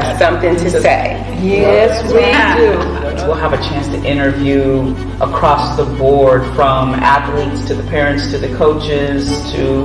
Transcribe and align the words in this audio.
have 0.00 0.18
something 0.18 0.56
to 0.56 0.70
say. 0.70 1.22
Yes, 1.42 2.02
we 2.12 2.20
do. 2.60 3.26
We'll 3.26 3.34
have 3.34 3.52
a 3.52 3.58
chance 3.58 3.86
to 3.88 4.04
interview 4.04 4.94
across 5.20 5.76
the 5.76 5.84
board 5.96 6.44
from 6.54 6.94
athletes 6.94 7.66
to 7.68 7.74
the 7.74 7.82
parents 7.88 8.30
to 8.30 8.38
the 8.38 8.54
coaches 8.56 9.28
to 9.52 9.84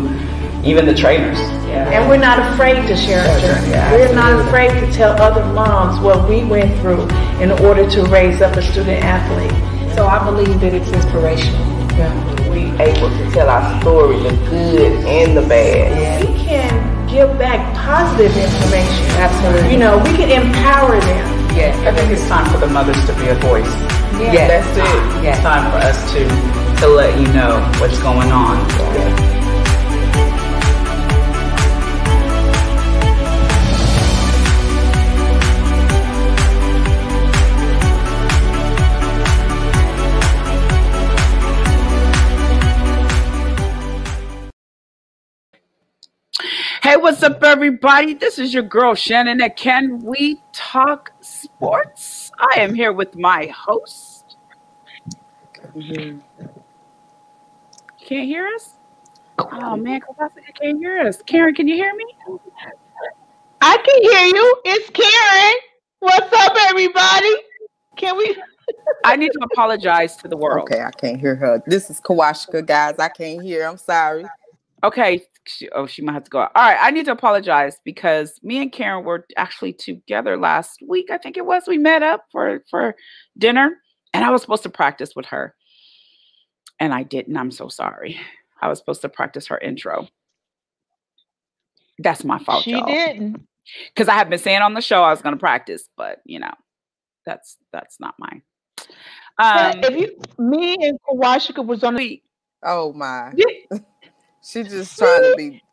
even 0.63 0.85
the 0.85 0.93
trainers. 0.93 1.39
Yeah. 1.65 1.89
And 1.89 2.09
we're 2.09 2.17
not 2.17 2.53
afraid 2.53 2.85
to 2.87 2.95
share 2.95 3.27
our 3.27 3.39
journey. 3.39 3.69
Yeah, 3.69 3.91
we're 3.93 4.13
not 4.13 4.45
afraid 4.47 4.79
to 4.79 4.91
tell 4.91 5.19
other 5.21 5.43
moms 5.53 5.99
what 6.01 6.29
we 6.29 6.43
went 6.43 6.79
through 6.81 7.07
in 7.41 7.51
order 7.65 7.89
to 7.89 8.03
raise 8.05 8.41
up 8.41 8.55
a 8.57 8.61
student 8.61 9.03
athlete. 9.03 9.95
So 9.95 10.05
I 10.05 10.23
believe 10.23 10.59
that 10.61 10.73
it's 10.73 10.91
inspirational. 10.91 11.67
Yeah. 11.97 12.49
We 12.49 12.71
able 12.81 13.09
to 13.09 13.31
tell 13.31 13.49
our 13.49 13.81
story, 13.81 14.17
the 14.19 14.35
good 14.49 15.05
and 15.05 15.35
the 15.35 15.41
bad. 15.41 15.99
Yeah. 15.99 16.31
We 16.31 16.37
can 16.45 17.07
give 17.07 17.37
back 17.39 17.70
positive 17.85 18.35
information. 18.35 19.05
Absolutely. 19.17 19.73
You 19.73 19.79
know, 19.79 19.97
we 19.97 20.13
can 20.15 20.29
empower 20.29 20.99
them. 20.99 21.25
Yes, 21.55 21.75
I 21.85 21.91
think 21.93 22.11
it's 22.11 22.27
time 22.27 22.49
for 22.51 22.57
the 22.57 22.67
mothers 22.67 23.03
to 23.05 23.13
be 23.15 23.27
a 23.27 23.35
voice. 23.35 23.69
Yeah, 24.21 24.33
yes. 24.33 24.65
that's 24.65 24.77
it. 24.77 25.23
Yes. 25.23 25.37
It's 25.37 25.43
time 25.43 25.69
for 25.71 25.77
us 25.77 25.97
to 26.13 26.21
to 26.81 26.87
let 26.87 27.19
you 27.19 27.27
know 27.33 27.59
what's 27.79 27.99
going 28.01 28.31
on. 28.31 28.57
Yes. 28.95 29.30
What's 47.11 47.23
up, 47.23 47.43
everybody? 47.43 48.13
This 48.13 48.39
is 48.39 48.53
your 48.53 48.63
girl 48.63 48.95
Shannon 48.95 49.41
at 49.41 49.57
Can 49.57 49.99
We 49.99 50.41
Talk 50.53 51.11
Sports? 51.19 52.31
I 52.39 52.61
am 52.61 52.73
here 52.73 52.93
with 52.93 53.17
my 53.17 53.47
host. 53.47 54.37
Mm-hmm. 55.75 56.19
Can't 57.99 58.25
hear 58.25 58.47
us? 58.55 58.75
Oh 59.39 59.75
man, 59.75 59.99
I 60.21 60.51
can't 60.53 60.79
hear 60.79 60.99
us. 60.99 61.21
Karen, 61.23 61.53
can 61.53 61.67
you 61.67 61.75
hear 61.75 61.93
me? 61.93 62.05
I 63.59 63.75
can 63.75 64.01
hear 64.03 64.27
you. 64.33 64.61
It's 64.63 64.89
Karen. 64.91 65.59
What's 65.99 66.31
up, 66.31 66.55
everybody? 66.69 67.35
Can 67.97 68.15
we? 68.15 68.41
I 69.03 69.17
need 69.17 69.33
to 69.33 69.39
apologize 69.51 70.15
to 70.15 70.29
the 70.29 70.37
world. 70.37 70.71
Okay, 70.71 70.81
I 70.81 70.91
can't 70.91 71.19
hear 71.19 71.35
her. 71.35 71.61
This 71.67 71.89
is 71.89 71.99
Kawashika, 71.99 72.65
guys. 72.65 72.95
I 72.99 73.09
can't 73.09 73.41
hear. 73.41 73.67
I'm 73.67 73.75
sorry. 73.75 74.23
Okay, 74.85 75.23
she, 75.47 75.69
oh, 75.69 75.87
she 75.87 76.01
might 76.01 76.13
have 76.13 76.23
to 76.23 76.29
go 76.29 76.39
out. 76.39 76.51
All 76.55 76.63
right, 76.63 76.77
I 76.79 76.91
need 76.91 77.05
to 77.05 77.11
apologize 77.11 77.77
because 77.83 78.39
me 78.43 78.61
and 78.61 78.71
Karen 78.71 79.03
were 79.03 79.25
actually 79.37 79.73
together 79.73 80.37
last 80.37 80.79
week. 80.87 81.09
I 81.11 81.17
think 81.17 81.37
it 81.37 81.45
was. 81.45 81.63
We 81.67 81.77
met 81.77 82.03
up 82.03 82.25
for 82.31 82.63
for 82.69 82.95
dinner, 83.37 83.77
and 84.13 84.23
I 84.23 84.29
was 84.29 84.41
supposed 84.41 84.63
to 84.63 84.69
practice 84.69 85.15
with 85.15 85.25
her, 85.27 85.55
and 86.79 86.93
I 86.93 87.03
didn't. 87.03 87.37
I'm 87.37 87.51
so 87.51 87.69
sorry. 87.69 88.19
I 88.61 88.67
was 88.67 88.79
supposed 88.79 89.01
to 89.01 89.09
practice 89.09 89.47
her 89.47 89.57
intro. 89.57 90.07
That's 91.99 92.23
my 92.23 92.39
fault. 92.39 92.63
She 92.63 92.81
didn't. 92.81 93.47
Because 93.93 94.07
I 94.07 94.13
have 94.13 94.29
been 94.29 94.39
saying 94.39 94.61
on 94.61 94.73
the 94.73 94.81
show 94.81 95.03
I 95.03 95.11
was 95.11 95.21
going 95.21 95.35
to 95.35 95.39
practice, 95.39 95.87
but 95.97 96.19
you 96.25 96.39
know, 96.39 96.53
that's 97.25 97.57
that's 97.71 97.99
not 97.99 98.15
mine. 98.19 98.41
Um, 99.37 99.79
if 99.83 99.97
you, 99.97 100.43
me 100.43 100.75
and 100.81 100.99
Kawashika 101.09 101.65
was 101.65 101.83
on 101.83 101.95
the. 101.95 102.21
Oh 102.63 102.93
my. 102.93 103.31
She 104.43 104.63
just 104.63 104.97
trying 104.97 105.23
to 105.23 105.35
be 105.37 105.63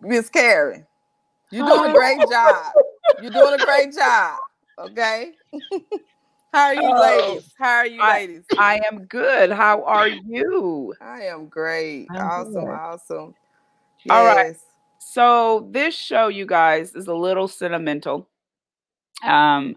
Miss 0.00 0.28
Karen. 0.28 0.86
You're 1.50 1.66
doing 1.66 1.90
a 1.90 1.94
great 1.94 2.18
job. 2.30 2.72
You're 3.22 3.30
doing 3.30 3.60
a 3.60 3.64
great 3.64 3.94
job. 3.94 4.38
Okay. 4.78 5.32
How 6.52 6.66
are 6.66 6.74
you, 6.74 6.80
oh, 6.82 7.00
ladies? 7.00 7.52
How 7.58 7.68
are 7.68 7.86
you, 7.86 8.00
ladies? 8.02 8.44
I 8.58 8.80
am 8.90 9.04
good. 9.04 9.50
How 9.50 9.84
are 9.84 10.08
you? 10.08 10.94
I 11.00 11.22
am 11.24 11.48
great. 11.48 12.06
I'm 12.10 12.16
awesome. 12.16 12.52
Good. 12.52 12.70
Awesome. 12.70 13.34
Yes. 14.04 14.10
All 14.10 14.24
right. 14.24 14.56
So 14.98 15.68
this 15.70 15.94
show, 15.94 16.28
you 16.28 16.46
guys, 16.46 16.94
is 16.94 17.08
a 17.08 17.14
little 17.14 17.48
sentimental. 17.48 18.28
Um, 19.22 19.76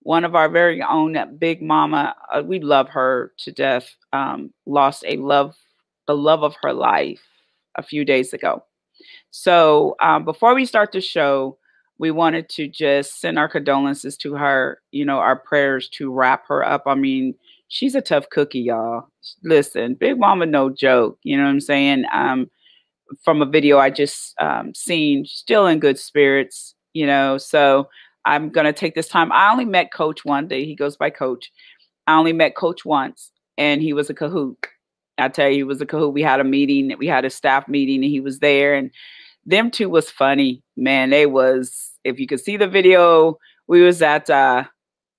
one 0.00 0.24
of 0.24 0.34
our 0.34 0.48
very 0.48 0.82
own 0.82 1.36
Big 1.38 1.62
Mama, 1.62 2.14
uh, 2.32 2.42
we 2.44 2.60
love 2.60 2.88
her 2.90 3.32
to 3.38 3.52
death. 3.52 3.94
Um, 4.12 4.52
lost 4.64 5.04
a 5.06 5.16
love 5.16 5.56
the 6.06 6.16
love 6.16 6.42
of 6.42 6.54
her 6.62 6.72
life 6.72 7.22
a 7.76 7.82
few 7.82 8.04
days 8.04 8.32
ago. 8.32 8.64
So 9.30 9.96
um, 10.00 10.24
before 10.24 10.54
we 10.54 10.64
start 10.64 10.92
the 10.92 11.00
show, 11.00 11.58
we 11.98 12.10
wanted 12.10 12.48
to 12.50 12.68
just 12.68 13.20
send 13.20 13.38
our 13.38 13.48
condolences 13.48 14.16
to 14.18 14.34
her, 14.34 14.80
you 14.90 15.04
know, 15.04 15.18
our 15.18 15.36
prayers 15.36 15.88
to 15.90 16.12
wrap 16.12 16.46
her 16.48 16.64
up. 16.64 16.82
I 16.86 16.94
mean, 16.94 17.34
she's 17.68 17.94
a 17.94 18.00
tough 18.00 18.28
cookie, 18.30 18.60
y'all. 18.60 19.08
Listen, 19.42 19.94
Big 19.94 20.18
Mama, 20.18 20.46
no 20.46 20.70
joke. 20.70 21.18
You 21.22 21.36
know 21.36 21.44
what 21.44 21.50
I'm 21.50 21.60
saying? 21.60 22.04
Um, 22.12 22.50
from 23.22 23.40
a 23.40 23.46
video 23.46 23.78
I 23.78 23.90
just 23.90 24.34
um, 24.40 24.74
seen, 24.74 25.24
still 25.24 25.66
in 25.66 25.78
good 25.78 25.98
spirits, 25.98 26.74
you 26.92 27.06
know. 27.06 27.38
So 27.38 27.88
I'm 28.24 28.50
gonna 28.50 28.72
take 28.72 28.94
this 28.94 29.08
time. 29.08 29.32
I 29.32 29.50
only 29.50 29.64
met 29.64 29.92
Coach 29.92 30.24
one 30.24 30.48
day. 30.48 30.64
He 30.64 30.74
goes 30.74 30.96
by 30.96 31.10
Coach. 31.10 31.50
I 32.06 32.16
only 32.16 32.32
met 32.32 32.56
Coach 32.56 32.84
once, 32.84 33.30
and 33.56 33.80
he 33.80 33.92
was 33.92 34.10
a 34.10 34.14
cahoot. 34.14 34.56
I 35.18 35.28
tell 35.28 35.48
you, 35.48 35.56
he 35.56 35.62
was 35.64 35.80
a 35.80 35.86
cahoot. 35.86 36.12
We 36.12 36.22
had 36.22 36.40
a 36.40 36.44
meeting, 36.44 36.94
we 36.98 37.06
had 37.06 37.24
a 37.24 37.30
staff 37.30 37.68
meeting, 37.68 37.96
and 37.96 38.10
he 38.10 38.20
was 38.20 38.40
there. 38.40 38.74
And 38.74 38.90
them 39.44 39.70
two 39.70 39.88
was 39.88 40.10
funny, 40.10 40.62
man. 40.76 41.10
They 41.10 41.26
was, 41.26 41.92
if 42.04 42.20
you 42.20 42.26
could 42.26 42.40
see 42.40 42.56
the 42.56 42.68
video, 42.68 43.38
we 43.66 43.82
was 43.82 44.02
at 44.02 44.28
uh, 44.28 44.64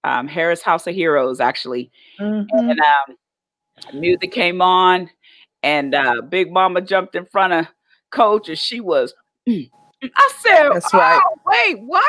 um, 0.04 0.28
Harris 0.28 0.62
House 0.62 0.88
of 0.88 0.96
Heroes 0.96 1.40
actually, 1.40 1.92
mm-hmm. 2.20 2.58
and 2.58 2.80
um, 2.80 4.00
music 4.00 4.32
came 4.32 4.62
on, 4.62 5.10
and 5.64 5.94
uh, 5.94 6.22
Big 6.22 6.52
Mama 6.52 6.82
jumped 6.82 7.16
in 7.16 7.26
front 7.26 7.54
of 7.54 7.68
Coach, 8.12 8.50
and 8.50 8.58
she 8.58 8.80
was. 8.80 9.14
I 9.50 10.32
said, 10.40 10.70
"That's 10.74 10.94
oh, 10.94 10.98
right." 10.98 11.22
Wait, 11.46 11.80
what? 11.82 12.04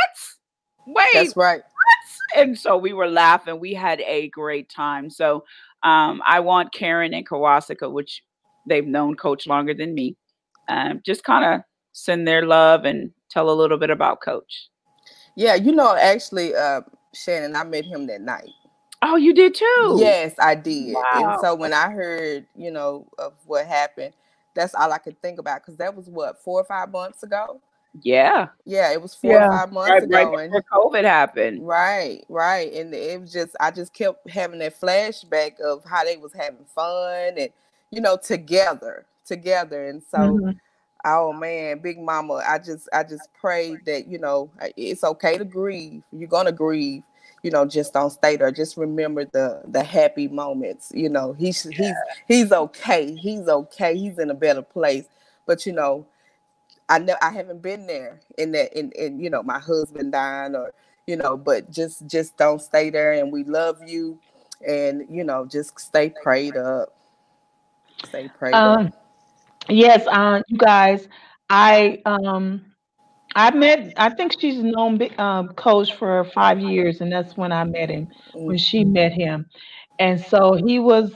Wait, 0.87 1.09
that's 1.15 1.37
right. 1.37 1.61
What? 1.61 2.41
And 2.41 2.59
so 2.59 2.77
we 2.77 2.93
were 2.93 3.09
laughing. 3.09 3.59
We 3.61 3.75
had 3.75 4.01
a 4.03 4.29
great 4.29 4.69
time. 4.69 5.11
So 5.11 5.45
um, 5.83 6.23
I 6.27 6.41
want 6.41 6.73
Karen 6.73 7.15
and 7.15 7.29
Kawasaka, 7.29 7.91
which 7.91 8.23
they've 8.67 8.87
known 8.87 9.17
Coach 9.17 9.47
longer 9.47 9.75
than 9.75 9.95
me, 9.95 10.17
um, 10.69 11.01
just 11.05 11.25
kind 11.25 11.45
of 11.45 11.61
send 11.93 12.27
their 12.27 12.47
love 12.47 12.85
and 12.85 13.11
tell 13.31 13.51
a 13.51 13.53
little 13.53 13.79
bit 13.79 13.91
about 13.91 14.21
Coach. 14.23 14.69
Yeah, 15.37 15.55
you 15.55 15.73
know, 15.73 15.97
actually, 15.97 16.55
uh, 16.55 16.83
Shannon, 17.15 17.55
I 17.57 17.65
met 17.65 17.85
him 17.85 18.07
that 18.09 18.21
night. 18.21 18.51
Oh, 19.03 19.17
you 19.17 19.33
did 19.33 19.55
too? 19.55 19.97
Yes, 19.99 20.35
I 20.41 20.57
did. 20.57 20.95
Wow. 20.95 21.05
And 21.15 21.41
so 21.41 21.55
when 21.55 21.73
I 21.73 21.91
heard, 21.91 22.47
you 22.57 22.71
know, 22.71 23.07
of 23.19 23.35
what 23.47 23.67
happened, 23.67 24.13
that's 24.55 24.75
all 24.75 24.93
I 24.93 24.99
could 24.99 25.21
think 25.23 25.39
about 25.39 25.63
because 25.63 25.77
that 25.77 25.95
was 25.95 26.09
what 26.09 26.43
four 26.43 26.61
or 26.61 26.65
five 26.65 26.91
months 26.91 27.23
ago. 27.23 27.61
Yeah. 28.03 28.49
Yeah, 28.65 28.93
it 28.93 29.01
was 29.01 29.15
four 29.15 29.33
yeah. 29.33 29.49
or 29.49 29.51
five 29.51 29.73
months 29.73 29.91
right, 29.91 30.03
ago. 30.03 30.35
Right 30.35 30.51
before 30.51 30.91
COVID 30.91 31.05
happened. 31.05 31.67
Right, 31.67 32.25
right. 32.29 32.73
And 32.73 32.95
it 32.95 33.21
was 33.21 33.33
just 33.33 33.57
I 33.61 33.71
just 33.71 33.93
kept 33.93 34.29
having 34.31 34.59
that 34.61 34.81
flashback 34.81 35.61
of 35.61 35.85
how 35.85 36.05
they 36.05 36.17
was 36.17 36.33
having 36.33 36.65
fun 36.75 37.35
and 37.39 37.51
you 37.91 38.01
know, 38.01 38.17
together. 38.17 39.07
Together. 39.25 39.87
And 39.89 40.03
so 40.03 40.19
mm-hmm. 40.19 40.51
oh 41.05 41.33
man, 41.33 41.79
Big 41.81 41.99
Mama, 41.99 42.43
I 42.47 42.59
just 42.59 42.89
I 42.93 43.03
just 43.03 43.29
pray 43.39 43.77
that, 43.87 44.07
you 44.07 44.19
know, 44.19 44.51
it's 44.77 45.05
okay 45.05 45.39
to 45.39 45.45
grieve. 45.45 46.03
You're 46.13 46.29
gonna 46.29 46.53
grieve. 46.53 47.03
You 47.45 47.53
know, 47.53 47.65
just 47.67 47.93
don't 47.93 48.11
stay 48.11 48.37
there. 48.37 48.51
Just 48.51 48.77
remember 48.77 49.25
the 49.25 49.63
the 49.69 49.83
happy 49.83 50.27
moments. 50.27 50.91
You 50.93 51.09
know, 51.09 51.35
he's 51.35 51.65
yeah. 51.71 51.95
he's 52.27 52.43
he's 52.43 52.53
okay. 52.53 53.15
He's 53.15 53.47
okay. 53.49 53.97
He's 53.97 54.19
in 54.19 54.31
a 54.31 54.35
better 54.35 54.63
place. 54.63 55.05
But 55.47 55.65
you 55.65 55.73
know, 55.73 56.05
I 56.89 56.99
know 56.99 57.15
I 57.21 57.31
haven't 57.31 57.63
been 57.63 57.87
there 57.87 58.21
in 58.39 58.53
that 58.53 58.73
in, 58.79 58.93
in 58.93 59.21
you 59.21 59.31
know 59.31 59.43
my 59.43 59.59
husband 59.59 60.13
dying 60.13 60.55
or 60.55 60.73
you 61.09 61.17
know, 61.17 61.37
but 61.37 61.71
just 61.71 62.07
just 62.07 62.37
don't 62.37 62.61
stay 62.61 62.91
there 62.91 63.13
and 63.13 63.33
we 63.33 63.43
love 63.45 63.79
you 63.87 64.21
and 64.67 65.07
you 65.11 65.25
know 65.25 65.47
just 65.47 65.81
stay 65.81 66.13
prayed 66.23 66.57
up. 66.57 66.95
Stay 68.05 68.31
prayed 68.39 68.55
um, 68.55 68.87
up. 68.87 69.05
Yes, 69.69 70.07
uh, 70.07 70.43
you 70.49 70.59
guys, 70.59 71.09
I 71.49 72.03
um 72.05 72.65
I 73.35 73.51
met 73.55 73.95
I 73.97 74.11
think 74.11 74.39
she's 74.39 74.63
known 74.63 75.01
um, 75.19 75.49
coach 75.49 75.95
for 75.95 76.25
five 76.35 76.61
years 76.61 77.01
and 77.01 77.11
that's 77.11 77.37
when 77.37 77.53
I 77.53 77.65
met 77.65 77.89
him 77.89 78.09
when 78.35 78.59
she 78.59 78.83
mm-hmm. 78.83 78.93
met 78.93 79.13
him. 79.13 79.47
And 79.99 80.21
so 80.21 80.53
he 80.53 80.79
was 80.79 81.13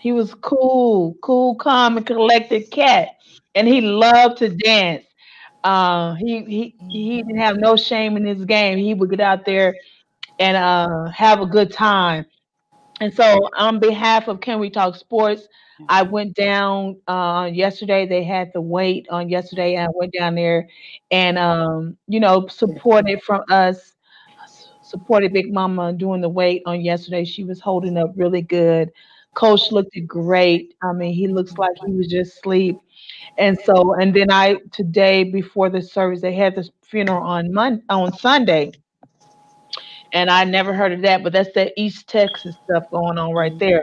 he 0.00 0.12
was 0.12 0.34
cool, 0.34 1.16
cool, 1.22 1.54
calm, 1.56 1.98
and 1.98 2.06
collected 2.06 2.70
cat. 2.70 3.08
And 3.54 3.68
he 3.68 3.80
loved 3.80 4.38
to 4.38 4.48
dance. 4.48 5.04
Uh, 5.64 6.14
he 6.14 6.44
he 6.44 6.76
he 6.90 7.16
didn't 7.22 7.38
have 7.38 7.56
no 7.58 7.76
shame 7.76 8.16
in 8.16 8.24
his 8.26 8.44
game. 8.44 8.78
He 8.78 8.94
would 8.94 9.10
get 9.10 9.20
out 9.20 9.46
there 9.46 9.76
and 10.38 10.56
uh, 10.56 11.06
have 11.10 11.40
a 11.40 11.46
good 11.46 11.72
time. 11.72 12.26
And 13.00 13.12
so, 13.14 13.38
on 13.58 13.80
behalf 13.80 14.28
of 14.28 14.40
Can 14.40 14.60
We 14.60 14.70
Talk 14.70 14.96
Sports, 14.96 15.48
I 15.88 16.02
went 16.02 16.34
down 16.34 17.00
uh, 17.08 17.50
yesterday. 17.52 18.06
They 18.06 18.24
had 18.24 18.52
the 18.54 18.60
weight 18.60 19.06
on 19.10 19.28
yesterday. 19.28 19.74
and 19.76 19.86
I 19.88 19.90
went 19.94 20.12
down 20.18 20.36
there 20.36 20.68
and, 21.10 21.38
um, 21.38 21.96
you 22.08 22.20
know, 22.20 22.46
supported 22.48 23.22
from 23.22 23.42
us, 23.50 23.94
supported 24.80 25.32
Big 25.32 25.52
Mama 25.52 25.92
doing 25.92 26.20
the 26.20 26.28
weight 26.28 26.62
on 26.66 26.80
yesterday. 26.82 27.24
She 27.24 27.44
was 27.44 27.60
holding 27.60 27.96
up 27.96 28.10
really 28.16 28.42
good. 28.42 28.90
Coach 29.34 29.72
looked 29.72 29.96
great. 30.06 30.74
I 30.82 30.92
mean, 30.92 31.12
he 31.14 31.28
looks 31.28 31.58
like 31.58 31.72
he 31.84 31.92
was 31.92 32.08
just 32.08 32.38
asleep. 32.38 32.80
And 33.38 33.58
so, 33.64 33.94
and 33.94 34.14
then 34.14 34.30
I 34.30 34.56
today 34.72 35.24
before 35.24 35.70
the 35.70 35.82
service, 35.82 36.20
they 36.20 36.34
had 36.34 36.54
the 36.54 36.68
funeral 36.82 37.22
on 37.22 37.52
Monday 37.52 37.82
on 37.88 38.12
Sunday 38.12 38.72
and 40.14 40.30
I 40.30 40.44
never 40.44 40.72
heard 40.72 40.92
of 40.92 41.02
that, 41.02 41.24
but 41.24 41.32
that's 41.32 41.52
that 41.54 41.72
East 41.76 42.08
Texas 42.08 42.54
stuff 42.64 42.88
going 42.90 43.18
on 43.18 43.32
right 43.32 43.58
there. 43.58 43.82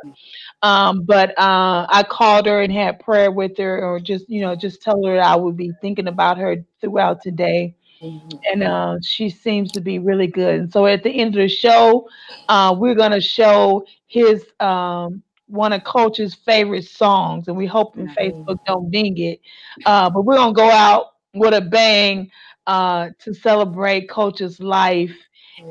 Um, 0.63 1.03
but 1.03 1.37
uh, 1.37 1.85
I 1.89 2.03
called 2.03 2.45
her 2.45 2.61
and 2.61 2.71
had 2.71 3.01
prayer 3.01 3.29
with 3.29 3.57
her, 3.57 3.83
or 3.83 3.99
just 3.99 4.29
you 4.29 4.41
know, 4.41 4.55
just 4.55 4.81
tell 4.81 5.05
her 5.05 5.21
I 5.21 5.35
would 5.35 5.57
be 5.57 5.73
thinking 5.81 6.07
about 6.07 6.37
her 6.37 6.55
throughout 6.79 7.21
today. 7.21 7.75
Mm-hmm. 8.01 8.37
And 8.51 8.63
uh, 8.63 8.97
she 9.03 9.29
seems 9.29 9.71
to 9.73 9.81
be 9.81 9.99
really 9.99 10.25
good. 10.25 10.59
And 10.59 10.73
so 10.73 10.87
at 10.87 11.03
the 11.03 11.11
end 11.11 11.35
of 11.35 11.41
the 11.41 11.49
show, 11.49 12.07
uh, 12.47 12.75
we're 12.77 12.95
gonna 12.95 13.21
show 13.21 13.85
his 14.07 14.45
um, 14.61 15.21
one 15.51 15.73
of 15.73 15.83
Coach's 15.83 16.33
favorite 16.33 16.85
songs, 16.85 17.47
and 17.47 17.57
we 17.57 17.65
hoping 17.65 18.07
mm-hmm. 18.07 18.19
Facebook 18.19 18.59
don't 18.65 18.89
ding 18.89 19.17
it. 19.17 19.39
Uh, 19.85 20.09
but 20.09 20.23
we're 20.23 20.35
gonna 20.35 20.53
go 20.53 20.69
out 20.69 21.13
with 21.33 21.53
a 21.53 21.61
bang 21.61 22.29
uh, 22.67 23.09
to 23.19 23.33
celebrate 23.33 24.09
Coach's 24.09 24.59
life 24.59 25.15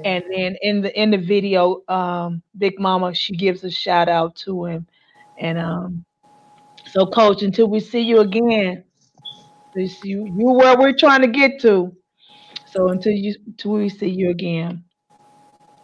and 0.04 0.24
then 0.30 0.56
in 0.62 0.82
the 0.82 1.00
in 1.00 1.10
the 1.10 1.18
video, 1.18 1.82
um, 1.88 2.42
Big 2.58 2.78
Mama 2.78 3.14
she 3.14 3.34
gives 3.34 3.64
a 3.64 3.70
shout 3.70 4.08
out 4.08 4.36
to 4.36 4.64
him, 4.64 4.86
and 5.38 5.58
um, 5.58 6.04
so 6.92 7.06
Coach, 7.06 7.42
until 7.42 7.68
we 7.68 7.80
see 7.80 8.00
you 8.00 8.20
again, 8.20 8.84
this 9.74 10.02
you 10.04 10.26
you 10.26 10.46
where 10.52 10.78
we're 10.78 10.96
trying 10.96 11.22
to 11.22 11.28
get 11.28 11.60
to. 11.60 11.94
So 12.66 12.88
until 12.88 13.12
you 13.12 13.34
until 13.46 13.72
we 13.72 13.88
see 13.88 14.08
you 14.08 14.30
again. 14.30 14.84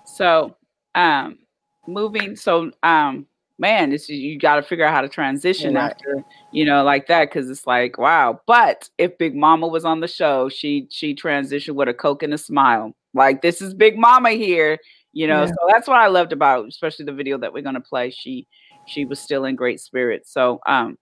So 0.05 0.57
um, 0.95 1.39
moving. 1.87 2.37
So 2.37 2.71
um, 2.83 3.27
man, 3.59 3.91
this 3.91 4.09
you 4.09 4.39
got 4.39 4.57
to 4.57 4.63
figure 4.63 4.85
out 4.85 4.95
how 4.95 5.01
to 5.01 5.09
transition 5.09 5.75
right. 5.75 5.91
after 5.91 6.25
you 6.53 6.65
know 6.65 6.83
like 6.85 7.07
that 7.09 7.31
because 7.31 7.51
it's 7.51 7.67
like 7.67 7.99
wow. 7.99 8.41
But 8.47 8.89
if 8.99 9.17
Big 9.19 9.35
Mama 9.35 9.67
was 9.69 9.85
on 9.85 10.01
the 10.01 10.09
show, 10.09 10.49
she 10.49 10.87
she 10.91 11.15
transitioned 11.15 11.75
with 11.75 11.89
a 11.89 11.95
coke 11.95 12.23
and 12.23 12.35
a 12.35 12.39
smile. 12.39 12.95
Like 13.15 13.43
this 13.43 13.63
is 13.63 13.75
Big 13.75 13.99
Mama 13.99 14.31
here, 14.31 14.79
you 15.13 15.27
know. 15.27 15.43
Yeah. 15.43 15.47
So 15.47 15.57
that's 15.73 15.89
what 15.89 15.99
I 15.99 16.09
loved 16.09 16.33
about, 16.33 16.69
especially 16.69 17.07
the 17.07 17.13
video 17.13 17.39
that 17.39 17.53
we're 17.53 17.63
gonna 17.63 17.81
play. 17.81 18.11
She 18.11 18.47
she 18.87 19.05
was 19.05 19.21
still 19.21 19.45
in 19.45 19.57
great 19.57 19.81
spirits. 19.81 20.33
So 20.33 20.61
um, 20.67 20.99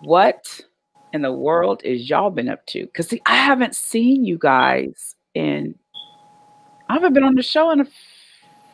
what 0.00 0.60
in 1.12 1.22
the 1.22 1.32
world 1.32 1.82
is 1.84 2.08
y'all 2.08 2.30
been 2.30 2.48
up 2.48 2.64
to? 2.66 2.84
Because 2.84 3.08
see, 3.08 3.22
I 3.26 3.36
haven't 3.36 3.74
seen 3.74 4.24
you 4.24 4.38
guys 4.38 5.14
in. 5.34 5.74
I 6.88 6.94
haven't 6.94 7.12
been 7.12 7.24
on 7.24 7.34
the 7.34 7.42
show 7.42 7.70
in 7.70 7.80
a 7.80 7.86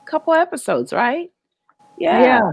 couple 0.06 0.34
episodes, 0.34 0.92
right? 0.92 1.30
Yeah. 1.96 2.22
Yeah. 2.22 2.50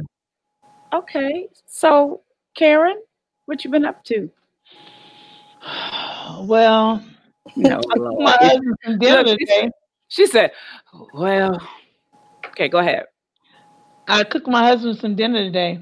Okay. 0.94 1.48
So, 1.68 2.22
Karen, 2.56 3.02
what 3.46 3.64
you 3.64 3.72
been 3.72 3.86
up 3.86 4.04
to? 4.06 4.30
Well, 6.42 7.04
no, 7.56 7.82
my 8.20 8.38
husband 8.40 9.38
she, 9.40 9.46
said, 9.46 9.72
she 10.08 10.26
said, 10.26 10.52
"Well, 11.14 11.62
okay, 12.48 12.68
go 12.68 12.80
ahead." 12.80 13.06
I 14.08 14.24
cooked 14.24 14.48
my 14.48 14.64
husband 14.64 14.98
some 14.98 15.16
dinner 15.16 15.40
today. 15.40 15.80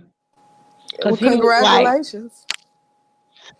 Well, 1.04 1.16
congratulations! 1.16 2.46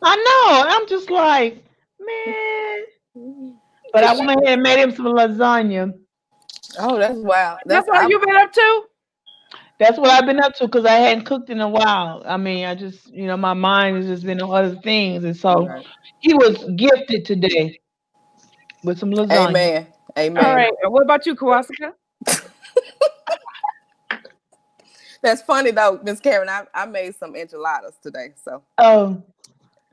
Like, 0.02 0.12
I 0.12 0.16
know. 0.16 0.70
I'm 0.70 0.88
just 0.88 1.10
like, 1.10 1.64
man. 2.00 3.56
But 3.94 4.04
I 4.04 4.14
went 4.14 4.42
ahead 4.42 4.54
and 4.54 4.62
made 4.62 4.80
him 4.80 4.92
some 4.92 5.06
lasagna. 5.06 5.94
Oh, 6.78 6.98
that's 7.00 7.16
wow. 7.16 7.58
That's, 7.66 7.88
that's 7.88 7.88
what 7.88 8.10
you've 8.10 8.22
been 8.22 8.36
up 8.36 8.52
to. 8.54 8.84
That's 9.80 9.98
what 9.98 10.10
I've 10.10 10.26
been 10.26 10.42
up 10.42 10.56
to 10.56 10.66
because 10.66 10.86
I 10.86 10.96
hadn't 10.96 11.24
cooked 11.24 11.50
in 11.50 11.62
a 11.62 11.70
while. 11.70 12.22
I 12.26 12.36
mean, 12.36 12.66
I 12.66 12.76
just, 12.76 13.08
you 13.14 13.28
know, 13.28 13.38
my 13.38 13.54
mind 13.54 13.96
has 13.98 14.08
just 14.08 14.26
been 14.26 14.42
on 14.42 14.52
other 14.52 14.76
things, 14.82 15.24
and 15.24 15.36
so 15.36 15.68
right. 15.68 15.86
he 16.20 16.34
was 16.34 16.66
gifted 16.76 17.26
today 17.26 17.80
with 18.84 19.00
some 19.00 19.12
lasagna. 19.12 19.50
Amen. 19.50 19.88
Amen. 20.18 20.46
All 20.46 20.56
right. 20.56 20.74
What 20.84 21.04
about 21.04 21.26
you, 21.26 21.36
Kawasaka? 21.36 21.94
That's 25.22 25.42
funny 25.42 25.72
though, 25.72 26.00
Miss 26.04 26.20
Karen. 26.20 26.50
I, 26.50 26.66
I 26.74 26.86
made 26.86 27.16
some 27.16 27.36
enchiladas 27.36 27.96
today. 28.02 28.34
So 28.44 28.64
oh 28.78 29.22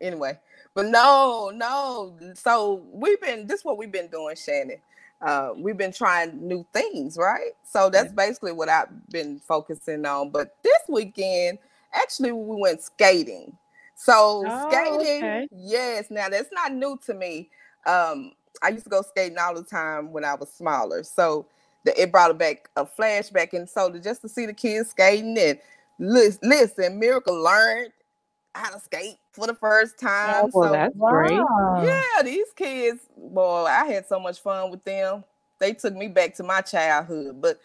anyway. 0.01 0.39
But 0.75 0.87
no, 0.87 1.51
no. 1.55 2.19
So 2.35 2.85
we've 2.93 3.21
been 3.21 3.47
this 3.47 3.61
is 3.61 3.65
what 3.65 3.79
we've 3.79 3.91
been 3.91 4.09
doing, 4.09 4.37
Shannon. 4.37 4.79
Uh, 5.21 5.51
we've 5.57 5.79
been 5.79 5.93
trying 5.93 6.47
new 6.47 6.67
things, 6.73 7.17
right? 7.17 7.53
So 7.65 7.89
that's 7.89 8.13
basically 8.13 8.53
what 8.53 8.69
I've 8.69 9.09
been 9.09 9.41
focusing 9.41 10.05
on. 10.05 10.31
But 10.31 10.57
this 10.63 10.79
weekend, 10.89 11.59
actually, 11.95 12.33
we 12.33 12.57
went 12.61 12.83
skating. 12.83 13.57
So 13.95 14.45
oh, 14.47 14.71
skating, 14.71 15.25
okay. 15.25 15.49
yes. 15.53 16.11
Now 16.11 16.29
that's 16.29 16.51
not 16.53 16.73
new 16.73 16.99
to 17.07 17.15
me. 17.15 17.51
Um, 17.87 18.33
I 18.63 18.69
used 18.69 18.85
to 18.85 18.91
go 18.91 19.03
skating 19.03 19.39
all 19.39 19.55
the 19.55 19.63
time 19.63 20.13
when 20.13 20.25
I 20.25 20.35
was 20.35 20.53
smaller. 20.53 21.03
So 21.03 21.47
the, 21.85 22.01
it 22.01 22.13
brought 22.13 22.37
back 22.39 22.69
a 22.77 22.85
flashback. 22.85 23.55
And 23.55 23.69
so 23.69 23.91
to, 23.91 23.99
just 23.99 24.21
to 24.23 24.29
see 24.29 24.45
the 24.45 24.53
kids 24.53 24.91
skating 24.91 25.39
and 25.39 25.59
listen, 25.99 26.41
listen 26.43 26.99
Miracle 26.99 27.43
learned 27.43 27.93
how 28.57 28.71
to 28.71 28.81
skate 28.81 29.17
for 29.33 29.47
the 29.47 29.55
first 29.55 29.99
time. 29.99 30.47
Oh, 30.47 30.51
well, 30.53 30.69
so, 30.69 30.73
that's 30.73 30.97
great. 30.97 31.41
Yeah, 31.85 32.23
these 32.25 32.53
kids, 32.55 33.01
boy, 33.17 33.65
I 33.65 33.87
had 33.87 34.07
so 34.07 34.19
much 34.19 34.41
fun 34.41 34.71
with 34.71 34.85
them. 34.85 35.25
They 35.59 35.73
took 35.73 35.95
me 35.95 36.09
back 36.09 36.35
to 36.37 36.43
my 36.43 36.61
childhood. 36.61 37.41
But 37.41 37.61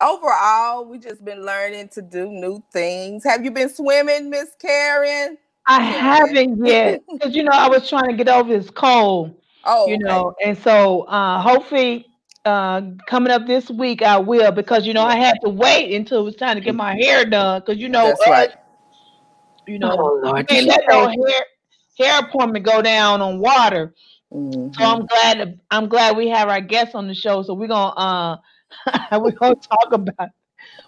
overall, 0.00 0.84
we 0.84 0.98
just 0.98 1.24
been 1.24 1.44
learning 1.44 1.88
to 1.90 2.02
do 2.02 2.26
new 2.26 2.62
things. 2.72 3.24
Have 3.24 3.44
you 3.44 3.50
been 3.50 3.68
swimming, 3.68 4.30
Miss 4.30 4.50
Karen? 4.58 5.38
I 5.66 5.80
haven't 5.80 6.64
yet. 6.64 7.02
Because 7.12 7.34
you 7.34 7.42
know, 7.42 7.52
I 7.52 7.68
was 7.68 7.88
trying 7.88 8.08
to 8.08 8.14
get 8.14 8.28
over 8.28 8.56
this 8.56 8.70
cold. 8.70 9.34
Oh, 9.64 9.88
you 9.88 9.98
know, 9.98 10.34
and 10.42 10.56
so 10.56 11.02
uh, 11.02 11.40
hopefully 11.40 12.06
uh, 12.44 12.82
coming 13.06 13.30
up 13.30 13.46
this 13.46 13.70
week 13.70 14.02
I 14.02 14.18
will 14.18 14.52
because 14.52 14.86
you 14.86 14.94
know 14.94 15.02
I 15.02 15.16
had 15.16 15.36
to 15.42 15.50
wait 15.50 15.94
until 15.94 16.20
it 16.20 16.24
was 16.24 16.36
time 16.36 16.56
to 16.56 16.60
get 16.62 16.74
my 16.74 16.94
hair 16.94 17.24
done 17.24 17.60
because 17.60 17.80
you 17.80 17.88
know 17.88 18.06
That's 18.06 18.26
right. 18.26 18.50
You 19.66 19.78
know 19.78 19.96
oh, 19.98 20.20
Lord, 20.22 20.48
can't 20.48 20.66
let 20.66 20.84
no 20.88 21.08
hair 21.08 21.44
hair 21.98 22.20
appointment 22.20 22.64
go 22.64 22.82
down 22.82 23.20
on 23.20 23.38
water. 23.38 23.94
Mm-hmm. 24.32 24.72
So 24.72 24.84
I'm 24.84 25.06
glad 25.06 25.60
I'm 25.70 25.88
glad 25.88 26.16
we 26.16 26.28
have 26.28 26.48
our 26.48 26.60
guests 26.60 26.94
on 26.94 27.08
the 27.08 27.14
show. 27.14 27.42
So 27.42 27.54
we're 27.54 27.68
gonna 27.68 28.38
uh 29.12 29.18
we're 29.18 29.32
gonna 29.32 29.56
talk 29.56 29.92
about 29.92 30.30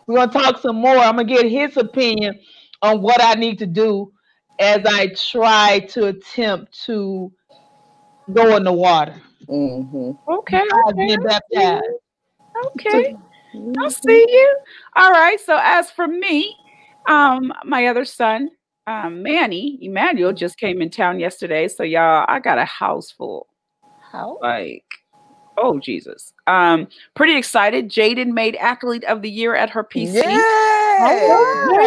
we're 0.07 0.17
gonna 0.17 0.33
talk 0.33 0.61
some 0.61 0.77
more. 0.77 0.97
I'm 0.97 1.17
gonna 1.17 1.25
get 1.25 1.51
his 1.51 1.77
opinion 1.77 2.39
on 2.83 3.03
what 3.03 3.23
I 3.23 3.35
need 3.35 3.59
to 3.61 3.67
do 3.67 4.13
as 4.61 4.85
I 4.87 5.09
try 5.09 5.81
to 5.91 6.07
attempt 6.07 6.85
to 6.85 7.33
go 8.33 8.57
in 8.57 8.65
the 8.65 8.73
water. 8.73 9.21
Mm-hmm. 9.49 10.13
Okay. 10.31 10.63
okay. 10.89 11.17
baptized. 11.17 11.85
Okay. 12.67 13.17
Mm-hmm. 13.55 13.73
I'll 13.81 13.91
see 13.91 14.27
you. 14.29 14.59
All 14.97 15.11
right. 15.11 15.41
So 15.41 15.59
as 15.61 15.91
for 15.91 16.07
me, 16.07 16.57
um, 17.09 17.53
my 17.65 17.87
other 17.87 18.05
son, 18.05 18.51
um, 18.87 19.23
Manny, 19.23 19.79
Emmanuel 19.81 20.33
just 20.33 20.59
came 20.59 20.83
in 20.83 20.91
town 20.91 21.21
yesterday. 21.21 21.69
So 21.69 21.83
y'all, 21.83 22.25
I 22.29 22.41
got 22.41 22.59
a 22.59 22.65
house 22.65 23.11
full. 23.11 23.47
How? 24.11 24.39
Like, 24.43 24.85
oh 25.57 25.79
Jesus. 25.79 26.33
Um, 26.47 26.89
pretty 27.15 27.37
excited. 27.37 27.89
Jaden 27.89 28.33
made 28.33 28.57
athlete 28.57 29.05
of 29.05 29.23
the 29.23 29.31
year 29.31 29.55
at 29.55 29.71
her 29.71 29.85
PC. 29.85 30.15
Yes. 30.15 31.79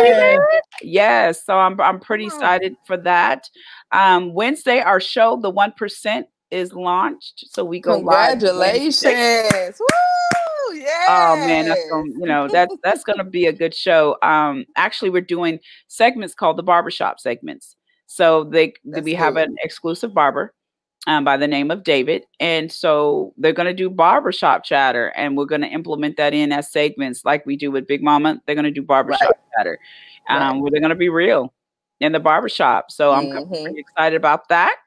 yes. 0.81 1.45
So 1.45 1.57
I'm 1.57 1.79
I'm 1.79 1.99
pretty 1.99 2.25
excited 2.25 2.75
for 2.85 2.97
that. 2.97 3.49
Um, 3.91 4.33
Wednesday, 4.33 4.79
our 4.79 4.99
show, 4.99 5.37
the 5.41 5.49
one 5.49 5.73
percent, 5.73 6.27
is 6.49 6.73
launched. 6.73 7.45
So 7.51 7.63
we 7.63 7.79
go 7.79 7.97
Congratulations. 7.97 9.79
Woo! 9.79 9.85
Yeah. 9.85 10.39
Oh 11.07 11.35
man, 11.37 11.67
that's 11.67 11.89
gonna, 11.89 12.09
you 12.09 12.25
know, 12.25 12.47
that's 12.47 12.75
that's 12.83 13.03
gonna 13.03 13.23
be 13.23 13.45
a 13.45 13.53
good 13.53 13.73
show. 13.73 14.17
Um, 14.21 14.65
actually, 14.75 15.09
we're 15.09 15.21
doing 15.21 15.59
segments 15.87 16.33
called 16.33 16.57
the 16.57 16.63
barbershop 16.63 17.19
segments. 17.19 17.75
So 18.07 18.43
they 18.43 18.73
that's 18.85 19.03
we 19.03 19.11
cool. 19.11 19.19
have 19.19 19.37
an 19.37 19.55
exclusive 19.63 20.13
barber 20.13 20.53
um, 21.07 21.23
by 21.23 21.37
the 21.37 21.47
name 21.47 21.71
of 21.71 21.83
David. 21.83 22.23
And 22.39 22.71
so 22.71 23.33
they're 23.37 23.53
going 23.53 23.67
to 23.67 23.73
do 23.73 23.89
barbershop 23.89 24.63
chatter 24.63 25.07
and 25.15 25.37
we're 25.37 25.45
going 25.45 25.61
to 25.61 25.67
implement 25.67 26.17
that 26.17 26.33
in 26.33 26.51
as 26.51 26.71
segments 26.71 27.23
like 27.25 27.45
we 27.45 27.55
do 27.55 27.71
with 27.71 27.87
Big 27.87 28.03
Mama. 28.03 28.41
They're 28.45 28.55
going 28.55 28.65
to 28.65 28.71
do 28.71 28.81
barbershop 28.81 29.21
right. 29.21 29.37
chatter 29.57 29.79
um, 30.29 30.39
right. 30.39 30.61
where 30.61 30.71
they're 30.71 30.81
going 30.81 30.89
to 30.89 30.95
be 30.95 31.09
real 31.09 31.53
in 31.99 32.11
the 32.11 32.19
barbershop. 32.19 32.91
So 32.91 33.11
I'm 33.11 33.25
mm-hmm. 33.25 33.77
excited 33.77 34.15
about 34.15 34.49
that. 34.49 34.79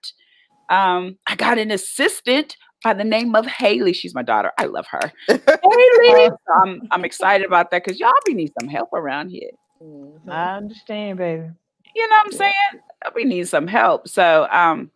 Um, 0.69 1.19
I 1.27 1.37
got 1.37 1.59
an 1.59 1.71
assistant 1.71 2.57
by 2.83 2.95
the 2.95 3.05
name 3.05 3.35
of 3.35 3.47
Haley. 3.47 3.93
She's 3.93 4.15
my 4.15 4.23
daughter. 4.23 4.53
I 4.59 4.67
love 4.67 4.87
her. 4.87 5.13
Haley. 5.29 6.29
So 6.29 6.53
I'm 6.63 6.83
I'm 6.91 7.05
excited 7.05 7.47
about 7.47 7.71
that 7.71 7.85
because 7.85 7.99
y'all 7.99 8.13
be 8.25 8.35
need 8.35 8.53
some 8.61 8.69
help 8.69 8.93
around 8.93 9.31
here. 9.31 9.51
Mm-hmm. 9.83 10.31
I 10.31 10.57
understand, 10.57 11.19
baby. 11.19 11.51
You 11.95 12.09
know 12.09 12.17
what 12.17 12.27
I'm 12.27 12.33
saying? 12.33 12.83
We 13.15 13.25
need 13.25 13.49
some 13.49 13.67
help. 13.67 14.09
So 14.09 14.47
um 14.51 14.91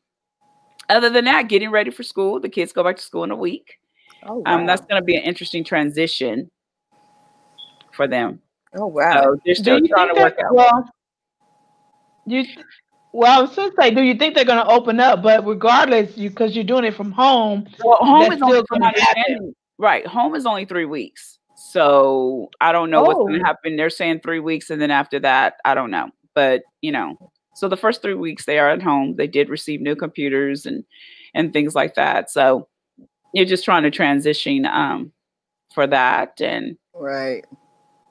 other 0.89 1.11
than 1.11 1.25
that, 1.25 1.49
getting 1.49 1.71
ready 1.71 1.91
for 1.91 2.03
school. 2.03 2.41
The 2.41 2.49
kids 2.49 2.73
go 2.73 2.85
back 2.85 2.97
to 2.97 3.03
school 3.03 3.25
in 3.25 3.31
a 3.31 3.37
week. 3.37 3.79
Oh, 4.25 4.37
wow. 4.37 4.59
Um, 4.59 4.67
that's 4.67 4.83
gonna 4.83 5.03
be 5.03 5.17
an 5.17 5.23
interesting 5.23 5.65
transition 5.65 6.51
for 7.93 8.07
them. 8.07 8.41
Oh 8.75 8.87
wow. 8.87 9.23
So 9.23 9.37
they're 9.45 9.55
still 9.55 9.81
trying 9.87 10.15
to 10.15 10.21
work 10.21 10.39
out. 10.39 10.55
Well, 10.55 10.89
you 12.27 12.45
well, 13.13 13.47
since 13.47 13.57
was 13.57 13.57
going 13.57 13.71
to 13.71 13.77
say, 13.83 13.91
do 13.95 14.03
you 14.03 14.15
think 14.15 14.35
they're 14.35 14.45
going 14.45 14.65
to 14.65 14.71
open 14.71 14.99
up? 14.99 15.23
But 15.23 15.47
regardless, 15.47 16.17
you 16.17 16.31
because 16.31 16.55
you're 16.55 16.65
doing 16.65 16.85
it 16.85 16.95
from 16.95 17.13
home, 17.13 17.67
well, 17.85 17.99
home 17.99 18.33
is 18.33 18.39
still 18.39 18.63
going 18.63 18.83
to 18.83 19.01
happen. 19.01 19.55
Right, 19.79 20.07
home 20.07 20.35
is 20.35 20.47
only 20.47 20.65
three 20.65 20.85
weeks, 20.85 21.39
so 21.55 22.49
I 22.61 22.73
don't 22.73 22.91
know 22.91 23.01
oh. 23.01 23.07
what's 23.07 23.19
going 23.19 23.39
to 23.39 23.45
happen. 23.45 23.77
They're 23.77 23.91
saying 23.91 24.21
three 24.21 24.41
weeks, 24.41 24.71
and 24.71 24.81
then 24.81 24.91
after 24.91 25.19
that, 25.21 25.57
I 25.65 25.75
don't 25.75 25.91
know. 25.91 26.11
But 26.35 26.63
you 26.81 26.93
know, 26.93 27.33
so 27.55 27.69
the 27.69 27.77
first 27.77 28.01
three 28.01 28.15
weeks 28.15 28.47
they 28.47 28.59
are 28.59 28.71
at 28.71 28.83
home. 28.83 29.17
They 29.17 29.27
did 29.27 29.51
receive 29.51 29.81
new 29.81 29.97
computers 29.97 30.65
and 30.65 30.85
and 31.35 31.53
things 31.53 31.75
like 31.75 31.95
that. 31.97 32.31
So 32.31 32.69
you're 33.35 33.47
just 33.47 33.65
trying 33.65 33.83
to 33.83 33.91
transition 33.91 34.65
um 34.67 35.13
for 35.75 35.87
that, 35.87 36.41
and 36.41 36.79
right, 36.95 37.45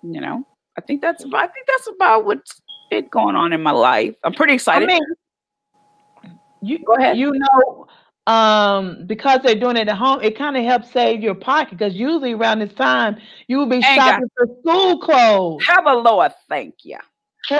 you 0.03 0.21
know, 0.21 0.45
I 0.77 0.81
think 0.81 1.01
that's 1.01 1.25
I 1.33 1.47
think 1.47 1.67
that's 1.67 1.87
about 1.87 2.25
what's 2.25 2.60
bit 2.91 3.09
going 3.09 3.35
on 3.35 3.53
in 3.53 3.63
my 3.63 3.71
life. 3.71 4.13
I'm 4.23 4.33
pretty 4.33 4.53
excited. 4.53 4.87
I 4.87 4.93
mean, 4.93 5.01
you 6.61 6.77
go 6.85 6.93
ahead. 6.93 7.17
You 7.17 7.33
know, 7.33 7.87
um, 8.27 9.07
because 9.07 9.39
they're 9.41 9.55
doing 9.55 9.77
it 9.77 9.87
at 9.87 9.97
home, 9.97 10.21
it 10.21 10.37
kind 10.37 10.55
of 10.55 10.63
helps 10.63 10.91
save 10.91 11.21
your 11.21 11.33
pocket 11.33 11.75
because 11.77 11.95
usually 11.95 12.33
around 12.33 12.59
this 12.59 12.73
time 12.73 13.17
you 13.47 13.57
will 13.57 13.65
be 13.65 13.81
shopping 13.81 14.27
got, 14.37 14.47
for 14.47 14.59
school 14.61 14.99
clothes. 14.99 15.65
Have 15.65 15.87
a 15.87 15.93
lower 15.93 16.31
thank 16.47 16.75
you. 16.83 16.99
See, 17.49 17.57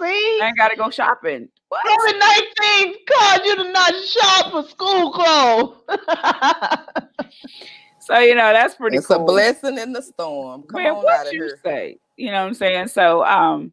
I 0.00 0.52
gotta 0.56 0.76
go 0.76 0.90
shopping. 0.90 1.48
COVID 1.72 2.18
nineteen 2.18 2.96
caused 3.10 3.46
you 3.46 3.56
to 3.56 3.72
not 3.72 3.94
shop 4.04 4.52
for 4.52 4.62
school 4.68 5.12
clothes. 5.12 5.78
so 8.00 8.18
you 8.18 8.34
know 8.34 8.52
that's 8.52 8.74
pretty. 8.74 8.98
It's 8.98 9.06
cool. 9.06 9.22
a 9.22 9.24
blessing 9.24 9.78
in 9.78 9.94
the 9.94 10.02
storm. 10.02 10.64
Come 10.64 10.82
Man, 10.82 10.92
on 10.92 11.02
what 11.02 11.32
you 11.32 11.44
here. 11.44 11.58
say? 11.64 11.96
You 12.18 12.26
know 12.26 12.42
what 12.42 12.48
I'm 12.48 12.54
saying? 12.54 12.88
So 12.88 13.24
um, 13.24 13.72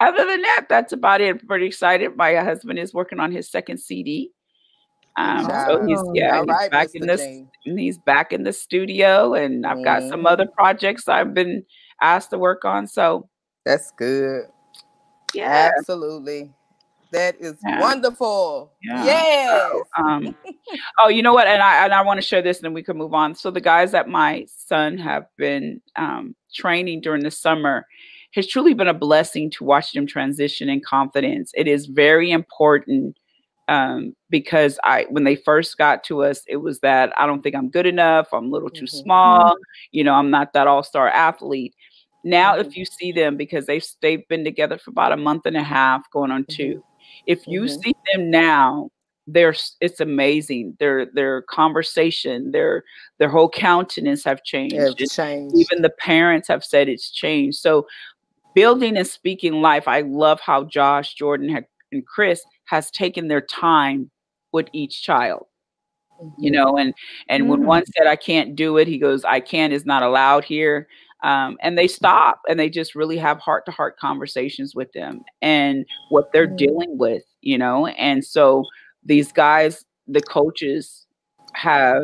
other 0.00 0.26
than 0.26 0.42
that, 0.42 0.66
that's 0.68 0.92
about 0.92 1.20
it. 1.20 1.28
I'm 1.28 1.46
pretty 1.46 1.66
excited. 1.66 2.16
My 2.16 2.34
husband 2.36 2.78
is 2.78 2.92
working 2.92 3.20
on 3.20 3.32
his 3.32 3.50
second 3.50 3.78
CD. 3.78 4.30
Um, 5.18 5.46
so 5.46 5.86
he's 5.86 6.00
yeah, 6.12 6.40
he's 6.40 6.46
right, 6.46 6.70
back 6.70 6.88
Mr. 6.88 6.94
in 6.96 7.06
this. 7.06 7.26
He's 7.64 7.98
back 7.98 8.32
in 8.32 8.42
the 8.42 8.52
studio, 8.52 9.32
and 9.34 9.66
I've 9.66 9.82
got 9.82 10.02
mm. 10.02 10.10
some 10.10 10.20
mm-hmm. 10.20 10.26
other 10.26 10.46
projects 10.46 11.08
I've 11.08 11.32
been 11.32 11.64
asked 12.02 12.30
to 12.30 12.38
work 12.38 12.64
on. 12.64 12.86
So 12.86 13.28
that's 13.64 13.90
good. 13.92 14.44
Yeah, 15.34 15.72
absolutely. 15.78 16.52
That 17.12 17.36
is 17.40 17.54
yeah. 17.66 17.80
wonderful. 17.80 18.72
Yeah. 18.82 19.04
Yes. 19.04 19.82
um, 19.96 20.36
oh, 20.98 21.08
you 21.08 21.22
know 21.22 21.32
what? 21.32 21.46
And 21.46 21.62
I 21.62 21.84
and 21.84 21.94
I 21.94 22.02
want 22.02 22.18
to 22.18 22.26
share 22.26 22.42
this, 22.42 22.58
and 22.58 22.64
then 22.66 22.74
we 22.74 22.82
can 22.82 22.98
move 22.98 23.14
on. 23.14 23.34
So 23.34 23.50
the 23.50 23.60
guys 23.60 23.92
that 23.92 24.08
my 24.08 24.46
son 24.48 24.98
have 24.98 25.26
been 25.38 25.80
um, 25.96 26.36
training 26.52 27.00
during 27.00 27.22
the 27.22 27.30
summer, 27.30 27.86
has 28.36 28.46
truly 28.46 28.74
been 28.74 28.86
a 28.86 28.94
blessing 28.94 29.50
to 29.50 29.64
watch 29.64 29.92
them 29.92 30.06
transition 30.06 30.68
in 30.68 30.80
confidence. 30.80 31.50
It 31.54 31.66
is 31.66 31.86
very 31.86 32.30
important 32.30 33.16
um, 33.68 34.14
because 34.30 34.78
I, 34.84 35.06
when 35.08 35.24
they 35.24 35.34
first 35.34 35.76
got 35.78 36.04
to 36.04 36.22
us, 36.22 36.42
it 36.46 36.58
was 36.58 36.80
that 36.80 37.12
I 37.18 37.26
don't 37.26 37.42
think 37.42 37.56
I'm 37.56 37.70
good 37.70 37.86
enough. 37.86 38.28
I'm 38.32 38.46
a 38.46 38.50
little 38.50 38.70
too 38.70 38.84
mm-hmm. 38.84 39.02
small. 39.02 39.56
You 39.90 40.04
know, 40.04 40.14
I'm 40.14 40.30
not 40.30 40.52
that 40.52 40.66
all 40.66 40.82
star 40.82 41.08
athlete. 41.08 41.74
Now, 42.24 42.52
mm-hmm. 42.52 42.68
if 42.68 42.76
you 42.76 42.84
see 42.84 43.10
them 43.10 43.36
because 43.36 43.66
they've 43.66 43.84
they've 44.02 44.28
been 44.28 44.44
together 44.44 44.78
for 44.78 44.90
about 44.90 45.12
a 45.12 45.16
month 45.16 45.46
and 45.46 45.56
a 45.56 45.62
half, 45.62 46.08
going 46.10 46.30
on 46.30 46.44
2 46.44 46.62
mm-hmm. 46.62 46.80
If 47.26 47.46
you 47.46 47.62
mm-hmm. 47.62 47.80
see 47.80 47.94
them 48.12 48.30
now, 48.30 48.90
they're 49.26 49.54
it's 49.80 50.00
amazing. 50.00 50.76
Their 50.78 51.06
their 51.06 51.42
conversation, 51.42 52.52
their 52.52 52.84
their 53.18 53.28
whole 53.28 53.48
countenance 53.48 54.22
have 54.24 54.44
changed. 54.44 54.76
changed. 55.10 55.56
Even 55.56 55.82
the 55.82 55.90
parents 55.90 56.46
have 56.48 56.62
said 56.62 56.88
it's 56.88 57.10
changed. 57.10 57.58
So 57.58 57.86
building 58.56 58.96
and 58.96 59.06
speaking 59.06 59.60
life. 59.60 59.86
I 59.86 60.00
love 60.00 60.40
how 60.40 60.64
Josh, 60.64 61.14
Jordan, 61.14 61.64
and 61.92 62.06
Chris 62.06 62.42
has 62.64 62.90
taken 62.90 63.28
their 63.28 63.42
time 63.42 64.10
with 64.52 64.66
each 64.72 65.02
child. 65.02 65.46
Mm-hmm. 66.20 66.42
You 66.42 66.50
know, 66.50 66.78
and 66.78 66.94
and 67.28 67.42
mm-hmm. 67.42 67.50
when 67.50 67.60
mm. 67.60 67.66
one 67.66 67.84
said 67.86 68.06
I 68.06 68.16
can't 68.16 68.56
do 68.56 68.78
it, 68.78 68.88
he 68.88 68.98
goes, 68.98 69.24
I 69.24 69.38
can't 69.40 69.74
is 69.74 69.84
not 69.84 70.02
allowed 70.02 70.44
here. 70.44 70.88
Um, 71.22 71.58
and 71.60 71.76
they 71.76 71.88
stop 71.88 72.40
and 72.48 72.58
they 72.58 72.70
just 72.70 72.94
really 72.94 73.16
have 73.18 73.38
heart 73.38 73.64
to 73.66 73.72
heart 73.72 73.98
conversations 73.98 74.74
with 74.74 74.92
them 74.92 75.22
and 75.42 75.84
what 76.08 76.32
they're 76.32 76.46
mm-hmm. 76.46 76.56
dealing 76.56 76.98
with, 76.98 77.24
you 77.42 77.58
know. 77.58 77.86
And 77.86 78.24
so 78.24 78.64
these 79.04 79.32
guys, 79.32 79.84
the 80.06 80.22
coaches, 80.22 81.06
have 81.52 82.02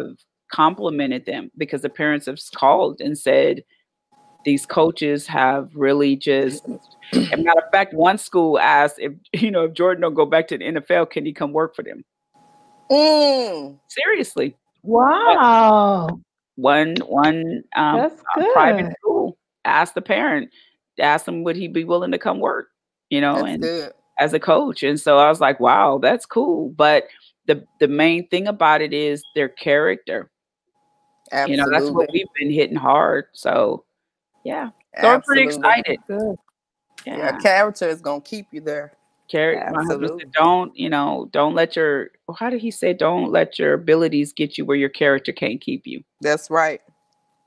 complimented 0.50 1.25
them 1.25 1.50
because 1.56 1.82
the 1.82 1.88
parents 1.88 2.26
have 2.26 2.38
called 2.54 3.00
and 3.00 3.18
said, 3.18 3.62
these 4.44 4.66
coaches 4.66 5.26
have 5.26 5.70
really 5.75 6.16
just 6.16 6.66
as 7.12 7.38
matter 7.38 7.61
of 7.61 7.70
fact 7.70 7.94
one 7.94 8.18
school 8.18 8.58
asked 8.58 8.96
if 8.99 9.12
you 9.32 9.50
know 9.50 9.64
if 9.64 9.72
jordan 9.75 10.02
don't 10.02 10.14
go 10.14 10.26
back 10.26 10.49
to 10.49 10.58
the 10.58 10.64
nfl 10.64 11.08
can 11.08 11.25
he 11.25 11.32
come 11.32 11.52
work 11.52 11.75
for 11.75 11.82
them? 11.82 12.04
Mm. 12.90 13.78
seriously. 13.88 14.54
Wow. 14.82 16.20
one 16.56 16.96
one 17.06 17.62
um, 17.76 18.00
uh, 18.00 18.11
private 18.52 18.92
school 18.99 19.38
asked 19.64 19.94
the 19.94 20.02
parent 20.02 20.50
asked 20.99 21.26
him 21.26 21.44
would 21.44 21.56
he 21.56 21.68
be 21.68 21.84
willing 21.84 22.11
to 22.11 22.18
come 22.18 22.40
work 22.40 22.68
you 23.08 23.20
know 23.20 23.37
that's 23.37 23.49
and 23.49 23.62
good. 23.62 23.92
as 24.18 24.34
a 24.34 24.40
coach. 24.40 24.82
And 24.82 25.00
so 25.00 25.18
i 25.18 25.28
was 25.28 25.40
like 25.40 25.61
wow 25.61 25.99
that's 25.99 26.26
cool. 26.26 26.70
But 26.70 27.04
the 27.46 27.64
the 27.80 27.88
main 27.88 28.28
thing 28.28 28.46
about 28.46 28.82
it 28.82 28.92
is 28.92 29.22
their 29.34 29.49
character. 29.49 30.30
Absolutely. 31.30 31.52
you 31.52 31.62
know 31.62 31.70
that's 31.70 31.90
what 31.90 32.11
we've 32.12 32.26
been 32.38 32.50
hitting 32.50 32.76
hard. 32.76 33.26
So 33.32 33.84
yeah. 34.44 34.70
So 35.00 35.08
I'm 35.08 35.22
pretty 35.22 35.42
excited. 35.42 35.99
Good. 36.06 36.37
Yeah. 37.06 37.16
yeah. 37.16 37.38
character 37.38 37.88
is 37.88 38.00
gonna 38.00 38.20
keep 38.20 38.46
you 38.52 38.61
there. 38.61 38.92
Character. 39.28 39.72
My 39.72 39.84
said, 39.87 40.32
don't, 40.32 40.76
you 40.76 40.90
know, 40.90 41.28
don't 41.32 41.54
let 41.54 41.75
your 41.76 42.11
how 42.37 42.50
did 42.50 42.61
he 42.61 42.70
say 42.70 42.92
don't 42.92 43.30
let 43.30 43.58
your 43.58 43.75
abilities 43.75 44.32
get 44.32 44.58
you 44.58 44.64
where 44.64 44.76
your 44.76 44.90
character 44.90 45.32
can't 45.32 45.61
keep 45.61 45.87
you. 45.87 46.02
That's 46.20 46.50
right. 46.50 46.80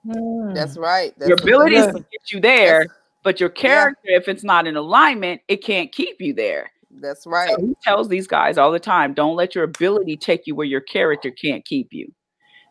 Mm. 0.05 0.55
That's 0.55 0.77
right. 0.77 1.13
That's 1.17 1.29
your 1.29 1.37
abilities 1.41 1.85
can 1.85 1.93
get 1.95 2.31
you 2.31 2.39
there, 2.39 2.79
That's, 2.79 2.93
but 3.23 3.39
your 3.39 3.49
character, 3.49 3.99
yeah. 4.05 4.17
if 4.17 4.27
it's 4.27 4.43
not 4.43 4.67
in 4.67 4.75
alignment, 4.75 5.41
it 5.47 5.57
can't 5.57 5.91
keep 5.91 6.19
you 6.19 6.33
there. 6.33 6.71
That's 6.91 7.27
right. 7.27 7.49
So 7.49 7.61
he 7.61 7.75
tells 7.83 8.07
these 8.07 8.27
guys 8.27 8.57
all 8.57 8.71
the 8.71 8.79
time, 8.79 9.13
don't 9.13 9.35
let 9.35 9.53
your 9.53 9.63
ability 9.63 10.17
take 10.17 10.47
you 10.47 10.55
where 10.55 10.65
your 10.65 10.81
character 10.81 11.29
can't 11.29 11.65
keep 11.65 11.89
you. 11.91 12.11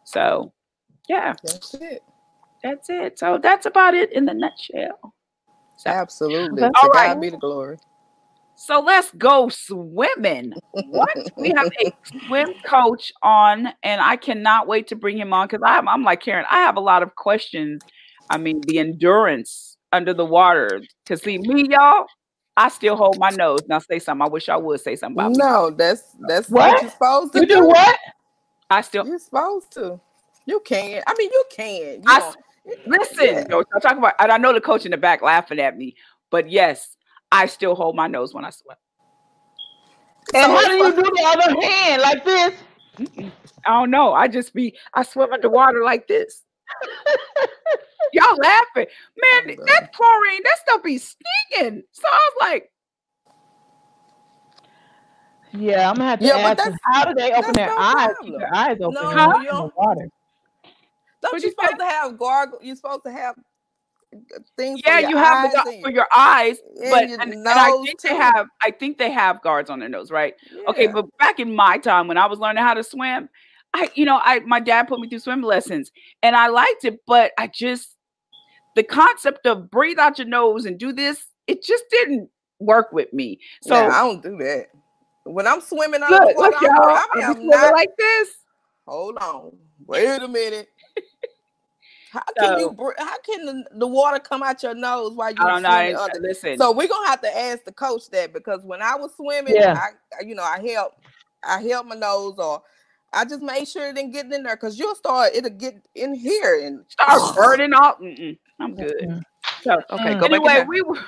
So 0.05 0.53
yeah. 1.09 1.35
That's 1.43 1.75
it 1.75 2.03
that's 2.65 2.89
it. 2.89 3.19
So 3.19 3.39
that's 3.39 3.67
about 3.67 3.95
it 3.95 4.11
in 4.13 4.25
the 4.25 4.35
nutshell. 4.35 5.15
So, 5.77 5.91
Absolutely. 5.91 6.63
All 6.63 6.89
right. 6.89 7.21
Be 7.21 7.29
the 7.31 7.37
glory. 7.37 7.77
So 8.57 8.81
let's 8.81 9.11
go 9.19 9.49
swimming. 9.51 10.55
What? 10.73 11.17
we 11.37 11.53
have 11.57 11.71
a 11.85 11.93
swim 12.27 12.55
coach 12.67 13.13
on, 13.23 13.69
and 13.83 14.01
I 14.01 14.17
cannot 14.17 14.67
wait 14.67 14.89
to 14.89 14.97
bring 14.97 15.19
him 15.19 15.33
on 15.35 15.47
because 15.47 15.61
I'm, 15.65 15.89
I'm 15.89 16.03
like 16.05 16.23
Karen. 16.23 16.47
I 16.51 16.61
have 16.61 16.77
a 16.77 16.81
lot 16.81 17.03
of 17.03 17.15
questions. 17.17 17.83
I 18.31 18.39
mean, 18.39 18.65
the 18.67 18.79
endurance 18.79 19.77
under 19.93 20.15
the 20.15 20.25
water. 20.25 20.81
Because 21.05 21.23
see, 21.23 21.39
me, 21.39 21.67
y'all, 21.69 22.07
I 22.57 22.69
still 22.71 22.97
hold 22.97 23.19
my 23.19 23.31
nose. 23.31 23.61
Now 23.69 23.81
say 23.81 23.99
something. 23.99 24.25
I 24.25 24.29
wish 24.29 24.49
I 24.49 24.57
would 24.57 24.81
say 24.81 24.97
something 24.97 25.19
about 25.19 25.33
No, 25.37 25.71
me. 25.71 25.77
that's 25.77 26.17
that's 26.27 26.49
what, 26.49 26.73
what 26.73 26.83
you're 26.83 26.91
supposed 26.91 27.33
to 27.35 27.41
you 27.41 27.47
do. 27.47 27.55
do. 27.57 27.67
What? 27.67 27.99
I 28.71 28.81
still. 28.81 29.07
You're 29.07 29.19
supposed 29.19 29.73
to. 29.73 30.01
You 30.47 30.61
can. 30.61 31.03
I 31.07 31.15
mean, 31.19 31.31
you 31.31 31.45
can. 31.51 31.77
You 31.77 32.03
I, 32.07 32.33
Listen, 32.87 33.25
yeah. 33.25 33.45
no, 33.49 33.63
I'm 33.75 33.81
talking 33.81 33.99
about, 33.99 34.15
and 34.19 34.33
I 34.33 34.39
know 34.39 34.53
the 34.53 34.61
coach 34.61 34.85
in 34.85 34.91
the 34.91 34.97
back 34.97 35.23
laughing 35.23 35.59
at 35.59 35.77
me, 35.77 35.97
but 36.31 36.51
yes, 36.51 36.97
I 37.31 37.47
still 37.47 37.75
hold 37.75 37.97
my 37.97 38.07
nose 38.07 38.33
when 38.33 38.45
I 38.45 38.51
swim. 38.51 38.77
And 40.35 40.45
so 40.45 40.51
how 40.51 40.69
do 40.69 40.75
you 40.75 40.95
do 40.95 41.03
the 41.03 41.25
other 41.27 41.61
hand 41.61 42.03
like 42.03 42.25
this? 42.25 42.55
I 43.67 43.71
don't 43.71 43.91
know. 43.91 44.15
I 44.15 44.29
just 44.29 44.55
be 44.55 44.77
I 44.95 45.03
swim 45.03 45.33
underwater 45.33 45.83
like 45.85 46.09
this. 46.09 46.43
Y'all 48.13 48.37
laughing, 48.37 48.87
man. 49.17 49.57
Oh, 49.59 49.65
that 49.67 49.93
chlorine, 49.93 50.41
that 50.45 50.59
stuff 50.63 50.83
be 50.83 50.99
stinking. 50.99 51.83
So 51.93 52.03
I 52.11 52.31
was 52.31 52.37
like, 52.41 52.71
yeah, 55.53 55.89
I'm 55.89 55.97
gonna 55.97 56.09
have 56.09 56.19
to 56.21 56.27
yeah, 56.27 56.37
ask 56.37 56.65
them, 56.65 56.77
how 56.85 57.05
do 57.05 57.15
they 57.15 57.33
open 57.33 57.53
their 57.55 57.67
no 57.67 57.77
eyes? 57.77 58.15
Keep 58.23 58.39
their 58.39 58.55
eyes 58.55 58.77
open 58.81 58.95
no, 58.95 59.11
in 59.11 59.17
the 59.17 59.71
water. 59.77 60.09
Don't 61.31 61.43
you 61.43 61.51
supposed 61.51 61.79
to 61.79 61.85
have 61.85 62.19
gargle? 62.19 62.59
You're 62.63 62.77
supposed 62.77 63.05
to 63.05 63.13
have 63.13 63.35
things. 64.57 64.81
Yeah, 64.85 65.01
you 65.01 65.17
have 65.17 65.51
the, 65.51 65.79
for 65.83 65.91
your 65.91 66.07
eyes, 66.15 66.59
but 66.91 67.05
and, 67.05 67.33
and 67.33 67.49
I 67.49 67.71
think 67.85 68.01
too. 68.01 68.09
they 68.09 68.15
have. 68.15 68.49
I 68.63 68.71
think 68.71 68.99
they 68.99 69.11
have 69.11 69.43
guards 69.43 69.71
on 69.71 69.81
their 69.81 69.89
nose, 69.89 70.11
right? 70.11 70.35
Yeah. 70.53 70.63
Okay, 70.69 70.87
but 70.87 71.07
back 71.19 71.41
in 71.41 71.55
my 71.55 71.79
time 71.79 72.09
when 72.09 72.19
I 72.19 72.27
was 72.27 72.39
learning 72.39 72.63
how 72.63 72.75
to 72.75 72.85
swim, 72.85 73.29
I, 73.73 73.91
you 73.95 74.05
know, 74.05 74.21
I 74.23 74.41
my 74.41 74.61
dad 74.61 74.85
put 74.89 75.01
me 75.01 75.09
through 75.09 75.21
swim 75.21 75.43
lessons 75.43 75.91
and 76.23 76.37
I 76.37 76.49
liked 76.49 76.85
it, 76.85 77.01
but 77.07 77.33
I 77.39 77.49
just 77.49 77.97
the 78.77 78.83
concept 78.83 79.47
of 79.47 79.71
breathe 79.71 79.99
out 79.99 80.19
your 80.19 80.29
nose 80.29 80.65
and 80.65 80.79
do 80.79 80.93
this, 80.93 81.27
it 81.47 81.63
just 81.63 81.85
didn't 81.91 82.29
work 82.61 82.93
with 82.93 83.13
me. 83.13 83.41
So 83.63 83.75
yeah, 83.75 83.89
I 83.89 84.07
don't 84.07 84.23
do 84.23 84.37
that. 84.39 84.67
When 85.25 85.47
I'm 85.47 85.61
swimming 85.61 86.03
on 86.03 86.11
the 86.11 86.35
water, 86.37 86.57
I'm, 86.63 87.23
I'm 87.23 87.47
not 87.47 87.73
like 87.73 87.91
this. 87.99 88.29
Hold 88.87 89.17
on, 89.19 89.53
wait 89.87 90.23
a 90.23 90.29
minute. 90.29 90.69
How 92.15 92.23
can 92.39 92.47
so, 92.47 92.59
you? 92.59 92.93
How 92.97 93.19
can 93.23 93.45
the, 93.45 93.65
the, 93.73 93.87
water 93.89 94.21
come 94.21 94.45
out 94.45 94.63
your 94.63 94.75
nose 94.75 95.15
while 95.15 95.33
you're 95.35 95.59
swimming? 95.59 95.97
Under? 95.97 96.21
Listen. 96.21 96.57
So 96.59 96.71
we're 96.71 96.87
gonna 96.87 97.09
have 97.09 97.21
to 97.23 97.37
ask 97.37 97.65
the 97.65 97.73
coach 97.73 98.09
that 98.11 98.33
because 98.33 98.63
when 98.63 98.81
I 98.81 98.95
was 98.95 99.11
swimming, 99.17 99.57
yeah. 99.57 99.77
I, 99.77 100.23
you 100.25 100.37
know, 100.37 100.45
I 100.45 100.65
held, 100.65 100.93
I 101.43 101.61
held 101.61 101.89
my 101.89 101.97
nose, 101.97 102.35
or 102.39 102.63
I 103.13 103.25
just 103.25 103.43
made 103.43 103.67
sure 103.67 103.89
it 103.89 103.97
didn't 103.97 104.13
get 104.13 104.33
in 104.33 104.45
there 104.45 104.55
because 104.55 104.79
you'll 104.79 104.95
start 104.95 105.33
it'll 105.35 105.51
get 105.51 105.75
in 105.97 106.15
here 106.15 106.65
and 106.65 106.85
start 106.89 107.35
burning 107.37 107.73
off. 107.73 107.99
Mm-mm, 107.99 108.39
I'm 108.61 108.77
good. 108.77 109.25
So 109.63 109.81
okay, 109.91 110.15
go 110.15 110.27
anyway, 110.27 110.65
we 110.69 110.83
will, 110.83 110.99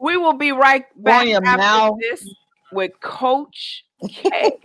we 0.00 0.16
will 0.16 0.32
be 0.32 0.50
right 0.50 0.86
back 0.96 1.28
after 1.28 1.96
this 2.00 2.28
with 2.72 2.98
Coach 2.98 3.84
K. 4.08 4.58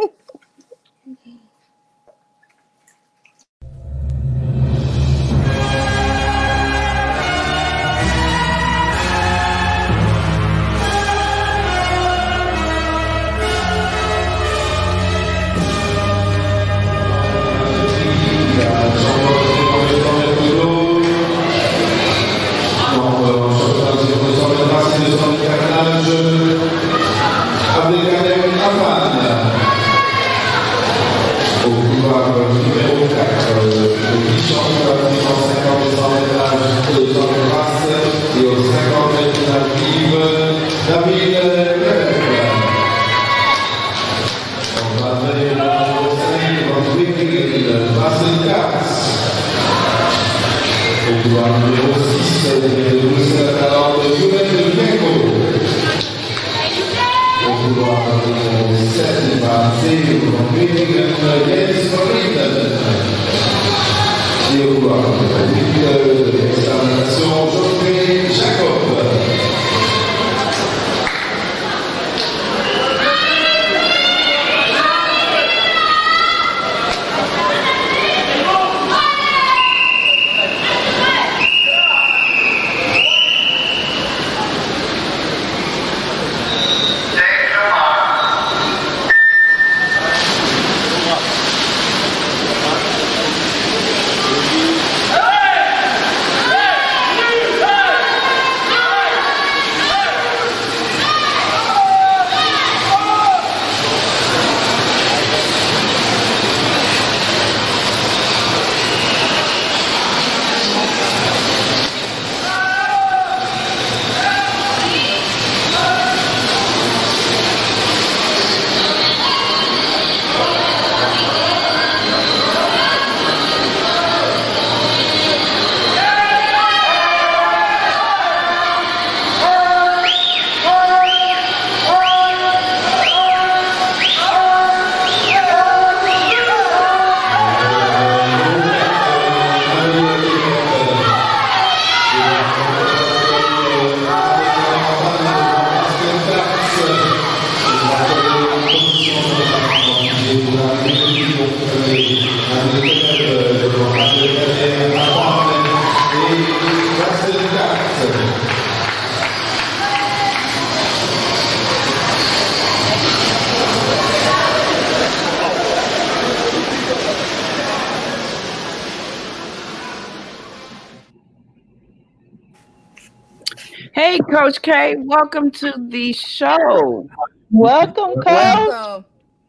Coach 174.64 174.74
K. 174.74 174.96
Welcome 174.98 175.52
to 175.52 175.74
the 175.90 176.14
show. 176.14 177.10
Welcome, 177.52 178.22
Coach. 178.22 179.06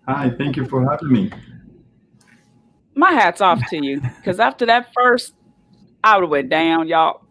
Hi, 0.09 0.31
thank 0.37 0.57
you 0.57 0.67
for 0.67 0.89
having 0.89 1.13
me. 1.13 1.31
My 2.97 3.13
hat's 3.13 3.41
off 3.41 3.61
to 3.71 3.85
you 3.85 4.01
because 4.01 4.41
after 4.41 4.67
that 4.67 4.93
first, 4.93 5.35
I 6.03 6.17
would 6.17 6.23
have 6.23 6.31
went 6.31 6.49
down, 6.49 6.89
y'all. 6.89 7.25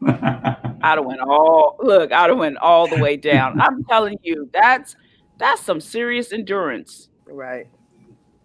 I'd 0.06 0.78
have 0.82 1.04
went 1.04 1.20
all 1.20 1.76
look. 1.80 2.12
I'd 2.12 2.30
have 2.30 2.38
went 2.38 2.56
all 2.58 2.86
the 2.86 2.98
way 2.98 3.16
down. 3.16 3.60
I'm 3.60 3.84
telling 3.84 4.18
you, 4.22 4.48
that's 4.52 4.94
that's 5.38 5.62
some 5.62 5.80
serious 5.80 6.32
endurance. 6.32 7.08
Right. 7.26 7.66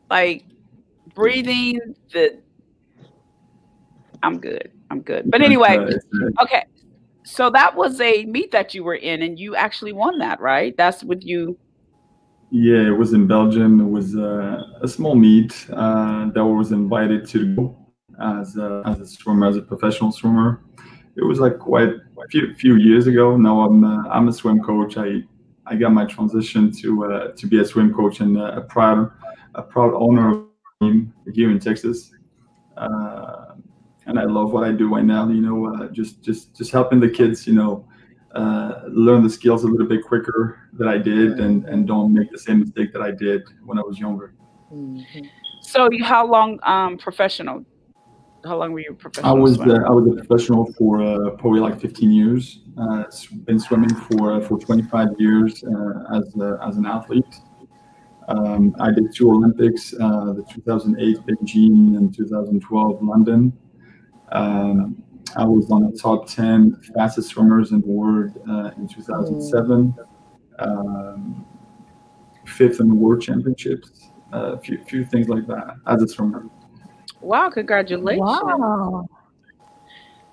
Like 0.10 0.46
breathing. 1.14 1.80
The 2.12 2.40
I'm 4.24 4.40
good. 4.40 4.72
I'm 4.90 5.02
good. 5.02 5.30
But 5.30 5.42
anyway, 5.42 5.78
okay 6.42 6.64
so 7.28 7.50
that 7.50 7.76
was 7.76 8.00
a 8.00 8.24
meet 8.26 8.52
that 8.52 8.74
you 8.74 8.86
were 8.86 8.96
in 8.96 9.22
and 9.22 9.38
you 9.38 9.54
actually 9.56 9.92
won 9.92 10.18
that 10.20 10.40
right? 10.40 10.76
That's 10.78 11.04
with 11.04 11.24
you. 11.26 11.58
Yeah 12.52 12.88
it 12.88 12.98
was 12.98 13.12
in 13.12 13.28
belgium. 13.28 13.82
It 13.82 13.90
was 13.90 14.16
uh, 14.16 14.64
a 14.82 14.88
small 14.88 15.16
meet 15.16 15.68
uh, 15.74 16.30
that 16.34 16.46
was 16.46 16.72
invited 16.72 17.28
to 17.30 17.56
go 17.56 17.78
as 18.22 18.56
a, 18.56 18.82
as 18.86 19.02
a 19.02 19.06
swimmer 19.06 19.48
as 19.48 19.58
a 19.58 19.62
professional 19.62 20.14
swimmer. 20.14 20.62
It 21.18 21.24
was 21.24 21.40
like 21.40 21.60
quite 21.60 21.90
a 21.90 22.28
few, 22.30 22.54
few 22.54 22.76
years 22.76 23.08
ago. 23.08 23.36
Now 23.36 23.60
i'm 23.62 23.84
uh, 23.84 24.08
i'm 24.08 24.30
a 24.30 24.34
swim 24.34 24.64
coach. 24.64 24.98
I 24.98 25.22
i 25.66 25.76
got 25.76 25.92
my 25.92 26.06
transition 26.06 26.72
to 26.82 27.06
uh, 27.06 27.32
to 27.34 27.46
be 27.46 27.60
a 27.60 27.66
swim 27.66 27.94
coach 27.94 28.22
and 28.22 28.38
a 28.38 28.62
proud 28.62 29.12
a 29.56 29.62
proud 29.62 29.94
owner 29.96 30.26
of 30.32 30.46
team 30.80 31.14
here 31.34 31.52
in 31.52 31.60
texas. 31.60 32.12
Uh, 32.78 33.56
and 34.08 34.18
I 34.18 34.24
love 34.24 34.52
what 34.52 34.64
I 34.64 34.72
do 34.72 34.94
right 34.94 35.04
now. 35.04 35.28
You 35.30 35.42
know, 35.42 35.76
uh, 35.76 35.88
just 35.90 36.24
just 36.24 36.56
just 36.56 36.72
helping 36.72 37.00
the 37.00 37.10
kids, 37.10 37.46
you 37.46 37.54
know, 37.54 37.88
uh, 38.34 38.82
learn 38.88 39.24
the 39.24 39.30
skills 39.30 39.64
a 39.64 39.68
little 39.68 39.88
bit 39.88 40.04
quicker 40.04 40.60
than 40.74 40.88
I 40.88 40.98
did, 40.98 41.40
and 41.40 41.66
and 41.66 41.88
don't 41.88 42.14
make 42.14 42.32
the 42.32 42.40
same 42.40 42.62
mistake 42.62 42.94
that 42.94 43.02
I 43.02 43.12
did 43.12 43.44
when 43.66 43.78
I 43.78 43.82
was 43.82 44.00
younger. 44.00 44.34
Mm-hmm. 44.74 45.26
So, 45.62 45.90
how 46.02 46.26
long 46.26 46.60
um, 46.64 46.98
professional? 46.98 47.66
How 48.46 48.58
long 48.58 48.72
were 48.72 48.80
you 48.80 48.94
professional? 48.94 49.36
I 49.36 49.40
was 49.40 49.60
uh, 49.60 49.84
I 49.86 49.92
was 49.92 50.08
a 50.12 50.16
professional 50.24 50.72
for 50.78 51.02
uh, 51.02 51.32
probably 51.32 51.60
like 51.60 51.80
15 51.82 52.12
years. 52.12 52.62
Uh, 52.78 53.04
been 53.44 53.60
swimming 53.60 53.94
for 53.94 54.34
uh, 54.34 54.40
for 54.40 54.58
25 54.58 55.10
years 55.20 55.64
as 56.14 56.34
as 56.62 56.78
an 56.78 56.86
athlete. 56.86 57.26
Um, 58.30 58.76
I 58.80 58.92
did 58.92 59.16
two 59.16 59.32
Olympics, 59.32 59.94
uh, 59.94 60.34
the 60.34 60.46
2008 60.54 61.18
Beijing 61.20 61.96
and 61.98 62.14
2012 62.14 63.02
London. 63.02 63.54
Um, 64.32 65.04
I 65.36 65.46
was 65.46 65.70
on 65.72 65.90
the 65.90 65.98
top 65.98 66.28
10 66.28 66.82
fastest 66.96 67.30
swimmers 67.30 67.72
in 67.72 67.82
the 67.82 67.88
world 67.88 68.32
uh, 68.50 68.72
in 68.78 68.88
2007. 68.88 69.96
Um, 70.60 71.46
fifth 72.46 72.80
in 72.80 72.88
the 72.88 72.96
world 72.96 73.22
championships. 73.22 74.10
A 74.34 74.36
uh, 74.36 74.58
few, 74.60 74.84
few 74.86 75.06
things 75.06 75.30
like 75.30 75.48
that 75.48 75.76
as 75.88 76.02
a 76.02 76.08
swimmer. 76.08 76.46
Wow! 77.22 77.50
Congratulations. 77.50 78.20
Wow. 78.22 79.08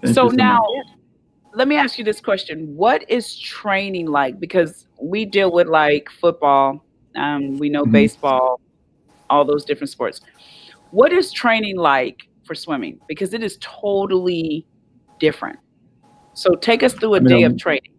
Thank 0.02 0.14
so 0.14 0.28
now, 0.28 0.58
much. 0.58 0.86
let 1.54 1.68
me 1.68 1.76
ask 1.76 1.96
you 1.96 2.04
this 2.04 2.20
question: 2.20 2.74
What 2.76 3.08
is 3.08 3.38
training 3.38 4.06
like? 4.06 4.40
Because 4.40 4.88
we 5.00 5.24
deal 5.24 5.52
with 5.52 5.68
like 5.68 6.08
football, 6.10 6.84
um, 7.14 7.56
we 7.58 7.68
know 7.68 7.82
mm-hmm. 7.82 7.92
baseball, 7.92 8.60
all 9.30 9.44
those 9.44 9.64
different 9.64 9.90
sports. 9.90 10.20
What 10.90 11.12
is 11.12 11.32
training 11.32 11.76
like 11.76 12.28
for 12.44 12.54
swimming? 12.54 13.00
Because 13.08 13.34
it 13.34 13.42
is 13.42 13.58
totally 13.60 14.66
different. 15.18 15.58
So 16.34 16.54
take 16.54 16.82
us 16.82 16.92
through 16.92 17.14
a 17.14 17.16
I 17.18 17.20
mean, 17.20 17.38
day 17.38 17.42
of 17.44 17.56
training. 17.56 17.92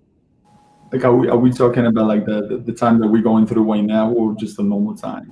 Like, 0.91 1.03
are 1.03 1.15
we, 1.15 1.27
are 1.29 1.38
we 1.38 1.51
talking 1.51 1.86
about 1.86 2.08
like 2.08 2.25
the, 2.25 2.47
the, 2.47 2.58
the 2.58 2.73
time 2.73 2.99
that 2.99 3.08
we're 3.08 3.21
going 3.21 3.47
through 3.47 3.63
right 3.63 3.84
now 3.84 4.12
or 4.12 4.36
just 4.36 4.58
the 4.58 4.63
normal 4.63 4.95
time? 4.95 5.31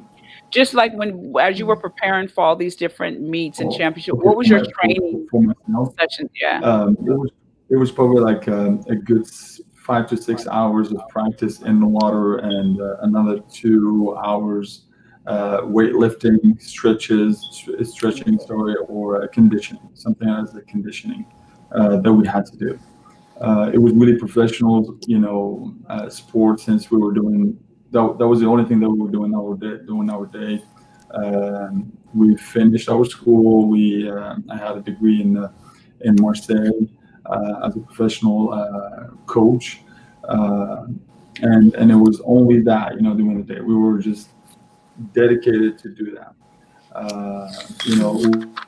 Just 0.52 0.74
like 0.74 0.94
when, 0.94 1.34
as 1.40 1.58
you 1.58 1.66
were 1.66 1.76
preparing 1.76 2.28
for 2.28 2.44
all 2.44 2.56
these 2.56 2.76
different 2.76 3.22
meets 3.22 3.60
and 3.60 3.72
oh, 3.72 3.78
championships, 3.78 4.18
okay, 4.18 4.26
what 4.26 4.38
was 4.38 4.48
your 4.48 4.60
my, 4.60 4.72
training 4.82 5.28
for, 5.30 5.44
for 5.44 5.94
session? 6.00 6.30
Yeah. 6.40 6.60
Um, 6.62 6.98
it, 7.00 7.12
was, 7.12 7.32
it 7.70 7.76
was 7.76 7.92
probably 7.92 8.22
like 8.22 8.48
um, 8.48 8.84
a 8.88 8.96
good 8.96 9.28
five 9.84 10.08
to 10.10 10.18
six 10.18 10.48
hours 10.48 10.92
of 10.92 11.02
practice 11.10 11.62
in 11.62 11.80
the 11.80 11.88
water 11.88 12.38
and 12.38 12.80
uh, 12.80 12.98
another 13.02 13.40
two 13.52 14.16
hours 14.24 14.86
uh, 15.26 15.62
weightlifting, 15.62 16.62
stretches, 16.62 17.66
stretching, 17.84 18.38
sorry, 18.40 18.76
or 18.90 19.26
conditioning, 19.30 19.90
something 19.94 20.28
as 20.28 20.54
a 20.56 20.62
conditioning 20.64 21.26
uh, 21.72 21.98
that 21.98 22.12
we 22.12 22.28
had 22.28 22.46
to 22.46 22.58
do. 22.58 22.80
Uh, 23.40 23.72
it 23.74 23.78
was 23.78 23.94
really 23.94 24.18
professional, 24.18 24.98
you 25.08 25.20
know, 25.20 25.74
uh, 25.90 26.10
sport 26.10 26.60
since 26.60 26.92
we 26.92 26.98
were 26.98 27.14
doing 27.14 27.58
that. 27.92 28.18
That 28.20 28.28
was 28.28 28.42
the 28.42 28.48
only 28.48 28.66
thing 28.66 28.80
that 28.82 28.90
we 28.90 29.00
were 29.00 29.12
doing 29.12 29.34
our 29.34 29.56
day. 29.56 29.84
Doing 29.86 30.10
our 30.10 30.26
day. 30.26 30.62
Um, 31.14 31.92
we 32.14 32.36
finished 32.36 32.90
our 32.90 33.06
school. 33.06 33.70
We 33.70 34.10
uh, 34.10 34.36
I 34.50 34.58
had 34.58 34.78
a 34.78 34.82
degree 34.82 35.22
in 35.22 35.50
in 36.02 36.16
Marseille 36.20 36.88
as 37.64 37.76
a 37.78 37.80
professional 37.80 38.40
coach, 39.26 39.80
and 40.28 41.74
and 41.76 41.92
it 41.92 41.96
was 41.96 42.22
only 42.26 42.62
that, 42.62 42.96
you 42.96 43.02
know, 43.02 43.14
during 43.14 43.44
the 43.44 43.54
day 43.54 43.62
we 43.62 43.76
were 43.76 44.00
just 44.00 44.33
dedicated 45.14 45.78
to 45.80 45.90
do 45.90 46.16
that. 46.16 46.34
Uh, 46.96 47.52
you 47.86 47.96
know, 47.96 48.22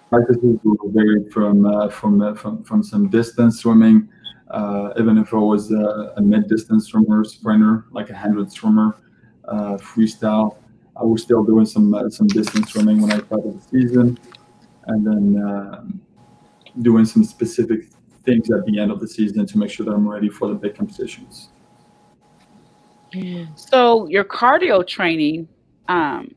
practices 0.09 0.57
will 0.63 0.77
vary 0.85 1.29
from 1.29 1.65
uh, 1.65 1.89
from, 1.89 2.21
uh, 2.21 2.33
from 2.33 2.63
from 2.63 2.81
some 2.81 3.07
distance 3.09 3.59
swimming, 3.59 4.09
uh, 4.49 4.93
even 4.99 5.17
if 5.17 5.33
I 5.33 5.38
was 5.38 5.71
a, 5.71 6.21
mid-distance 6.21 6.88
swimmer, 6.88 7.23
sprinter, 7.23 7.85
like 7.91 8.09
a 8.09 8.15
hundred 8.15 8.51
swimmer, 8.51 8.97
uh, 9.47 9.77
freestyle. 9.77 10.57
I 10.99 11.03
was 11.03 11.21
still 11.21 11.43
doing 11.43 11.65
some 11.65 11.93
uh, 11.93 12.09
some 12.09 12.27
distance 12.27 12.71
swimming 12.71 12.99
when 13.01 13.11
I 13.11 13.19
started 13.19 13.61
the 13.61 13.61
season, 13.61 14.17
and 14.88 15.05
then 15.05 16.01
doing 16.81 17.05
some 17.05 17.23
specific 17.23 17.85
things 18.25 18.49
at 18.51 18.65
the 18.65 18.79
end 18.79 18.91
of 18.91 18.99
the 18.99 19.07
season 19.07 19.45
to 19.45 19.57
make 19.57 19.69
sure 19.69 19.85
that 19.85 19.93
I'm 19.93 20.07
ready 20.07 20.29
for 20.29 20.47
the 20.47 20.55
big 20.55 20.75
competitions. 20.75 21.49
So 23.55 24.07
your 24.07 24.25
cardio 24.25 24.85
training 24.85 25.47
um, 25.88 26.34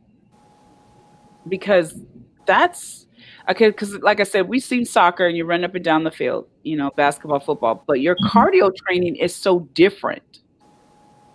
because 1.49 1.99
that's 2.47 3.07
okay. 3.49 3.69
Because 3.69 3.95
like 3.99 4.21
I 4.21 4.25
said, 4.25 4.49
we've 4.49 4.63
seen 4.63 4.85
soccer 4.85 5.27
and 5.27 5.37
you 5.37 5.45
run 5.45 5.65
up 5.65 5.75
and 5.75 5.85
down 5.85 6.05
the 6.05 6.11
field, 6.11 6.49
you 6.63 6.77
know, 6.77 6.91
basketball, 6.97 7.41
football, 7.41 7.85
but 7.87 8.01
your 8.01 8.17
mm-hmm. 8.17 8.39
cardio 8.39 8.75
training 8.75 9.17
is 9.17 9.35
so 9.35 9.61
different 9.75 10.41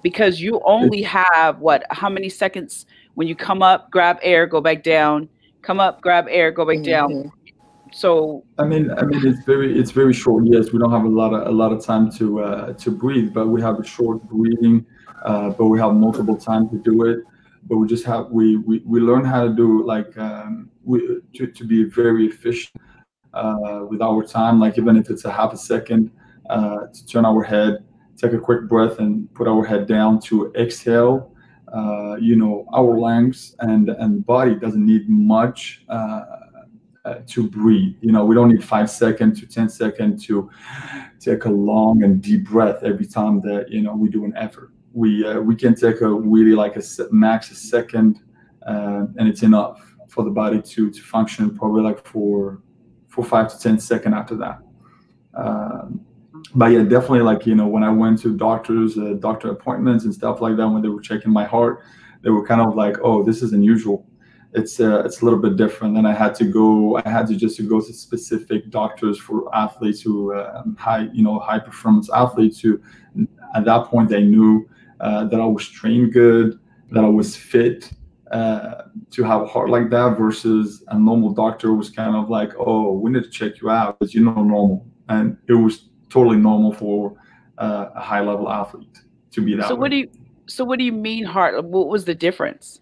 because 0.02 0.41
you 0.41 0.62
only 0.65 1.02
have 1.02 1.60
what? 1.60 1.86
How 1.89 2.10
many 2.10 2.30
seconds 2.30 2.86
when 3.15 3.28
you 3.28 3.36
come 3.36 3.62
up, 3.62 3.91
grab 3.91 4.17
air, 4.21 4.47
go 4.47 4.60
back 4.60 4.84
down, 4.84 5.30
come 5.62 5.80
up, 5.80 6.02
grab 6.02 6.26
air, 6.30 6.52
go 6.52 6.65
back 6.65 6.78
mm-hmm. 6.78 6.84
down. 6.84 7.32
So 7.91 8.43
I 8.58 8.63
mean, 8.63 8.89
I 8.91 9.04
mean, 9.04 9.26
it's 9.26 9.45
very, 9.45 9.80
it's 9.80 9.91
very 9.91 10.13
short. 10.13 10.45
Yes, 10.47 10.71
we 10.71 10.80
don't 10.80 10.91
have 10.91 11.06
a 11.06 11.10
lot 11.10 11.32
of 11.32 11.47
a 11.47 11.52
lot 11.52 11.71
of 11.71 11.86
time 11.86 12.12
to 12.13 12.41
uh, 12.41 12.73
to 12.73 12.89
breathe, 12.89 13.34
but 13.34 13.47
we 13.47 13.62
have 13.62 13.80
a 13.80 13.86
short 13.86 14.23
breathing, 14.23 14.84
uh, 15.23 15.52
but 15.52 15.67
we 15.67 15.80
have 15.80 15.93
multiple 15.93 16.36
time 16.36 16.69
to 16.69 16.78
do 16.78 17.06
it 17.06 17.19
but 17.67 17.78
we 17.78 17.88
just 17.88 18.06
have 18.06 18.30
we 18.30 18.58
we, 18.58 18.82
we 18.86 18.99
learn 18.99 19.23
how 19.26 19.43
to 19.43 19.54
do 19.54 19.86
like 19.86 20.17
um, 20.17 20.69
we, 20.84 21.21
to, 21.36 21.47
to 21.47 21.65
be 21.65 21.84
very 21.84 22.28
efficient 22.28 22.76
uh, 23.34 23.82
with 23.89 24.02
our 24.02 24.23
time. 24.23 24.60
Like 24.60 24.78
even 24.78 24.97
if 24.97 25.10
it's 25.10 25.26
a 25.26 25.32
half 25.32 25.54
a 25.54 25.58
second 25.58 26.12
uh, 26.49 26.88
to 26.93 27.06
turn 27.08 27.26
our 27.26 27.43
head 27.43 27.84
take 28.17 28.34
a 28.34 28.39
quick 28.39 28.67
breath 28.67 28.99
and 28.99 29.34
put 29.34 29.47
our 29.47 29.65
head 29.65 29.88
down 29.88 30.19
to 30.19 30.54
exhale 30.54 31.34
uh, 31.73 32.15
you 32.19 32.36
know 32.36 32.65
our 32.73 32.97
lungs 32.97 33.56
and 33.60 33.89
and 33.89 34.26
body 34.26 34.56
doesn't 34.56 34.86
need 34.86 35.10
much 35.10 35.84
uh, 35.89 36.23
uh, 37.06 37.15
to 37.28 37.49
breathe. 37.49 37.95
You 38.02 38.12
know 38.12 38.26
we 38.26 38.36
don't 38.36 38.49
need 38.49 38.63
five 38.63 38.89
seconds 38.89 39.39
to 39.39 39.47
ten 39.47 39.69
seconds 39.69 40.26
to 40.28 40.49
take 41.19 41.45
a 41.45 41.49
long 41.49 42.04
and 42.04 42.21
deep 42.21 42.45
breath 42.45 42.84
every 42.84 43.06
time 43.06 43.41
that 43.41 43.71
you 43.71 43.82
know 43.82 43.95
we 43.95 44.10
do 44.10 44.23
an 44.26 44.34
effort 44.38 44.72
we 44.93 45.25
uh, 45.25 45.39
we 45.39 45.56
can 45.56 45.75
take 45.75 46.01
a 46.01 46.08
really 46.08 46.56
like 46.56 46.77
a 46.77 46.84
max 47.12 47.51
a 47.51 47.56
second, 47.56 48.21
uh, 48.65 49.08
and 49.17 49.27
it's 49.27 49.43
enough 49.43 49.82
for 50.08 50.23
the 50.23 50.29
body 50.29 50.62
to 50.62 50.91
to 50.91 51.01
function 51.01 51.58
probably 51.58 51.82
like 51.82 52.06
for 52.06 52.62
for 53.08 53.23
five 53.25 53.51
to 53.51 53.60
ten 53.60 53.79
second 53.79 54.13
after 54.13 54.36
that. 54.36 54.60
Um, 55.36 56.01
but 56.56 56.71
yeah, 56.71 56.84
definitely 56.84 57.21
like 57.21 57.45
you 57.45 57.56
know 57.56 57.67
when 57.67 57.84
I 57.84 57.89
went 57.89 58.21
to 58.21 58.38
doctors, 58.38 58.97
uh, 58.97 59.15
doctor 59.19 59.49
appointments 59.49 60.06
and 60.06 60.13
stuff 60.13 60.41
like 60.41 60.56
that 60.58 60.67
when 60.67 60.84
they 60.84 60.89
were 60.89 61.01
checking 61.01 61.32
my 61.32 61.45
heart, 61.45 61.82
they 62.21 62.29
were 62.29 62.45
kind 62.45 62.62
of 62.62 62.75
like, 62.75 62.97
oh, 63.01 63.23
this 63.23 63.41
is 63.41 63.53
unusual. 63.53 64.06
It's 64.53 64.79
uh, 64.79 65.01
it's 65.03 65.21
a 65.21 65.25
little 65.25 65.39
bit 65.39 65.58
different. 65.58 65.97
And 65.97 66.08
I 66.08 66.13
had 66.13 66.36
to 66.36 66.45
go. 66.45 67.01
I 67.03 67.10
had 67.10 67.25
to 67.27 67.36
just 67.36 67.58
to 67.58 67.63
go 67.63 67.82
to 67.82 67.91
specific 67.91 68.69
doctors 68.69 69.17
for 69.17 69.53
athletes 69.56 70.01
who 70.01 70.34
uh, 70.34 70.63
high 70.77 71.10
you 71.12 71.23
know 71.23 71.39
high 71.39 71.58
performance 71.58 72.12
athletes 72.12 72.60
who 72.60 72.79
at 73.56 73.65
that 73.65 73.86
point 73.86 74.10
they 74.10 74.21
knew 74.21 74.69
uh, 75.03 75.25
that 75.25 75.39
I 75.39 75.45
was 75.45 75.67
trained 75.67 76.13
good, 76.13 76.59
that 76.91 77.03
I 77.03 77.09
was 77.09 77.35
fit 77.35 77.91
uh, 78.31 78.83
to 79.11 79.23
have 79.23 79.41
a 79.41 79.45
heart 79.45 79.69
like 79.69 79.89
that 79.89 80.17
versus 80.17 80.83
a 80.87 80.97
normal 80.97 81.31
doctor 81.33 81.73
was 81.73 81.89
kind 81.89 82.15
of 82.15 82.29
like, 82.29 82.51
oh, 82.57 82.93
we 82.93 83.11
need 83.11 83.23
to 83.23 83.29
check 83.29 83.61
you 83.61 83.69
out 83.69 83.99
because 83.99 84.15
you're 84.15 84.23
not 84.23 84.45
normal. 84.45 84.87
And 85.09 85.37
it 85.47 85.53
was 85.53 85.89
totally 86.09 86.37
normal 86.37 86.73
for 86.73 87.15
uh, 87.57 87.89
a 87.95 88.01
high 88.01 88.21
level 88.21 88.49
athlete 88.49 89.01
to 89.31 89.41
be 89.41 89.55
that. 89.55 89.67
So 89.67 89.75
way. 89.75 89.81
what 89.81 89.91
do 89.91 89.97
you? 89.97 90.09
So 90.47 90.63
what 90.63 90.79
do 90.79 90.85
you 90.85 90.91
mean 90.91 91.25
heart? 91.25 91.63
What 91.63 91.89
was 91.89 92.05
the 92.05 92.15
difference? 92.15 92.79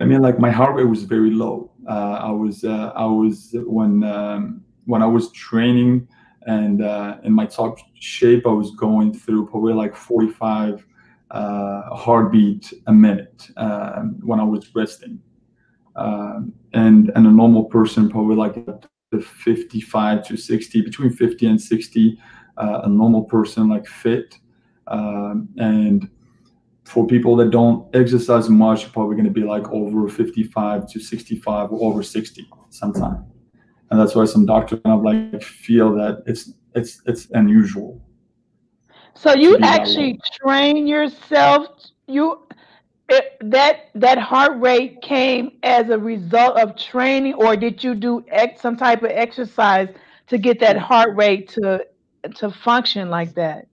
I 0.00 0.06
mean, 0.06 0.22
like 0.22 0.38
my 0.38 0.50
heart 0.50 0.74
rate 0.74 0.84
was 0.84 1.04
very 1.04 1.30
low. 1.30 1.70
Uh, 1.88 2.18
I 2.22 2.30
was, 2.30 2.64
uh, 2.64 2.92
I 2.96 3.04
was 3.04 3.54
when 3.66 4.02
um, 4.02 4.64
when 4.86 5.02
I 5.02 5.06
was 5.06 5.30
training 5.32 6.08
and 6.42 6.82
uh, 6.82 7.18
in 7.22 7.32
my 7.32 7.46
top 7.46 7.78
shape, 7.98 8.46
I 8.46 8.50
was 8.50 8.70
going 8.72 9.12
through 9.12 9.48
probably 9.48 9.74
like 9.74 9.94
45 9.94 10.86
uh, 11.30 11.94
heartbeat 11.94 12.72
a 12.86 12.92
minute 12.92 13.48
um, 13.56 14.16
when 14.22 14.40
I 14.40 14.44
was 14.44 14.74
resting. 14.74 15.20
Um, 15.96 16.52
and 16.72 17.10
and 17.14 17.26
a 17.26 17.30
normal 17.30 17.64
person 17.64 18.08
probably 18.08 18.36
like 18.36 18.54
the 19.10 19.20
55 19.20 20.26
to 20.28 20.36
60, 20.36 20.82
between 20.82 21.10
50 21.10 21.46
and 21.46 21.60
60. 21.60 22.18
Uh, 22.56 22.82
a 22.84 22.88
normal 22.88 23.24
person 23.24 23.68
like 23.68 23.86
fit, 23.86 24.36
um, 24.88 25.48
and 25.56 26.10
for 26.84 27.06
people 27.06 27.36
that 27.36 27.50
don't 27.50 27.94
exercise 27.94 28.48
much, 28.50 28.92
probably 28.92 29.14
going 29.14 29.24
to 29.24 29.30
be 29.30 29.44
like 29.44 29.66
over 29.70 30.08
55 30.08 30.90
to 30.90 31.00
65 31.00 31.72
or 31.72 31.90
over 31.90 32.02
60 32.02 32.46
sometime. 32.68 33.24
And 33.90 33.98
that's 33.98 34.14
why 34.14 34.24
some 34.26 34.44
doctors 34.44 34.80
kind 34.84 34.98
of 34.98 35.04
like 35.04 35.42
feel 35.42 35.94
that 35.94 36.22
it's 36.26 36.52
it's 36.74 37.00
it's 37.06 37.28
unusual 37.30 38.00
so 39.14 39.34
you 39.34 39.58
actually 39.62 40.18
train 40.42 40.86
yourself. 40.86 41.68
You 42.06 42.46
it, 43.08 43.36
that 43.40 43.90
that 43.94 44.18
heart 44.18 44.60
rate 44.60 45.02
came 45.02 45.58
as 45.62 45.90
a 45.90 45.98
result 45.98 46.56
of 46.58 46.76
training, 46.76 47.34
or 47.34 47.56
did 47.56 47.82
you 47.82 47.94
do 47.94 48.24
ex, 48.28 48.60
some 48.60 48.76
type 48.76 49.02
of 49.02 49.10
exercise 49.10 49.88
to 50.28 50.38
get 50.38 50.60
that 50.60 50.76
heart 50.76 51.16
rate 51.16 51.48
to 51.50 51.84
to 52.36 52.50
function 52.50 53.10
like 53.10 53.34
that? 53.34 53.66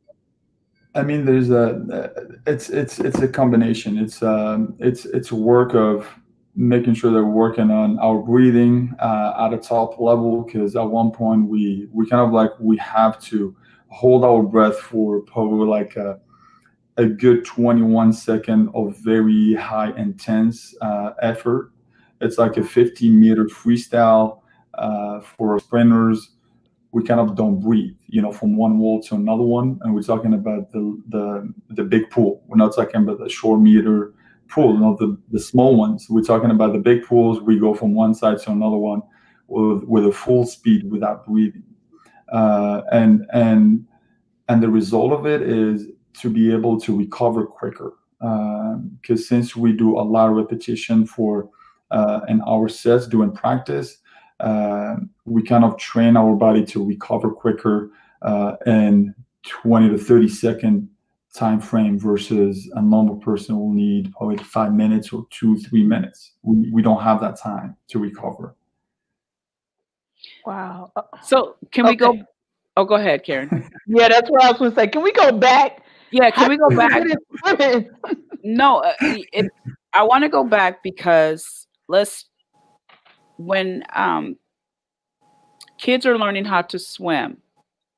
I 0.95 1.03
mean, 1.03 1.25
there's 1.25 1.51
a 1.51 2.11
it's 2.47 2.69
it's 2.69 2.99
it's 2.99 3.19
a 3.19 3.27
combination. 3.27 3.97
It's 3.97 4.23
um 4.23 4.75
it's 4.79 5.05
it's 5.05 5.31
work 5.31 5.75
of 5.75 6.07
making 6.55 6.95
sure 6.95 7.11
that 7.11 7.23
we're 7.23 7.29
working 7.29 7.69
on 7.69 7.99
our 7.99 8.17
breathing 8.17 8.91
uh, 8.99 9.45
at 9.45 9.53
a 9.53 9.57
top 9.57 9.99
level 9.99 10.41
because 10.41 10.75
at 10.75 10.81
one 10.81 11.11
point 11.11 11.47
we 11.47 11.87
we 11.93 12.09
kind 12.09 12.25
of 12.25 12.33
like 12.33 12.49
we 12.59 12.75
have 12.77 13.21
to 13.21 13.55
hold 13.97 14.23
our 14.23 14.43
breath 14.43 14.77
for 14.77 15.21
probably 15.21 15.67
like 15.67 15.95
a, 15.95 16.19
a 16.97 17.05
good 17.05 17.43
21 17.43 18.13
second 18.13 18.69
of 18.75 18.95
very 18.97 19.55
high 19.55 19.91
intense 19.97 20.75
uh, 20.81 21.13
effort. 21.23 21.71
It's 22.21 22.37
like 22.37 22.57
a 22.57 22.63
15 22.63 23.19
meter 23.19 23.45
freestyle 23.45 24.41
uh, 24.75 25.21
for 25.21 25.59
sprinters. 25.59 26.35
We 26.91 27.03
kind 27.05 27.19
of 27.19 27.35
don't 27.35 27.59
breathe, 27.59 27.95
you 28.05 28.21
know, 28.21 28.31
from 28.31 28.55
one 28.55 28.77
wall 28.77 29.01
to 29.01 29.15
another 29.15 29.41
one. 29.41 29.79
And 29.81 29.95
we're 29.95 30.03
talking 30.03 30.35
about 30.35 30.71
the 30.71 31.01
the, 31.09 31.51
the 31.71 31.83
big 31.83 32.11
pool. 32.11 32.43
We're 32.45 32.57
not 32.57 32.75
talking 32.75 33.01
about 33.01 33.17
the 33.17 33.29
short 33.29 33.59
meter 33.59 34.13
pool, 34.47 34.77
not 34.77 34.99
the, 34.99 35.17
the 35.31 35.39
small 35.39 35.75
ones. 35.75 36.05
We're 36.07 36.21
talking 36.21 36.51
about 36.51 36.73
the 36.73 36.79
big 36.79 37.03
pools. 37.03 37.41
We 37.41 37.59
go 37.59 37.73
from 37.73 37.95
one 37.95 38.13
side 38.13 38.37
to 38.43 38.51
another 38.51 38.77
one 38.77 39.01
with, 39.47 39.83
with 39.85 40.05
a 40.05 40.11
full 40.11 40.45
speed 40.45 40.89
without 40.89 41.25
breathing. 41.25 41.63
Uh, 42.31 42.81
and 42.91 43.25
and 43.33 43.85
and 44.49 44.63
the 44.63 44.69
result 44.69 45.11
of 45.11 45.25
it 45.25 45.41
is 45.41 45.87
to 46.13 46.29
be 46.29 46.51
able 46.51 46.79
to 46.81 46.97
recover 46.97 47.45
quicker. 47.45 47.93
Because 48.19 49.21
um, 49.21 49.25
since 49.25 49.55
we 49.55 49.73
do 49.73 49.99
a 49.99 50.01
lot 50.01 50.29
of 50.29 50.35
repetition 50.35 51.05
for 51.05 51.49
uh, 51.91 52.21
an 52.27 52.41
hour 52.47 52.67
sets 52.67 53.07
doing 53.07 53.31
practice, 53.31 53.99
uh, 54.39 54.95
we 55.25 55.43
kind 55.43 55.63
of 55.63 55.77
train 55.77 56.17
our 56.17 56.35
body 56.35 56.65
to 56.65 56.83
recover 56.83 57.29
quicker 57.29 57.91
uh, 58.23 58.53
in 58.65 59.13
20 59.43 59.89
to 59.89 59.97
30 59.97 60.27
second 60.27 60.89
time 61.33 61.61
frame 61.61 61.99
versus 61.99 62.69
a 62.73 62.81
normal 62.81 63.17
person 63.17 63.57
will 63.57 63.73
need 63.73 64.11
probably 64.13 64.37
five 64.37 64.73
minutes 64.73 65.13
or 65.13 65.27
two, 65.29 65.57
three 65.59 65.83
minutes. 65.83 66.33
We, 66.41 66.69
we 66.71 66.81
don't 66.81 67.01
have 67.01 67.21
that 67.21 67.39
time 67.39 67.75
to 67.89 67.99
recover. 67.99 68.55
Wow. 70.47 70.93
So 71.23 71.57
can 71.73 71.85
okay. 71.85 71.91
we 71.91 71.95
go? 71.97 72.17
Oh, 72.77 72.85
go 72.85 72.95
ahead, 72.95 73.25
Karen. 73.25 73.69
yeah, 73.87 74.07
that's 74.07 74.31
what 74.31 74.45
I 74.45 74.51
was 74.51 74.59
going 74.59 74.71
to 74.71 74.75
say. 74.75 74.87
Can 74.87 75.03
we 75.03 75.11
go 75.11 75.29
back? 75.33 75.83
Yeah, 76.09 76.31
can 76.31 76.47
we 76.47 76.57
go 76.57 76.69
back? 76.69 77.03
no, 78.43 78.77
uh, 78.77 78.93
it, 79.01 79.51
I 79.91 80.03
want 80.03 80.23
to 80.23 80.29
go 80.29 80.45
back 80.45 80.81
because 80.83 81.67
let's 81.89 82.29
when 83.35 83.83
um, 83.93 84.37
kids 85.77 86.05
are 86.05 86.17
learning 86.17 86.45
how 86.45 86.61
to 86.61 86.79
swim 86.79 87.41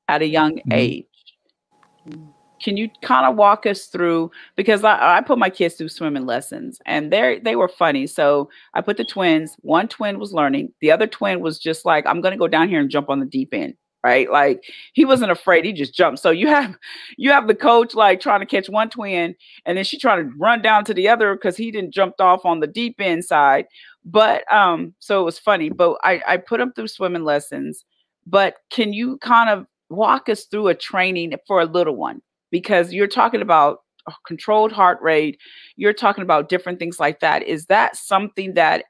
at 0.08 0.20
a 0.22 0.26
young 0.26 0.56
mm-hmm. 0.56 2.30
Can 2.62 2.76
you 2.76 2.88
kind 3.02 3.26
of 3.26 3.36
walk 3.36 3.66
us 3.66 3.86
through 3.86 4.30
because 4.56 4.84
I, 4.84 5.18
I 5.18 5.20
put 5.20 5.38
my 5.38 5.50
kids 5.50 5.74
through 5.74 5.88
swimming 5.88 6.26
lessons 6.26 6.80
and 6.86 7.12
they 7.12 7.40
they 7.42 7.56
were 7.56 7.68
funny. 7.68 8.06
So 8.06 8.50
I 8.74 8.80
put 8.80 8.96
the 8.96 9.04
twins. 9.04 9.56
One 9.60 9.88
twin 9.88 10.18
was 10.18 10.32
learning. 10.32 10.72
The 10.80 10.90
other 10.90 11.06
twin 11.06 11.40
was 11.40 11.58
just 11.58 11.84
like, 11.84 12.06
I'm 12.06 12.20
to 12.22 12.36
go 12.36 12.48
down 12.48 12.68
here 12.68 12.80
and 12.80 12.90
jump 12.90 13.08
on 13.08 13.20
the 13.20 13.26
deep 13.26 13.54
end 13.54 13.74
right 14.02 14.30
like 14.30 14.64
he 14.92 15.04
wasn't 15.04 15.30
afraid 15.30 15.64
he 15.64 15.72
just 15.72 15.94
jumped 15.94 16.18
so 16.18 16.30
you 16.30 16.46
have 16.46 16.76
you 17.16 17.30
have 17.30 17.46
the 17.46 17.54
coach 17.54 17.94
like 17.94 18.20
trying 18.20 18.40
to 18.40 18.46
catch 18.46 18.68
one 18.68 18.88
twin 18.88 19.34
and 19.66 19.76
then 19.76 19.84
she 19.84 19.98
trying 19.98 20.24
to 20.24 20.36
run 20.38 20.62
down 20.62 20.84
to 20.84 20.94
the 20.94 21.08
other 21.08 21.34
because 21.34 21.56
he 21.56 21.70
didn't 21.70 21.92
jumped 21.92 22.20
off 22.20 22.44
on 22.44 22.60
the 22.60 22.66
deep 22.66 22.96
end 23.00 23.24
side 23.24 23.66
but 24.04 24.50
um 24.52 24.94
so 25.00 25.20
it 25.20 25.24
was 25.24 25.38
funny 25.38 25.68
but 25.68 25.98
i 26.02 26.22
i 26.26 26.36
put 26.36 26.60
him 26.60 26.72
through 26.72 26.88
swimming 26.88 27.24
lessons 27.24 27.84
but 28.26 28.56
can 28.70 28.92
you 28.92 29.18
kind 29.18 29.50
of 29.50 29.66
walk 29.90 30.28
us 30.28 30.44
through 30.44 30.68
a 30.68 30.74
training 30.74 31.34
for 31.46 31.60
a 31.60 31.66
little 31.66 31.96
one 31.96 32.22
because 32.50 32.92
you're 32.92 33.06
talking 33.06 33.42
about 33.42 33.80
controlled 34.26 34.72
heart 34.72 34.98
rate 35.02 35.38
you're 35.76 35.92
talking 35.92 36.22
about 36.22 36.48
different 36.48 36.78
things 36.78 36.98
like 36.98 37.20
that. 37.20 37.42
Is 37.42 37.66
that 37.66 37.96
something 37.96 38.54
that 38.54 38.86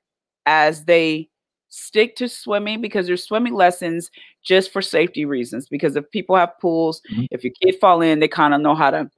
as 0.47 0.85
they 0.85 1.29
stick 1.69 2.17
to 2.17 2.29
swimming 2.29 2.81
because 2.81 3.07
there's 3.07 3.25
swimming 3.25 3.55
lessons 3.55 4.11
just 4.43 4.73
for 4.73 4.83
safety 4.83 5.25
reasons 5.25 5.69
because 5.69 5.95
if 5.95 6.11
people 6.11 6.35
have 6.35 6.51
pools 6.61 7.01
mm-hmm. 7.13 7.25
if 7.31 7.45
your 7.45 7.53
kid 7.63 7.77
fall 7.81 8.03
in 8.03 8.19
they 8.19 8.27
kind 8.27 8.55
of 8.55 8.61
know 8.61 8.75
how 8.75 8.91
to 8.91 9.09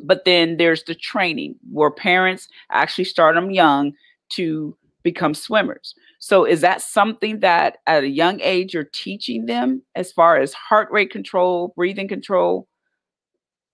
but 0.00 0.24
then 0.24 0.56
there's 0.56 0.84
the 0.84 0.94
training 0.94 1.54
where 1.70 1.90
parents 1.90 2.48
actually 2.70 3.04
start 3.04 3.34
them 3.34 3.50
young 3.50 3.92
to 4.30 4.76
become 5.02 5.34
swimmers. 5.34 5.94
So 6.18 6.44
is 6.44 6.60
that 6.60 6.80
something 6.80 7.40
that 7.40 7.78
at 7.86 8.04
a 8.04 8.08
young 8.08 8.40
age 8.40 8.74
you're 8.74 8.84
teaching 8.84 9.46
them 9.46 9.82
as 9.94 10.12
far 10.12 10.38
as 10.38 10.52
heart 10.52 10.88
rate 10.90 11.10
control 11.10 11.72
breathing 11.76 12.08
control 12.08 12.68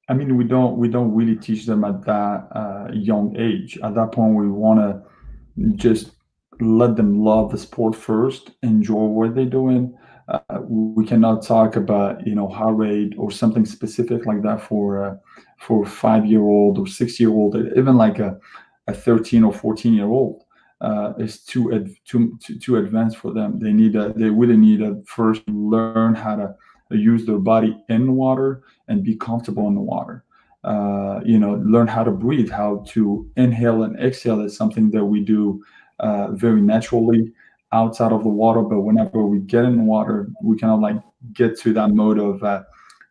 I 0.08 0.14
mean, 0.14 0.36
we 0.36 0.44
don't 0.44 0.78
we 0.78 0.88
don't 0.88 1.14
really 1.14 1.36
teach 1.36 1.66
them 1.66 1.84
at 1.84 2.04
that 2.06 2.48
uh, 2.52 2.88
young 2.92 3.36
age. 3.36 3.78
At 3.82 3.94
that 3.94 4.12
point, 4.12 4.36
we 4.36 4.48
want 4.48 4.80
to 4.80 5.02
just 5.76 6.12
let 6.60 6.96
them 6.96 7.22
love 7.22 7.52
the 7.52 7.58
sport 7.58 7.94
first, 7.94 8.52
enjoy 8.62 9.04
what 9.04 9.34
they're 9.34 9.44
doing. 9.44 9.96
Uh, 10.28 10.60
we 10.62 11.06
cannot 11.06 11.42
talk 11.42 11.76
about 11.76 12.26
you 12.26 12.34
know 12.34 12.48
heart 12.48 12.76
rate 12.76 13.14
or 13.18 13.30
something 13.30 13.66
specific 13.66 14.24
like 14.24 14.42
that 14.42 14.60
for 14.62 15.04
uh, 15.04 15.16
for 15.58 15.84
five 15.84 16.24
year 16.24 16.42
old 16.42 16.78
or 16.78 16.86
six 16.86 17.20
year 17.20 17.30
old, 17.30 17.56
even 17.76 17.96
like 17.96 18.18
a, 18.18 18.38
a 18.86 18.94
13 18.94 19.44
or 19.44 19.52
14 19.52 19.92
year 19.92 20.06
old. 20.06 20.44
Uh, 20.80 21.12
is 21.18 21.42
too, 21.42 21.74
ad- 21.74 21.90
too 22.04 22.38
too 22.40 22.56
too 22.56 22.76
advanced 22.76 23.16
for 23.16 23.32
them. 23.32 23.58
They 23.58 23.72
need 23.72 23.96
a, 23.96 24.12
they 24.12 24.30
really 24.30 24.56
need 24.56 24.78
to 24.78 25.02
first 25.06 25.42
learn 25.48 26.14
how 26.14 26.36
to 26.36 26.54
use 26.90 27.26
their 27.26 27.38
body 27.38 27.76
in 27.88 28.14
water 28.14 28.62
and 28.88 29.02
be 29.02 29.16
comfortable 29.16 29.68
in 29.68 29.74
the 29.74 29.80
water. 29.80 30.24
Uh, 30.64 31.20
you 31.24 31.38
know, 31.38 31.62
learn 31.64 31.86
how 31.86 32.02
to 32.02 32.10
breathe, 32.10 32.50
how 32.50 32.84
to 32.88 33.30
inhale 33.36 33.82
and 33.84 33.98
exhale 34.00 34.40
is 34.40 34.56
something 34.56 34.90
that 34.90 35.04
we 35.04 35.20
do 35.20 35.62
uh, 36.00 36.32
very 36.32 36.60
naturally 36.60 37.32
outside 37.72 38.12
of 38.12 38.22
the 38.22 38.28
water. 38.28 38.62
But 38.62 38.80
whenever 38.80 39.24
we 39.24 39.38
get 39.40 39.64
in 39.64 39.76
the 39.76 39.84
water, 39.84 40.28
we 40.42 40.58
kind 40.58 40.72
of 40.72 40.80
like 40.80 40.96
get 41.32 41.58
to 41.60 41.72
that 41.74 41.90
mode 41.90 42.18
of 42.18 42.42
uh, 42.42 42.62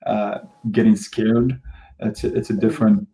uh 0.05 0.39
getting 0.71 0.95
scared. 0.95 1.59
It's 1.99 2.23
a, 2.23 2.35
it's 2.35 2.49
a 2.49 2.53
different 2.53 3.07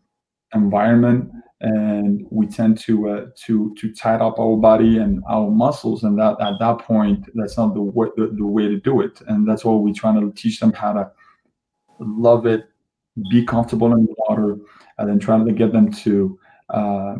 environment 0.53 1.31
and 1.63 2.27
we 2.29 2.45
tend 2.45 2.77
to 2.77 3.09
uh, 3.09 3.25
to 3.45 3.73
to 3.75 3.93
tight 3.95 4.21
up 4.21 4.37
our 4.37 4.57
body 4.57 4.97
and 4.97 5.23
our 5.29 5.49
muscles 5.49 6.03
and 6.03 6.19
that 6.19 6.35
at 6.41 6.59
that 6.59 6.79
point 6.79 7.25
that's 7.35 7.57
not 7.57 7.73
the 7.73 7.81
way 7.81 8.09
the, 8.17 8.27
the 8.27 8.45
way 8.45 8.67
to 8.67 8.79
do 8.81 8.99
it. 8.99 9.21
And 9.27 9.47
that's 9.47 9.63
what 9.63 9.81
we're 9.81 9.93
trying 9.93 10.19
to 10.19 10.31
teach 10.39 10.59
them 10.59 10.73
how 10.73 10.91
to 10.93 11.11
love 11.99 12.45
it 12.45 12.65
be 13.29 13.45
comfortable 13.45 13.93
in 13.93 14.05
the 14.05 14.15
water 14.27 14.57
and 14.97 15.09
then 15.09 15.19
trying 15.19 15.45
to 15.45 15.53
get 15.53 15.71
them 15.71 15.89
to 15.89 16.37
uh, 16.69 17.15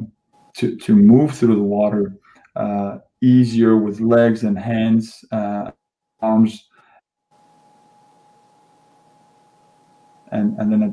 to 0.58 0.75
to 0.77 0.93
move 0.93 1.32
through 1.34 1.56
the 1.56 1.62
water 1.62 2.13
uh, 2.58 2.97
easier 3.21 3.77
with 3.77 4.01
legs 4.01 4.43
and 4.43 4.60
hands 4.60 5.23
uh, 5.32 5.71
arms. 6.21 6.67
And 10.34 10.60
and 10.60 10.69
then 10.69 10.82
it 10.84 10.91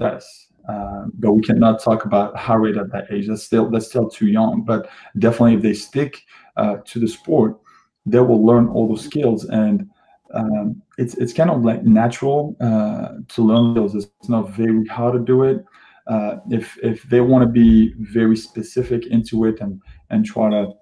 um, 0.69 1.13
but 1.15 1.33
we 1.33 1.43
cannot 1.43 1.83
talk 1.83 2.05
about 2.05 2.37
heart 2.37 2.61
rate 2.63 2.77
at 2.77 2.93
that 2.93 3.07
age. 3.11 3.29
That's 3.29 3.43
still 3.43 3.71
that's 3.71 3.87
still 3.87 4.09
too 4.09 4.27
young. 4.27 4.63
But 4.63 4.89
definitely, 5.19 5.55
if 5.55 5.63
they 5.63 5.75
stick 5.75 6.23
uh, 6.57 6.77
to 6.85 6.99
the 6.99 7.09
sport, 7.09 7.59
they 8.07 8.21
will 8.21 8.45
learn 8.45 8.69
all 8.69 8.89
those 8.89 9.05
skills, 9.05 9.45
and 9.47 9.89
um, 10.35 10.83
it's 10.99 11.15
it's 11.15 11.33
kind 11.33 11.51
of 11.51 11.65
like 11.65 11.83
natural 11.85 12.57
uh, 12.61 13.19
to 13.29 13.43
learn 13.43 13.75
those. 13.75 13.95
It's 13.95 14.29
not 14.29 14.51
very 14.51 14.87
hard 14.87 15.15
to 15.15 15.19
do 15.21 15.45
it. 15.45 15.65
Uh, 16.07 16.37
if 16.51 16.79
if 16.83 17.03
they 17.05 17.21
want 17.21 17.43
to 17.43 17.49
be 17.49 17.95
very 17.99 18.37
specific 18.37 19.07
into 19.07 19.45
it 19.45 19.61
and 19.61 19.81
and 20.11 20.25
try 20.25 20.51
to 20.51 20.73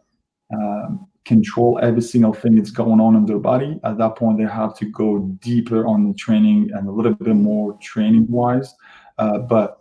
um, 0.55 1.07
control 1.25 1.79
every 1.83 2.01
single 2.01 2.33
thing 2.33 2.57
that's 2.57 2.71
going 2.71 3.01
on 3.01 3.15
in 3.15 3.27
their 3.27 3.39
body, 3.39 3.79
at 3.85 3.99
that 3.99 4.17
point 4.17 4.39
they 4.39 4.45
have 4.45 4.75
to 4.79 4.87
go 4.87 5.19
deeper 5.41 5.87
on 5.87 6.09
the 6.09 6.15
training 6.15 6.71
and 6.75 6.89
a 6.89 6.91
little 6.91 7.15
bit 7.15 7.37
more 7.37 7.77
training 7.83 8.27
wise. 8.31 8.75
Uh, 9.19 9.39
but 9.39 9.81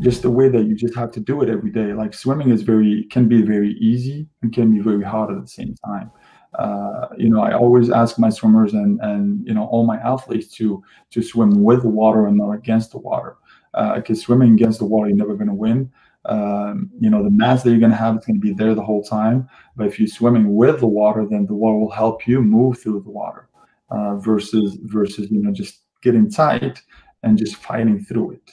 just 0.00 0.22
the 0.22 0.30
way 0.30 0.48
that 0.48 0.64
you 0.64 0.74
just 0.74 0.94
have 0.94 1.10
to 1.12 1.20
do 1.20 1.42
it 1.42 1.48
every 1.48 1.70
day. 1.70 1.92
Like 1.92 2.12
swimming 2.12 2.50
is 2.50 2.62
very 2.62 3.04
can 3.04 3.28
be 3.28 3.42
very 3.42 3.72
easy 3.74 4.26
and 4.42 4.52
can 4.52 4.74
be 4.74 4.80
very 4.80 5.02
hard 5.02 5.34
at 5.34 5.40
the 5.40 5.48
same 5.48 5.74
time. 5.86 6.10
Uh, 6.58 7.08
you 7.16 7.28
know, 7.28 7.40
I 7.40 7.54
always 7.54 7.90
ask 7.90 8.18
my 8.18 8.30
swimmers 8.30 8.74
and 8.74 9.00
and 9.00 9.46
you 9.46 9.54
know 9.54 9.66
all 9.66 9.86
my 9.86 9.96
athletes 9.98 10.54
to 10.56 10.82
to 11.10 11.22
swim 11.22 11.62
with 11.62 11.82
the 11.82 11.88
water 11.88 12.26
and 12.26 12.36
not 12.36 12.52
against 12.52 12.92
the 12.92 12.98
water. 12.98 13.36
Because 13.72 14.18
uh, 14.18 14.22
swimming 14.22 14.52
against 14.52 14.78
the 14.78 14.86
water, 14.86 15.08
you're 15.08 15.16
never 15.16 15.34
going 15.34 15.48
to 15.48 15.54
win. 15.54 15.90
Um, 16.24 16.90
you 17.00 17.08
know, 17.08 17.22
the 17.22 17.30
mass 17.30 17.62
that 17.62 17.70
you're 17.70 17.78
going 17.78 17.92
to 17.92 17.96
have 17.96 18.16
is 18.16 18.24
going 18.24 18.40
to 18.40 18.46
be 18.46 18.52
there 18.52 18.74
the 18.74 18.82
whole 18.82 19.02
time. 19.02 19.48
But 19.76 19.86
if 19.86 19.98
you're 19.98 20.08
swimming 20.08 20.54
with 20.54 20.80
the 20.80 20.86
water, 20.86 21.26
then 21.28 21.46
the 21.46 21.54
water 21.54 21.78
will 21.78 21.90
help 21.90 22.26
you 22.26 22.42
move 22.42 22.80
through 22.80 23.02
the 23.02 23.10
water 23.10 23.48
uh, 23.90 24.16
versus 24.16 24.78
versus 24.82 25.30
you 25.30 25.42
know 25.42 25.52
just 25.52 25.82
getting 26.02 26.30
tight 26.30 26.82
and 27.22 27.38
just 27.38 27.56
fighting 27.56 28.04
through 28.04 28.32
it. 28.32 28.50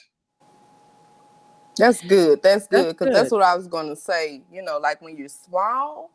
That's 1.76 2.02
good. 2.02 2.42
That's 2.42 2.66
good 2.66 2.88
because 2.88 3.08
that's, 3.08 3.18
that's, 3.20 3.32
what 3.32 3.42
I 3.42 3.54
was 3.54 3.68
going 3.68 3.88
to 3.88 3.96
say. 3.96 4.42
You 4.50 4.62
know, 4.62 4.78
like 4.78 5.02
when 5.02 5.16
you're 5.16 5.28
small, 5.28 6.10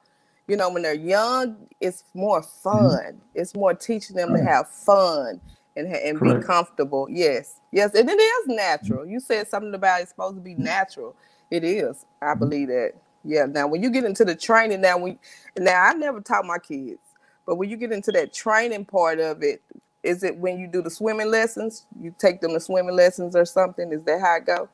you 0.48 0.58
know, 0.58 0.70
when 0.70 0.82
they're 0.82 0.94
young, 0.94 1.68
it's 1.80 2.04
more 2.14 2.42
mm-hmm. 2.42 2.70
fun. 2.70 3.14
Mm-hmm. 3.14 3.18
It's 3.36 3.56
more 3.56 3.74
teaching 3.74 4.16
them 4.16 4.36
to 4.36 4.44
have 4.44 4.70
fun 4.70 5.40
and 5.76 5.88
and 5.88 6.20
be 6.20 6.46
comfortable. 6.46 7.08
Yes, 7.10 7.60
yes, 7.72 7.94
and 7.94 8.10
it 8.10 8.14
is 8.14 8.48
natural. 8.48 9.06
You 9.06 9.20
said 9.20 9.48
something 9.48 9.74
about 9.74 10.02
it's 10.02 10.10
supposed 10.10 10.36
to 10.36 10.42
be 10.42 10.56
natural. 10.56 11.16
It 11.50 11.64
is. 11.64 12.06
I 12.22 12.26
mm-hmm. 12.26 12.40
believe 12.40 12.68
that. 12.70 12.94
Yeah. 13.24 13.46
Now, 13.46 13.68
when 13.68 13.84
you 13.84 13.92
get 13.92 14.04
into 14.04 14.26
the 14.26 14.36
training, 14.36 14.82
now 14.82 14.98
we 14.98 15.20
now 15.58 15.84
I 15.84 15.94
never 15.94 16.22
taught 16.22 16.46
my 16.46 16.58
kids, 16.58 17.00
but 17.46 17.56
when 17.56 17.70
you 17.70 17.78
get 17.78 17.92
into 17.92 18.12
that 18.14 18.34
training 18.34 18.86
part 18.86 19.20
of 19.20 19.44
it, 19.44 19.62
is 20.04 20.24
it 20.24 20.38
when 20.38 20.58
you 20.60 20.68
do 20.68 20.82
the 20.82 20.90
swimming 20.90 21.30
lessons? 21.30 21.86
You 22.00 22.14
take 22.18 22.42
them 22.42 22.52
to 22.52 22.60
swimming 22.60 22.96
lessons 22.96 23.36
or 23.36 23.46
something? 23.46 23.92
Is 23.92 24.04
that 24.04 24.22
how 24.22 24.38
it 24.38 24.46
go? 24.46 24.70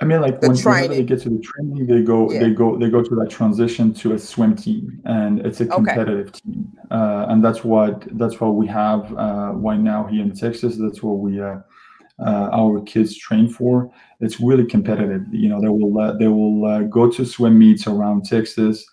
I 0.00 0.04
mean, 0.04 0.20
like 0.20 0.42
when, 0.42 0.54
whenever 0.54 0.88
they 0.88 1.04
get 1.04 1.22
to 1.22 1.30
the 1.30 1.38
training, 1.38 1.86
they 1.86 2.02
go, 2.02 2.30
yeah. 2.30 2.40
they 2.40 2.50
go, 2.50 2.76
they 2.76 2.90
go 2.90 3.02
to 3.02 3.14
that 3.16 3.30
transition 3.30 3.94
to 3.94 4.12
a 4.12 4.18
swim 4.18 4.54
team, 4.54 5.00
and 5.06 5.40
it's 5.40 5.62
a 5.62 5.66
competitive 5.66 6.28
okay. 6.28 6.40
team, 6.40 6.78
uh, 6.90 7.26
and 7.30 7.42
that's 7.42 7.64
what 7.64 8.06
that's 8.18 8.38
what 8.38 8.56
we 8.56 8.66
have 8.66 9.10
uh, 9.16 9.52
right 9.54 9.80
now 9.80 10.04
here 10.04 10.22
in 10.22 10.34
Texas. 10.34 10.76
That's 10.76 11.02
what 11.02 11.18
we 11.18 11.40
uh, 11.40 11.60
uh 12.18 12.50
our 12.52 12.82
kids 12.82 13.16
train 13.16 13.48
for. 13.48 13.90
It's 14.20 14.38
really 14.38 14.66
competitive. 14.66 15.22
You 15.32 15.48
know, 15.48 15.62
they 15.62 15.68
will 15.68 15.98
uh, 15.98 16.12
they 16.18 16.28
will 16.28 16.66
uh, 16.66 16.82
go 16.82 17.10
to 17.10 17.24
swim 17.24 17.58
meets 17.58 17.86
around 17.86 18.26
Texas. 18.26 18.86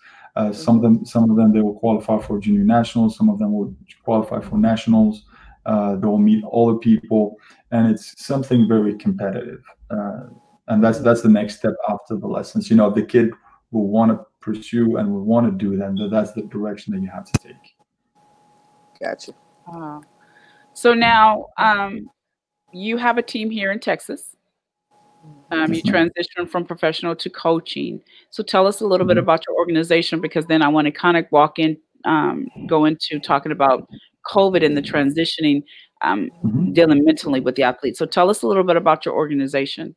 Some 0.52 0.76
of 0.76 0.82
them, 0.82 1.04
some 1.04 1.30
of 1.30 1.36
them, 1.36 1.52
they 1.52 1.60
will 1.60 1.78
qualify 1.78 2.18
for 2.20 2.38
junior 2.38 2.64
nationals. 2.64 3.16
Some 3.16 3.28
of 3.28 3.38
them 3.38 3.52
will 3.52 3.74
qualify 4.02 4.40
for 4.40 4.58
nationals. 4.58 5.24
they 5.66 6.06
will 6.06 6.18
meet 6.18 6.44
all 6.44 6.72
the 6.72 6.78
people, 6.78 7.36
and 7.70 7.90
it's 7.90 8.24
something 8.24 8.66
very 8.68 8.94
competitive 8.96 9.62
and 10.68 10.82
that's 10.82 10.98
that's 11.00 11.22
the 11.22 11.28
next 11.28 11.56
step 11.56 11.74
after 11.88 12.16
the 12.16 12.26
lessons 12.26 12.70
you 12.70 12.76
know 12.76 12.90
the 12.90 13.02
kid 13.02 13.30
will 13.70 13.88
want 13.88 14.10
to 14.10 14.24
pursue 14.40 14.96
and 14.96 15.10
will 15.10 15.24
want 15.24 15.46
to 15.46 15.52
do 15.52 15.76
them 15.76 15.96
that's 16.10 16.32
the 16.32 16.42
direction 16.42 16.94
that 16.94 17.00
you 17.00 17.08
have 17.08 17.24
to 17.24 17.38
take 17.40 17.76
gotcha 19.00 19.32
uh, 19.72 20.00
so 20.72 20.94
now 20.94 21.46
um, 21.58 22.08
you 22.72 22.96
have 22.96 23.18
a 23.18 23.22
team 23.22 23.50
here 23.50 23.72
in 23.72 23.78
texas 23.78 24.36
um, 25.50 25.72
you 25.72 25.82
transition 25.82 26.46
from 26.46 26.64
professional 26.64 27.14
to 27.14 27.30
coaching 27.30 28.00
so 28.30 28.42
tell 28.42 28.66
us 28.66 28.80
a 28.80 28.86
little 28.86 29.04
mm-hmm. 29.04 29.08
bit 29.08 29.18
about 29.18 29.42
your 29.46 29.56
organization 29.56 30.20
because 30.20 30.46
then 30.46 30.62
i 30.62 30.68
want 30.68 30.86
to 30.86 30.90
kind 30.90 31.16
of 31.16 31.26
walk 31.30 31.58
in 31.58 31.76
um, 32.04 32.46
go 32.66 32.84
into 32.84 33.18
talking 33.18 33.52
about 33.52 33.88
covid 34.26 34.64
and 34.64 34.76
the 34.76 34.82
transitioning 34.82 35.62
um, 36.02 36.30
mm-hmm. 36.44 36.72
dealing 36.72 37.04
mentally 37.04 37.40
with 37.40 37.54
the 37.56 37.62
athletes 37.62 37.98
so 37.98 38.06
tell 38.06 38.30
us 38.30 38.42
a 38.42 38.46
little 38.46 38.64
bit 38.64 38.76
about 38.76 39.04
your 39.04 39.14
organization 39.14 39.94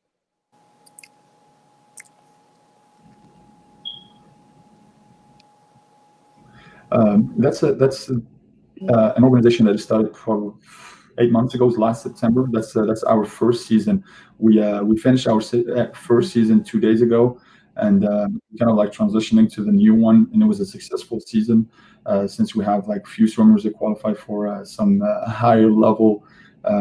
Um, 6.91 7.33
that's 7.37 7.63
a, 7.63 7.73
that's 7.73 8.09
a, 8.09 8.21
uh, 8.89 9.13
an 9.17 9.23
organization 9.23 9.65
that 9.65 9.77
started 9.79 10.15
for 10.15 10.55
eight 11.19 11.32
months 11.32 11.56
ago, 11.56 11.67
last 11.67 12.03
September. 12.03 12.47
That's 12.51 12.75
uh, 12.75 12.86
that's 12.86 13.03
our 13.03 13.25
first 13.25 13.67
season. 13.67 14.03
We 14.38 14.62
uh, 14.62 14.84
we 14.84 14.97
finished 14.97 15.27
our 15.27 15.41
se- 15.41 15.65
uh, 15.65 15.88
first 15.93 16.32
season 16.32 16.63
two 16.63 16.80
days 16.80 17.01
ago, 17.01 17.39
and 17.75 18.06
uh, 18.06 18.27
kind 18.60 18.71
of 18.71 18.77
like 18.77 18.91
transitioning 18.91 19.51
to 19.53 19.63
the 19.63 19.71
new 19.71 19.95
one. 19.95 20.30
And 20.34 20.41
it 20.41 20.45
was 20.45 20.60
a 20.60 20.65
successful 20.65 21.19
season 21.19 21.69
uh, 22.06 22.27
since 22.27 22.56
we 22.56 22.63
have 22.65 22.88
like 22.88 23.06
few 23.08 23.27
swimmers 23.27 23.63
that 23.63 23.73
qualify 23.73 24.13
for 24.13 24.63
some 24.65 25.01
higher 25.27 25.71
level 25.71 26.23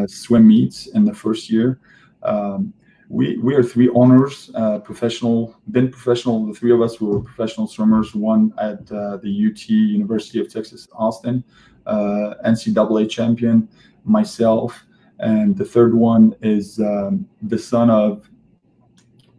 swim 0.06 0.46
meets 0.48 0.88
in 0.88 1.04
the 1.04 1.14
first 1.14 1.50
year. 1.50 1.80
Um, 2.22 2.72
we 3.08 3.38
we 3.38 3.54
are 3.54 3.62
three 3.62 3.88
owners, 3.90 4.50
uh, 4.54 4.80
professional, 4.80 5.56
been 5.70 5.90
professional. 5.90 6.46
The 6.46 6.54
three 6.54 6.72
of 6.72 6.82
us 6.82 7.00
were 7.00 7.20
professional 7.20 7.66
swimmers. 7.66 8.14
One 8.14 8.52
at 8.58 8.90
uh, 8.90 9.18
the 9.18 9.50
UT 9.50 9.68
University 9.68 10.40
of 10.40 10.52
Texas 10.52 10.88
Austin, 10.92 11.44
uh, 11.86 12.34
NCAA 12.44 13.08
champion, 13.08 13.68
myself, 14.06 14.84
and 15.18 15.56
the 15.56 15.64
third 15.64 15.94
one 15.94 16.34
is 16.42 16.78
um, 16.80 17.26
the 17.42 17.58
son 17.58 17.90
of 17.90 18.28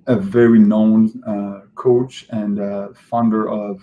a 0.08 0.16
very 0.16 0.60
known 0.60 1.22
uh, 1.26 1.62
coach 1.76 2.28
and 2.30 2.60
uh, 2.60 2.90
founder 2.94 3.50
of 3.50 3.82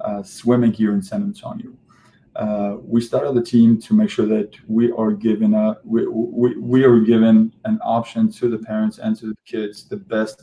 uh, 0.00 0.22
swimming 0.22 0.72
here 0.72 0.92
in 0.92 1.02
San 1.02 1.22
Antonio 1.22 1.72
uh, 2.36 2.76
we 2.82 3.00
started 3.00 3.34
the 3.34 3.42
team 3.42 3.80
to 3.80 3.94
make 3.94 4.08
sure 4.08 4.26
that 4.26 4.54
we 4.68 4.92
are 4.92 5.12
given 5.12 5.54
a 5.54 5.76
we, 5.84 6.06
we, 6.06 6.56
we 6.56 6.84
are 6.84 7.00
given 7.00 7.52
an 7.64 7.78
option 7.82 8.30
to 8.32 8.48
the 8.48 8.58
parents 8.58 8.98
and 8.98 9.16
to 9.18 9.26
the 9.26 9.36
kids 9.44 9.84
the 9.84 9.96
best 9.96 10.42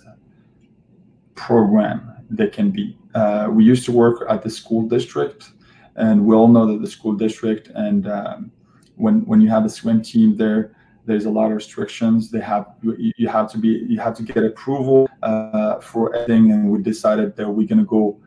program 1.35 2.13
that 2.29 2.51
can 2.51 2.71
be. 2.71 2.97
Uh, 3.15 3.47
we 3.49 3.63
used 3.63 3.85
to 3.85 3.91
work 3.91 4.25
at 4.29 4.43
the 4.43 4.49
school 4.49 4.87
district, 4.87 5.51
and 5.95 6.23
we 6.23 6.35
all 6.35 6.47
know 6.47 6.65
that 6.65 6.81
the 6.81 6.89
school 6.89 7.13
district 7.13 7.69
and 7.69 8.07
um, 8.07 8.51
when 8.97 9.25
when 9.25 9.39
you 9.41 9.49
have 9.49 9.65
a 9.65 9.69
swim 9.69 10.01
team 10.01 10.35
there, 10.35 10.75
there's 11.05 11.25
a 11.25 11.29
lot 11.29 11.45
of 11.45 11.55
restrictions. 11.55 12.29
They 12.29 12.41
have 12.41 12.65
you, 12.81 13.13
you 13.17 13.27
have 13.29 13.49
to 13.51 13.57
be 13.57 13.85
you 13.87 13.99
have 13.99 14.15
to 14.17 14.23
get 14.23 14.43
approval 14.43 15.09
uh, 15.23 15.79
for 15.79 16.13
everything, 16.13 16.51
and 16.51 16.69
we 16.69 16.81
decided 16.81 17.35
that 17.37 17.49
we're 17.49 17.67
gonna 17.67 17.85
go 17.85 18.19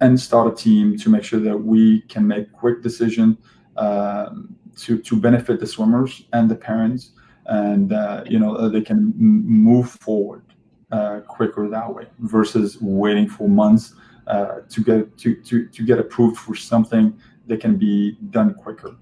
and 0.00 0.18
start 0.18 0.52
a 0.52 0.54
team 0.54 0.96
to 0.98 1.08
make 1.08 1.24
sure 1.24 1.40
that 1.40 1.56
we 1.56 2.02
can 2.02 2.26
make 2.26 2.52
quick 2.52 2.82
decision 2.82 3.36
um, 3.76 4.54
to 4.76 4.98
to 4.98 5.16
benefit 5.16 5.58
the 5.60 5.66
swimmers 5.66 6.24
and 6.32 6.50
the 6.50 6.54
parents, 6.54 7.12
and 7.46 7.92
uh, 7.92 8.22
you 8.26 8.38
know 8.38 8.68
they 8.68 8.82
can 8.82 9.12
move 9.16 9.90
forward 9.90 10.44
uh, 10.92 11.20
quicker 11.26 11.68
that 11.68 11.92
way 11.92 12.06
versus 12.20 12.80
waiting 12.80 13.28
for 13.28 13.48
months 13.48 13.94
uh, 14.26 14.60
to 14.68 14.82
get 14.82 15.16
to, 15.18 15.34
to 15.42 15.66
to 15.68 15.84
get 15.84 15.98
approved 15.98 16.36
for 16.36 16.54
something 16.54 17.18
that 17.46 17.60
can 17.60 17.76
be 17.76 18.12
done 18.30 18.54
quicker. 18.54 18.96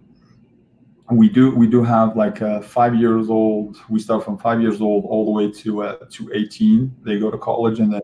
We 1.11 1.29
do 1.29 1.51
we 1.55 1.67
do 1.67 1.83
have 1.83 2.17
like 2.17 2.41
uh, 2.41 2.61
five 2.61 2.95
years 2.95 3.29
old. 3.29 3.77
We 3.88 3.99
start 3.99 4.25
from 4.25 4.38
five 4.38 4.62
years 4.62 4.81
old 4.81 5.05
all 5.07 5.25
the 5.25 5.31
way 5.31 5.51
to 5.51 5.83
uh, 5.83 5.97
to 6.11 6.31
18. 6.33 6.95
They 7.03 7.19
go 7.19 7.31
to 7.31 7.38
college 7.38 7.81
and 7.81 7.93
then 7.93 8.01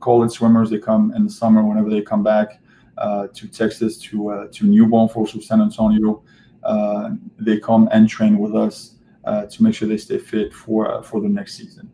college 0.00 0.32
swimmers. 0.32 0.70
They 0.70 0.78
come 0.78 1.12
in 1.16 1.24
the 1.24 1.30
summer 1.30 1.64
whenever 1.64 1.90
they 1.90 2.02
come 2.02 2.22
back 2.22 2.60
uh, 2.98 3.28
to 3.34 3.48
Texas, 3.48 3.98
to 3.98 4.28
uh, 4.28 4.48
to 4.52 4.66
New 4.66 4.86
Braunfels, 4.86 5.32
to 5.32 5.40
San 5.40 5.60
Antonio. 5.60 6.22
Uh, 6.62 7.10
they 7.38 7.58
come 7.58 7.88
and 7.90 8.08
train 8.08 8.38
with 8.38 8.54
us 8.54 8.96
uh, 9.24 9.46
to 9.46 9.62
make 9.62 9.74
sure 9.74 9.88
they 9.88 9.96
stay 9.96 10.18
fit 10.18 10.52
for 10.52 10.92
uh, 10.92 11.02
for 11.02 11.20
the 11.20 11.28
next 11.28 11.56
season. 11.56 11.90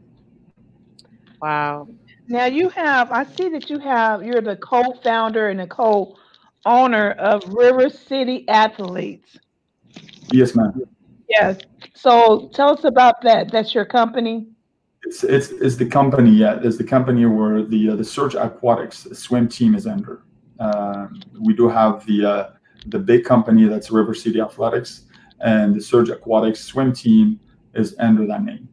Wow. 1.41 1.89
Now 2.27 2.45
you 2.45 2.69
have, 2.71 3.11
I 3.11 3.25
see 3.25 3.49
that 3.51 3.71
you 3.71 3.79
have, 3.79 4.23
you're 4.23 4.43
the 4.43 4.57
co-founder 4.57 5.49
and 5.49 5.61
the 5.61 5.67
co-owner 5.67 7.13
of 7.13 7.43
River 7.55 7.89
City 7.89 8.47
Athletics. 8.49 9.39
Yes, 10.33 10.55
ma'am. 10.55 10.83
Yes. 11.29 11.59
So 11.95 12.51
tell 12.55 12.71
us 12.71 12.85
about 12.85 13.21
that. 13.23 13.53
That's 13.53 13.75
your 13.75 13.85
company. 13.85 14.47
It's 15.03 15.25
it's, 15.25 15.51
it's 15.51 15.77
the 15.77 15.87
company. 15.87 16.31
Yeah, 16.31 16.59
it's 16.63 16.77
the 16.77 16.85
company 16.85 17.27
where 17.27 17.63
the 17.63 17.91
uh, 17.91 17.97
the 17.97 18.05
Surge 18.05 18.35
Aquatics 18.35 19.07
swim 19.13 19.49
team 19.49 19.75
is 19.75 19.87
under. 19.87 20.23
Uh, 20.59 21.07
we 21.41 21.55
do 21.55 21.69
have 21.69 22.05
the 22.07 22.25
uh, 22.25 22.51
the 22.87 22.99
big 22.99 23.25
company 23.25 23.65
that's 23.65 23.91
River 23.91 24.15
City 24.15 24.41
Athletics, 24.41 25.05
and 25.41 25.75
the 25.75 25.81
Surge 25.81 26.11
Aquatics 26.11 26.61
swim 26.61 26.93
team 26.93 27.39
is 27.75 27.95
under 27.99 28.27
that 28.27 28.45
name. 28.45 28.69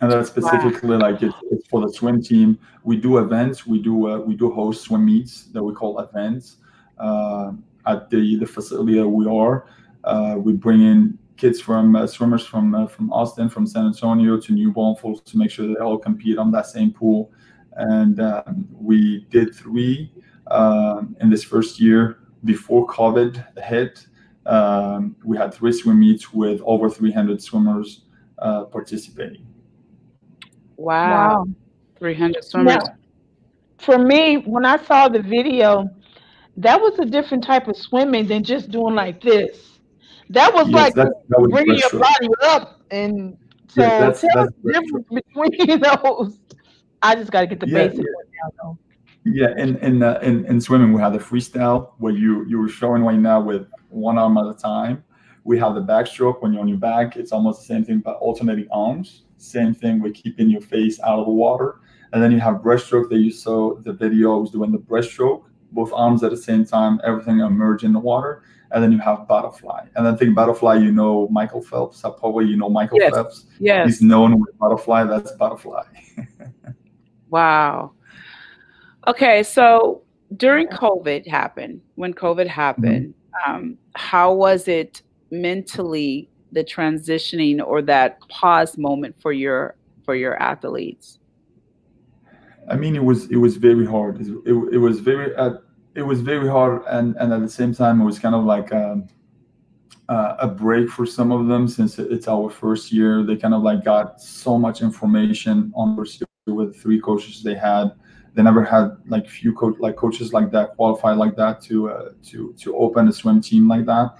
And 0.00 0.10
that's 0.10 0.30
specifically 0.30 0.96
wow. 0.96 1.10
like 1.10 1.22
it's, 1.22 1.34
it's, 1.50 1.66
for 1.68 1.82
the 1.82 1.92
swim 1.92 2.22
team. 2.22 2.58
We 2.84 2.96
do 2.96 3.18
events. 3.18 3.66
We 3.66 3.82
do 3.82 4.08
uh, 4.08 4.18
we 4.18 4.34
do 4.34 4.50
host 4.50 4.82
swim 4.84 5.04
meets 5.04 5.44
that 5.52 5.62
we 5.62 5.74
call 5.74 6.00
events 6.00 6.56
uh, 6.98 7.52
at 7.86 8.08
the 8.10 8.36
the 8.36 8.46
facility 8.46 8.94
that 8.94 9.08
we 9.08 9.26
are. 9.26 9.66
Uh, 10.04 10.36
we 10.38 10.52
bring 10.52 10.82
in 10.82 11.18
kids 11.36 11.60
from 11.60 11.96
uh, 11.96 12.06
swimmers 12.06 12.44
from 12.46 12.74
uh, 12.74 12.86
from 12.86 13.12
Austin, 13.12 13.48
from 13.48 13.66
San 13.66 13.86
Antonio 13.86 14.38
to 14.38 14.52
New 14.52 14.72
Braunfels 14.72 15.22
to 15.22 15.38
make 15.38 15.50
sure 15.50 15.66
they 15.66 15.80
all 15.80 15.98
compete 15.98 16.38
on 16.38 16.50
that 16.52 16.66
same 16.66 16.92
pool. 16.92 17.32
And 17.72 18.20
um, 18.20 18.68
we 18.72 19.26
did 19.30 19.54
three 19.54 20.12
um, 20.50 21.16
in 21.20 21.30
this 21.30 21.44
first 21.44 21.80
year 21.80 22.18
before 22.44 22.86
COVID 22.86 23.58
hit. 23.64 24.06
Um, 24.46 25.16
we 25.24 25.36
had 25.36 25.54
three 25.54 25.72
swim 25.72 26.00
meets 26.00 26.32
with 26.32 26.60
over 26.64 26.90
300 26.90 27.42
swimmers 27.42 28.02
uh, 28.38 28.64
participating. 28.64 29.46
Wow. 30.76 31.44
wow. 31.44 31.46
300 31.98 32.44
swimmers. 32.44 32.76
Now, 32.76 32.82
for 33.78 33.98
me, 33.98 34.36
when 34.38 34.64
I 34.64 34.82
saw 34.82 35.08
the 35.08 35.22
video, 35.22 35.88
that 36.56 36.80
was 36.80 36.98
a 36.98 37.04
different 37.04 37.44
type 37.44 37.68
of 37.68 37.76
swimming 37.76 38.26
than 38.26 38.42
just 38.42 38.70
doing 38.70 38.94
like 38.94 39.20
this. 39.20 39.79
That 40.30 40.54
was 40.54 40.68
yes, 40.68 40.74
like 40.76 40.94
that, 40.94 41.12
that 41.28 41.40
was 41.40 41.50
bringing 41.50 41.76
your 41.76 41.90
body 41.90 42.28
up, 42.44 42.80
and 42.92 43.36
so 43.66 43.82
yes, 43.82 44.20
tell 44.20 44.44
us 44.44 44.50
the 44.62 44.72
difference 44.72 45.08
between 45.08 45.80
those. 46.04 46.38
I 47.02 47.16
just 47.16 47.32
got 47.32 47.40
to 47.40 47.46
get 47.48 47.58
the 47.58 47.66
yeah, 47.66 47.88
basics 47.88 47.98
yeah. 47.98 48.40
down 48.42 48.50
though. 48.62 48.78
Yeah, 49.24 49.62
in 49.62 49.76
in, 49.78 50.02
uh, 50.04 50.20
in 50.22 50.46
in 50.46 50.60
swimming 50.60 50.92
we 50.92 51.00
have 51.00 51.14
the 51.14 51.18
freestyle 51.18 51.94
where 51.98 52.12
you 52.12 52.46
you 52.46 52.60
were 52.60 52.68
showing 52.68 53.02
right 53.02 53.18
now 53.18 53.40
with 53.40 53.66
one 53.88 54.18
arm 54.18 54.38
at 54.38 54.46
a 54.46 54.54
time. 54.54 55.02
We 55.42 55.58
have 55.58 55.74
the 55.74 55.82
backstroke 55.82 56.42
when 56.42 56.52
you're 56.52 56.62
on 56.62 56.68
your 56.68 56.78
back. 56.78 57.16
It's 57.16 57.32
almost 57.32 57.60
the 57.60 57.66
same 57.66 57.84
thing, 57.84 57.98
but 57.98 58.16
alternating 58.18 58.68
arms. 58.70 59.24
Same 59.36 59.74
thing 59.74 60.00
with 60.00 60.14
keeping 60.14 60.48
your 60.48 60.60
face 60.60 61.00
out 61.00 61.18
of 61.18 61.26
the 61.26 61.32
water. 61.32 61.80
And 62.12 62.22
then 62.22 62.30
you 62.30 62.38
have 62.38 62.56
breaststroke 62.56 63.08
that 63.08 63.18
you 63.18 63.32
saw 63.32 63.74
the 63.80 63.92
video. 63.92 64.36
I 64.36 64.40
was 64.40 64.50
doing 64.50 64.70
the 64.70 64.78
breaststroke, 64.78 65.42
both 65.72 65.92
arms 65.92 66.22
at 66.22 66.30
the 66.30 66.36
same 66.36 66.64
time, 66.64 67.00
everything 67.02 67.40
emerge 67.40 67.82
in 67.82 67.92
the 67.92 67.98
water 67.98 68.44
and 68.72 68.82
then 68.82 68.92
you 68.92 68.98
have 68.98 69.26
butterfly. 69.26 69.86
And 69.96 70.06
then 70.06 70.16
think 70.16 70.34
butterfly, 70.34 70.76
you 70.76 70.92
know 70.92 71.28
Michael 71.28 71.62
Phelps. 71.62 72.00
Probably 72.00 72.46
you 72.46 72.56
know 72.56 72.68
Michael 72.68 72.98
yes. 73.00 73.14
Phelps. 73.14 73.46
Yes. 73.58 73.86
He's 73.86 74.02
known 74.02 74.38
with 74.40 74.56
butterfly. 74.58 75.04
That's 75.04 75.32
butterfly. 75.32 75.84
wow. 77.30 77.92
Okay, 79.06 79.42
so 79.42 80.02
during 80.36 80.68
COVID 80.68 81.26
happened, 81.26 81.80
when 81.94 82.14
COVID 82.14 82.46
happened, 82.46 83.14
mm-hmm. 83.14 83.50
um, 83.50 83.78
how 83.94 84.32
was 84.32 84.68
it 84.68 85.02
mentally 85.30 86.28
the 86.52 86.64
transitioning 86.64 87.64
or 87.64 87.82
that 87.82 88.20
pause 88.28 88.76
moment 88.76 89.16
for 89.20 89.32
your 89.32 89.76
for 90.04 90.14
your 90.14 90.40
athletes? 90.42 91.18
I 92.68 92.76
mean, 92.76 92.94
it 92.94 93.02
was 93.02 93.30
it 93.30 93.36
was 93.36 93.56
very 93.56 93.86
hard. 93.86 94.20
It, 94.20 94.28
it, 94.46 94.74
it 94.74 94.78
was 94.78 95.00
very 95.00 95.34
uh, 95.34 95.54
it 95.94 96.02
was 96.02 96.20
very 96.20 96.48
hard, 96.48 96.82
and 96.86 97.16
and 97.16 97.32
at 97.32 97.40
the 97.40 97.48
same 97.48 97.74
time, 97.74 98.00
it 98.00 98.04
was 98.04 98.18
kind 98.18 98.34
of 98.34 98.44
like 98.44 98.72
um, 98.72 99.08
uh, 100.08 100.36
a 100.38 100.48
break 100.48 100.88
for 100.88 101.06
some 101.06 101.32
of 101.32 101.46
them 101.46 101.68
since 101.68 101.98
it's 101.98 102.28
our 102.28 102.50
first 102.50 102.92
year. 102.92 103.22
They 103.22 103.36
kind 103.36 103.54
of 103.54 103.62
like 103.62 103.84
got 103.84 104.20
so 104.20 104.58
much 104.58 104.82
information 104.82 105.72
on 105.74 105.96
with 106.46 106.76
three 106.76 107.00
coaches 107.00 107.42
they 107.42 107.54
had. 107.54 107.92
They 108.34 108.42
never 108.42 108.64
had 108.64 108.96
like 109.08 109.28
few 109.28 109.52
coach 109.52 109.76
like 109.80 109.96
coaches 109.96 110.32
like 110.32 110.52
that 110.52 110.76
qualified 110.76 111.16
like 111.16 111.36
that 111.36 111.60
to 111.62 111.90
uh, 111.90 112.10
to 112.26 112.54
to 112.58 112.76
open 112.76 113.08
a 113.08 113.12
swim 113.12 113.40
team 113.40 113.68
like 113.68 113.86
that. 113.86 114.14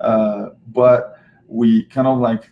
Uh, 0.00 0.50
but 0.68 1.18
we 1.46 1.84
kind 1.86 2.06
of 2.06 2.18
like 2.18 2.50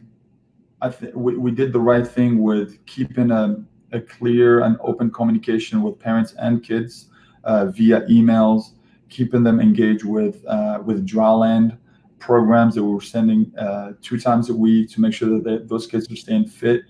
I 0.80 0.90
think 0.90 1.14
we, 1.14 1.36
we 1.36 1.50
did 1.50 1.72
the 1.72 1.80
right 1.80 2.06
thing 2.06 2.42
with 2.42 2.84
keeping 2.86 3.30
a, 3.30 3.56
a 3.92 4.00
clear 4.00 4.62
and 4.62 4.78
open 4.80 5.10
communication 5.10 5.82
with 5.82 5.98
parents 5.98 6.34
and 6.38 6.64
kids 6.64 7.10
via 7.44 8.02
emails, 8.02 8.72
keeping 9.08 9.42
them 9.42 9.60
engaged 9.60 10.04
with 10.04 10.44
uh, 10.46 10.80
with 10.84 11.06
dryland 11.06 11.78
programs 12.18 12.74
that 12.76 12.84
we 12.84 12.92
were 12.92 13.00
sending 13.00 13.52
uh, 13.58 13.92
two 14.00 14.18
times 14.18 14.48
a 14.48 14.54
week 14.54 14.88
to 14.90 15.00
make 15.00 15.12
sure 15.12 15.28
that 15.28 15.42
they, 15.42 15.58
those 15.66 15.86
kids 15.86 16.10
are 16.10 16.16
staying 16.16 16.46
fit. 16.46 16.82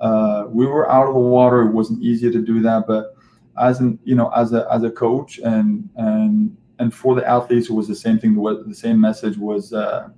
Uh, 0.00 0.46
we 0.48 0.66
were 0.66 0.90
out 0.90 1.06
of 1.06 1.14
the 1.14 1.20
water; 1.20 1.62
it 1.62 1.72
wasn't 1.72 2.02
easy 2.02 2.30
to 2.30 2.42
do 2.42 2.60
that, 2.60 2.86
but 2.86 3.14
as 3.60 3.80
an 3.80 3.98
you 4.04 4.14
know 4.14 4.28
as 4.30 4.52
a 4.52 4.66
as 4.72 4.82
a 4.82 4.90
coach 4.90 5.38
and 5.38 5.88
and 5.96 6.56
and 6.78 6.92
for 6.92 7.14
the 7.14 7.26
athletes, 7.28 7.70
it 7.70 7.72
was 7.72 7.86
the 7.86 7.94
same 7.94 8.18
thing. 8.18 8.34
The, 8.34 8.64
the 8.66 8.74
same 8.74 9.00
message 9.00 9.36
was 9.36 9.72
uh, 9.72 10.08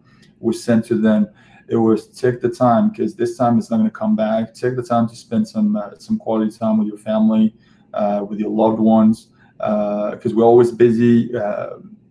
was 0.40 0.62
sent 0.62 0.84
to 0.86 0.94
them 0.96 1.28
it 1.68 1.76
was 1.76 2.08
take 2.08 2.40
the 2.40 2.48
time 2.48 2.90
because 2.90 3.14
this 3.14 3.36
time 3.36 3.58
it's 3.58 3.70
not 3.70 3.78
going 3.78 3.88
to 3.88 3.96
come 3.96 4.16
back. 4.16 4.54
Take 4.54 4.76
the 4.76 4.82
time 4.82 5.08
to 5.08 5.16
spend 5.16 5.48
some 5.48 5.76
uh, 5.76 5.96
some 5.98 6.18
quality 6.18 6.56
time 6.56 6.78
with 6.78 6.88
your 6.88 6.98
family, 6.98 7.54
uh, 7.94 8.24
with 8.28 8.38
your 8.38 8.50
loved 8.50 8.78
ones, 8.80 9.28
because 9.58 10.32
uh, 10.32 10.36
we're 10.36 10.44
always 10.44 10.70
busy 10.70 11.34
uh, 11.36 11.70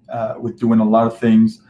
uh, 0.09 0.35
with 0.39 0.59
doing 0.59 0.79
a 0.79 0.83
lot 0.85 1.07
of 1.07 1.17
things. 1.19 1.61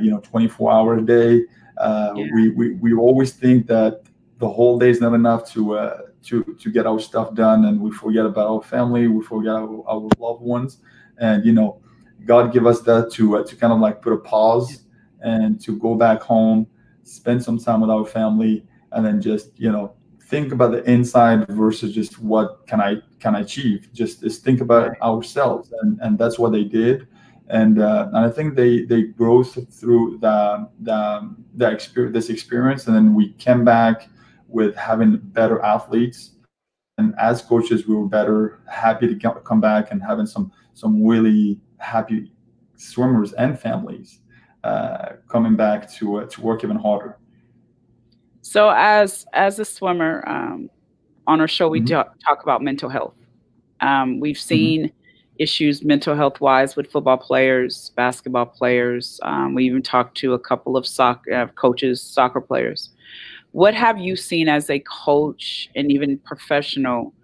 you 0.00 0.10
know, 0.10 0.20
24 0.22 0.72
hour 0.72 0.98
a 0.98 1.02
day. 1.02 1.44
Yeah. 1.78 2.12
We, 2.34 2.50
we 2.50 2.72
we 2.74 2.94
always 2.94 3.32
think 3.32 3.66
that 3.66 4.02
the 4.38 4.48
whole 4.48 4.78
day 4.78 4.90
is 4.90 5.00
not 5.00 5.14
enough 5.14 5.50
to 5.52 5.90
to 6.24 6.42
to 6.42 6.70
get 6.70 6.86
our 6.86 7.00
stuff 7.00 7.34
done, 7.34 7.64
and 7.66 7.80
we 7.80 7.90
forget 7.90 8.26
about 8.26 8.48
our 8.48 8.62
family. 8.62 9.08
We 9.08 9.24
forget 9.24 9.54
our, 9.54 9.82
our 9.88 10.08
loved 10.18 10.42
ones, 10.42 10.78
and 11.18 11.44
you 11.44 11.52
know, 11.52 11.80
God 12.26 12.52
give 12.52 12.66
us 12.66 12.80
that 12.82 13.10
to 13.12 13.44
to 13.44 13.56
kind 13.56 13.72
of 13.72 13.80
like 13.80 14.02
put 14.02 14.12
a 14.12 14.18
pause 14.18 14.82
and 15.22 15.60
to 15.60 15.78
go 15.78 15.94
back 15.94 16.22
home 16.22 16.66
spend 17.10 17.42
some 17.42 17.58
time 17.58 17.80
with 17.80 17.90
our 17.90 18.06
family, 18.06 18.64
and 18.92 19.04
then 19.04 19.20
just 19.20 19.58
you 19.58 19.70
know 19.70 19.94
think 20.24 20.52
about 20.52 20.70
the 20.70 20.82
inside 20.90 21.46
versus 21.48 21.92
just 21.92 22.20
what 22.20 22.66
can 22.66 22.80
I 22.80 22.96
can 23.20 23.36
achieve. 23.36 23.88
Just, 23.92 24.22
just 24.22 24.42
think 24.42 24.60
about 24.60 24.88
right. 24.88 25.00
ourselves, 25.02 25.72
and 25.82 25.98
and 26.00 26.18
that's 26.18 26.38
what 26.38 26.52
they 26.52 26.64
did. 26.64 27.06
And, 27.48 27.80
uh, 27.80 28.06
and 28.12 28.18
I 28.18 28.30
think 28.30 28.54
they 28.54 28.84
they 28.84 29.02
grow 29.02 29.42
through 29.42 30.18
the 30.20 30.68
the, 30.80 31.34
the 31.54 31.70
experience 31.70 32.14
this 32.14 32.30
experience, 32.30 32.86
and 32.86 32.96
then 32.96 33.14
we 33.14 33.32
came 33.34 33.64
back 33.64 34.08
with 34.48 34.74
having 34.76 35.16
better 35.16 35.60
athletes. 35.62 36.32
And 36.98 37.14
as 37.18 37.40
coaches, 37.40 37.86
we 37.86 37.94
were 37.94 38.06
better, 38.06 38.60
happy 38.68 39.06
to 39.14 39.40
come 39.44 39.60
back 39.60 39.90
and 39.90 40.02
having 40.02 40.26
some 40.26 40.52
some 40.74 41.04
really 41.04 41.60
happy 41.78 42.32
swimmers 42.76 43.32
and 43.34 43.58
families 43.58 44.20
uh, 44.64 45.14
coming 45.28 45.56
back 45.56 45.90
to 45.94 46.20
uh, 46.20 46.26
to 46.26 46.40
work 46.40 46.64
even 46.64 46.76
harder. 46.76 47.18
So, 48.42 48.70
as 48.70 49.26
as 49.32 49.58
a 49.58 49.64
swimmer, 49.64 50.24
um, 50.26 50.70
on 51.30 51.40
our 51.40 51.48
show 51.48 51.68
we 51.68 51.78
mm-hmm. 51.78 51.94
talk, 51.94 52.18
talk 52.26 52.42
about 52.42 52.60
mental 52.60 52.88
health. 52.88 53.14
Um, 53.80 54.18
we've 54.18 54.34
mm-hmm. 54.34 54.48
seen 54.48 54.84
mm-hmm. 54.86 55.36
issues 55.38 55.84
mental 55.84 56.16
health 56.16 56.40
wise 56.40 56.74
with 56.74 56.90
football 56.90 57.16
players, 57.16 57.92
basketball 57.94 58.46
players. 58.46 59.20
Um, 59.22 59.54
we 59.54 59.64
even 59.64 59.80
talked 59.80 60.16
to 60.18 60.34
a 60.34 60.38
couple 60.38 60.76
of 60.76 60.86
soccer 60.86 61.32
uh, 61.32 61.46
coaches, 61.48 62.02
soccer 62.02 62.40
players. 62.40 62.90
What 63.52 63.74
have 63.74 63.98
you 63.98 64.16
seen 64.16 64.48
as 64.48 64.70
a 64.70 64.80
coach 64.80 65.70
and 65.76 65.90
even 65.92 66.18
professional 66.18 67.14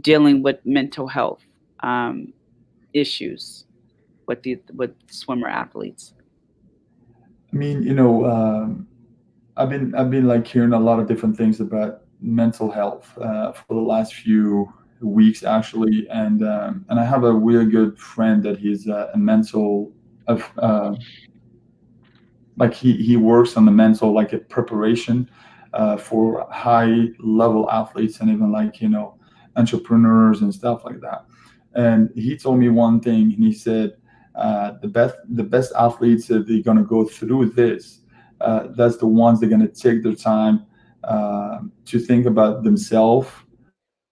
dealing 0.00 0.42
with 0.42 0.56
mental 0.64 1.06
health 1.06 1.42
um, 1.80 2.32
issues 2.94 3.66
with 4.26 4.42
the 4.42 4.58
with 4.74 4.92
swimmer 5.10 5.48
athletes? 5.48 6.14
I 7.52 7.56
mean, 7.56 7.82
you 7.82 7.92
know, 7.92 8.24
um, 8.24 8.88
I've 9.56 9.68
been 9.68 9.94
I've 9.94 10.10
been 10.10 10.26
like 10.26 10.46
hearing 10.46 10.72
a 10.72 10.80
lot 10.80 10.98
of 10.98 11.06
different 11.06 11.36
things 11.36 11.60
about 11.60 11.99
mental 12.20 12.70
health 12.70 13.16
uh, 13.18 13.52
for 13.52 13.74
the 13.74 13.80
last 13.80 14.14
few 14.14 14.72
weeks 15.00 15.42
actually, 15.42 16.08
and 16.10 16.42
um, 16.42 16.84
and 16.88 17.00
I 17.00 17.04
have 17.04 17.24
a 17.24 17.32
really 17.32 17.66
good 17.66 17.98
friend 17.98 18.42
that 18.42 18.58
he's 18.58 18.88
uh, 18.88 19.10
a 19.14 19.18
mental 19.18 19.92
uh, 20.28 20.94
like 22.56 22.74
he 22.74 22.94
he 22.94 23.16
works 23.16 23.56
on 23.56 23.64
the 23.64 23.70
mental 23.70 24.12
like 24.12 24.32
a 24.32 24.38
preparation 24.38 25.30
uh, 25.72 25.96
for 25.96 26.46
high 26.50 27.06
level 27.18 27.70
athletes 27.70 28.20
and 28.20 28.30
even 28.30 28.52
like 28.52 28.80
you 28.80 28.88
know 28.88 29.18
entrepreneurs 29.56 30.42
and 30.42 30.54
stuff 30.54 30.84
like 30.84 31.00
that. 31.00 31.24
And 31.74 32.10
he 32.14 32.36
told 32.36 32.58
me 32.58 32.68
one 32.68 33.00
thing, 33.00 33.32
and 33.32 33.44
he 33.44 33.52
said 33.52 33.96
uh, 34.34 34.72
the 34.82 34.88
best 34.88 35.16
the 35.30 35.42
best 35.42 35.72
athletes 35.78 36.26
that 36.28 36.46
they're 36.46 36.62
going 36.62 36.76
to 36.76 36.84
go 36.84 37.04
through 37.04 37.50
this 37.50 38.00
uh, 38.40 38.68
that's 38.76 38.96
the 38.96 39.06
ones 39.06 39.40
that 39.40 39.46
are 39.46 39.50
going 39.50 39.60
to 39.60 39.68
take 39.68 40.02
their 40.02 40.14
time 40.14 40.64
uh, 41.04 41.58
to 41.86 41.98
think 41.98 42.26
about 42.26 42.62
themselves 42.62 43.28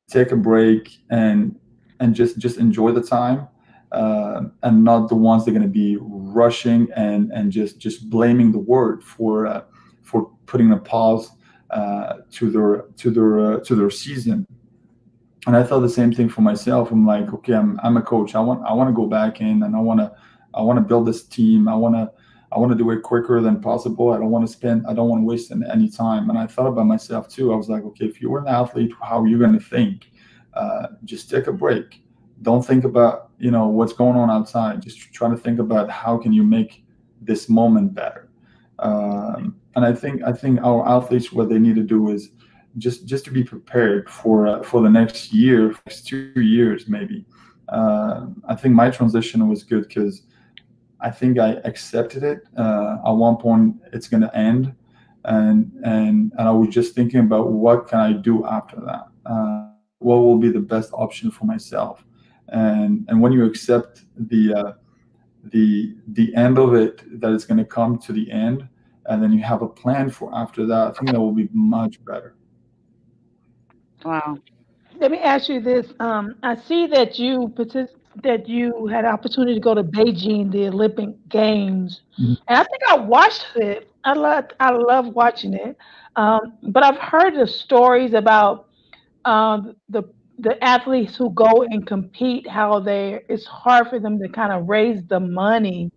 take 0.08 0.32
a 0.32 0.36
break 0.36 0.98
and 1.10 1.58
and 2.00 2.14
just 2.14 2.38
just 2.38 2.58
enjoy 2.58 2.90
the 2.92 3.02
time 3.02 3.46
uh, 3.92 4.42
and 4.62 4.82
not 4.82 5.08
the 5.08 5.14
ones 5.14 5.44
that 5.44 5.50
are 5.50 5.54
going 5.54 5.62
to 5.62 5.68
be 5.68 5.98
rushing 6.00 6.88
and 6.96 7.30
and 7.32 7.52
just 7.52 7.78
just 7.78 8.08
blaming 8.08 8.50
the 8.52 8.58
word 8.58 9.02
for 9.02 9.46
uh, 9.46 9.62
for 10.02 10.30
putting 10.46 10.72
a 10.72 10.76
pause 10.76 11.30
to 12.30 12.50
their 12.50 12.86
to 12.96 13.10
their 13.10 13.60
to 13.60 13.74
their 13.74 13.90
season 13.90 14.46
and 15.48 15.56
I 15.56 15.62
thought 15.62 15.80
the 15.80 15.88
same 15.88 16.12
thing 16.12 16.28
for 16.28 16.42
myself. 16.42 16.90
I'm 16.90 17.06
like, 17.06 17.32
okay, 17.32 17.54
I'm 17.54 17.80
I'm 17.82 17.96
a 17.96 18.02
coach. 18.02 18.34
I 18.34 18.40
want 18.40 18.62
I 18.66 18.74
want 18.74 18.90
to 18.90 18.92
go 18.92 19.06
back 19.06 19.40
in 19.40 19.62
and 19.62 19.74
I 19.74 19.80
want 19.80 19.98
to 20.00 20.12
I 20.54 20.60
want 20.60 20.76
to 20.76 20.82
build 20.82 21.06
this 21.06 21.24
team. 21.24 21.68
I 21.68 21.74
want 21.74 21.94
to 21.94 22.10
I 22.50 22.58
want 22.58 22.72
to 22.72 22.78
do 22.78 22.90
it 22.90 23.02
quicker 23.02 23.40
than 23.40 23.60
possible. 23.60 24.10
I 24.12 24.18
don't 24.18 24.30
want 24.30 24.46
to 24.46 24.52
spend 24.52 24.86
I 24.86 24.94
don't 24.94 25.08
want 25.08 25.22
to 25.22 25.26
waste 25.26 25.52
any 25.52 25.88
time. 25.88 26.30
And 26.30 26.38
I 26.38 26.46
thought 26.46 26.66
about 26.66 26.86
myself 26.86 27.28
too. 27.28 27.52
I 27.52 27.56
was 27.56 27.68
like, 27.68 27.84
okay, 27.84 28.06
if 28.06 28.22
you 28.22 28.30
were 28.30 28.40
an 28.40 28.48
athlete, 28.48 28.92
how 29.02 29.20
are 29.20 29.26
you 29.26 29.38
going 29.38 29.52
to 29.52 29.60
think? 29.60 30.10
Uh, 30.54 30.88
just 31.04 31.30
take 31.30 31.46
a 31.46 31.52
break. 31.52 32.02
Don't 32.42 32.64
think 32.64 32.84
about 32.84 33.30
you 33.38 33.50
know 33.50 33.68
what's 33.68 33.92
going 33.92 34.16
on 34.16 34.30
outside. 34.30 34.82
Just 34.82 34.98
try 35.12 35.28
to 35.28 35.36
think 35.36 35.58
about 35.58 35.90
how 35.90 36.16
can 36.16 36.32
you 36.32 36.42
make 36.42 36.84
this 37.20 37.48
moment 37.48 37.94
better. 37.94 38.28
Um, 38.78 39.56
and 39.76 39.84
I 39.84 39.92
think 39.92 40.22
I 40.22 40.32
think 40.32 40.60
our 40.62 40.88
athletes 40.88 41.32
what 41.32 41.48
they 41.48 41.58
need 41.58 41.76
to 41.76 41.82
do 41.82 42.10
is 42.10 42.30
just 42.78 43.06
just 43.06 43.24
to 43.26 43.30
be 43.30 43.44
prepared 43.44 44.08
for 44.08 44.46
uh, 44.46 44.62
for 44.62 44.80
the 44.80 44.90
next 44.90 45.32
year, 45.32 45.74
next 45.86 46.06
two 46.06 46.32
years 46.36 46.88
maybe. 46.88 47.26
Uh, 47.68 48.26
I 48.48 48.54
think 48.54 48.74
my 48.74 48.90
transition 48.90 49.46
was 49.48 49.62
good 49.62 49.86
because 49.88 50.22
I 51.00 51.10
think 51.10 51.38
I 51.38 51.52
accepted 51.64 52.22
it. 52.22 52.40
Uh, 52.56 52.98
at 53.06 53.12
one 53.12 53.36
point, 53.36 53.76
it's 53.92 54.08
going 54.08 54.22
to 54.22 54.36
end, 54.36 54.74
and 55.24 55.72
and 55.84 56.32
and 56.36 56.48
I 56.48 56.50
was 56.50 56.74
just 56.74 56.94
thinking 56.94 57.20
about 57.20 57.52
what 57.52 57.88
can 57.88 58.00
I 58.00 58.12
do 58.12 58.46
after 58.46 58.76
that. 58.80 59.06
Uh, 59.24 59.70
what 59.98 60.16
will 60.16 60.38
be 60.38 60.50
the 60.50 60.60
best 60.60 60.90
option 60.92 61.30
for 61.30 61.44
myself? 61.44 62.04
And 62.48 63.04
and 63.08 63.20
when 63.20 63.32
you 63.32 63.44
accept 63.44 64.04
the 64.16 64.54
uh, 64.54 64.72
the 65.44 65.96
the 66.08 66.34
end 66.34 66.58
of 66.58 66.74
it, 66.74 67.20
that 67.20 67.32
it's 67.32 67.44
going 67.44 67.58
to 67.58 67.64
come 67.64 67.98
to 67.98 68.12
the 68.12 68.30
end, 68.30 68.68
and 69.06 69.22
then 69.22 69.32
you 69.32 69.42
have 69.42 69.62
a 69.62 69.68
plan 69.68 70.10
for 70.10 70.34
after 70.34 70.66
that. 70.66 70.88
I 70.88 70.92
think 70.92 71.12
that 71.12 71.20
will 71.20 71.32
be 71.32 71.48
much 71.52 72.04
better. 72.04 72.34
Wow. 74.04 74.38
Let 75.00 75.10
me 75.10 75.18
ask 75.18 75.48
you 75.48 75.60
this. 75.60 75.92
Um, 76.00 76.36
I 76.42 76.56
see 76.56 76.86
that 76.88 77.18
you 77.18 77.52
partic- 77.56 77.97
that 78.22 78.48
you 78.48 78.86
had 78.86 79.04
opportunity 79.04 79.54
to 79.54 79.60
go 79.60 79.74
to 79.74 79.82
Beijing, 79.82 80.50
the 80.50 80.68
Olympic 80.68 81.28
Games, 81.28 82.02
mm-hmm. 82.18 82.34
and 82.48 82.58
I 82.58 82.64
think 82.64 82.82
I 82.88 82.96
watched 82.96 83.46
it. 83.56 83.90
I 84.04 84.14
love 84.14 84.44
I 84.60 84.70
love 84.70 85.08
watching 85.08 85.54
it, 85.54 85.76
um, 86.16 86.54
but 86.62 86.82
I've 86.82 86.98
heard 86.98 87.34
the 87.34 87.46
stories 87.46 88.14
about 88.14 88.68
um, 89.24 89.76
the 89.88 90.04
the 90.38 90.62
athletes 90.62 91.16
who 91.16 91.30
go 91.30 91.62
and 91.62 91.86
compete. 91.86 92.48
How 92.48 92.80
they 92.80 93.22
it's 93.28 93.46
hard 93.46 93.88
for 93.88 93.98
them 93.98 94.18
to 94.20 94.28
kind 94.28 94.52
of 94.52 94.68
raise 94.68 95.02
the 95.04 95.20
money 95.20 95.90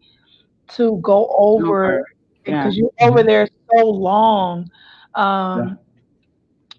to 0.76 1.00
go 1.02 1.34
over 1.38 2.06
because 2.44 2.76
yeah. 2.76 2.84
you're 2.84 3.10
over 3.10 3.24
there 3.24 3.48
so 3.76 3.86
long. 3.86 4.70
Um, 5.16 5.68
yeah 5.68 5.74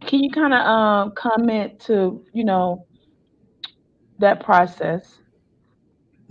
can 0.06 0.22
you 0.22 0.30
kind 0.30 0.52
of 0.52 0.60
um, 0.66 1.12
comment 1.12 1.80
to 1.80 2.24
you 2.32 2.44
know 2.44 2.86
that 4.18 4.42
process? 4.42 5.18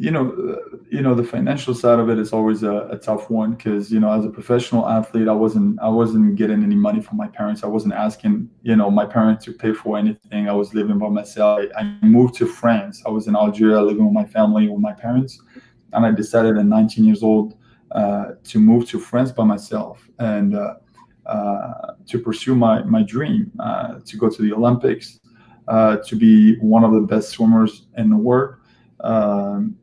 You 0.01 0.09
know, 0.09 0.57
you 0.89 1.03
know, 1.03 1.13
the 1.13 1.23
financial 1.23 1.75
side 1.75 1.99
of 1.99 2.09
it 2.09 2.17
is 2.17 2.33
always 2.33 2.63
a, 2.63 2.87
a 2.89 2.97
tough 2.97 3.29
one 3.29 3.51
because 3.51 3.91
you 3.91 3.99
know, 3.99 4.11
as 4.11 4.25
a 4.25 4.29
professional 4.29 4.89
athlete, 4.89 5.27
I 5.27 5.33
wasn't 5.33 5.79
I 5.79 5.89
wasn't 5.89 6.37
getting 6.37 6.63
any 6.63 6.73
money 6.73 7.01
from 7.03 7.17
my 7.17 7.27
parents. 7.27 7.63
I 7.63 7.67
wasn't 7.67 7.93
asking 7.93 8.49
you 8.63 8.75
know 8.75 8.89
my 8.89 9.05
parents 9.05 9.45
to 9.45 9.53
pay 9.53 9.73
for 9.73 9.99
anything. 9.99 10.49
I 10.49 10.53
was 10.53 10.73
living 10.73 10.97
by 10.97 11.09
myself. 11.09 11.59
I, 11.77 11.81
I 11.81 12.05
moved 12.05 12.33
to 12.37 12.47
France. 12.47 13.03
I 13.05 13.09
was 13.09 13.27
in 13.27 13.35
Algeria 13.35 13.79
living 13.79 14.03
with 14.03 14.15
my 14.15 14.25
family 14.25 14.67
with 14.67 14.81
my 14.81 14.91
parents, 14.91 15.39
and 15.93 16.03
I 16.03 16.09
decided 16.09 16.57
at 16.57 16.65
19 16.65 17.05
years 17.05 17.21
old 17.21 17.53
uh, 17.91 18.29
to 18.45 18.59
move 18.59 18.89
to 18.89 18.99
France 18.99 19.31
by 19.31 19.43
myself 19.43 20.09
and 20.17 20.55
uh, 20.55 20.77
uh, 21.27 21.93
to 22.07 22.17
pursue 22.17 22.55
my 22.55 22.81
my 22.85 23.03
dream 23.03 23.51
uh, 23.59 23.99
to 24.07 24.17
go 24.17 24.31
to 24.31 24.41
the 24.41 24.51
Olympics, 24.51 25.19
uh, 25.67 25.97
to 25.97 26.15
be 26.15 26.57
one 26.57 26.83
of 26.83 26.91
the 26.91 27.01
best 27.01 27.29
swimmers 27.29 27.85
in 27.97 28.09
the 28.09 28.17
world. 28.17 28.55
Um, 29.03 29.77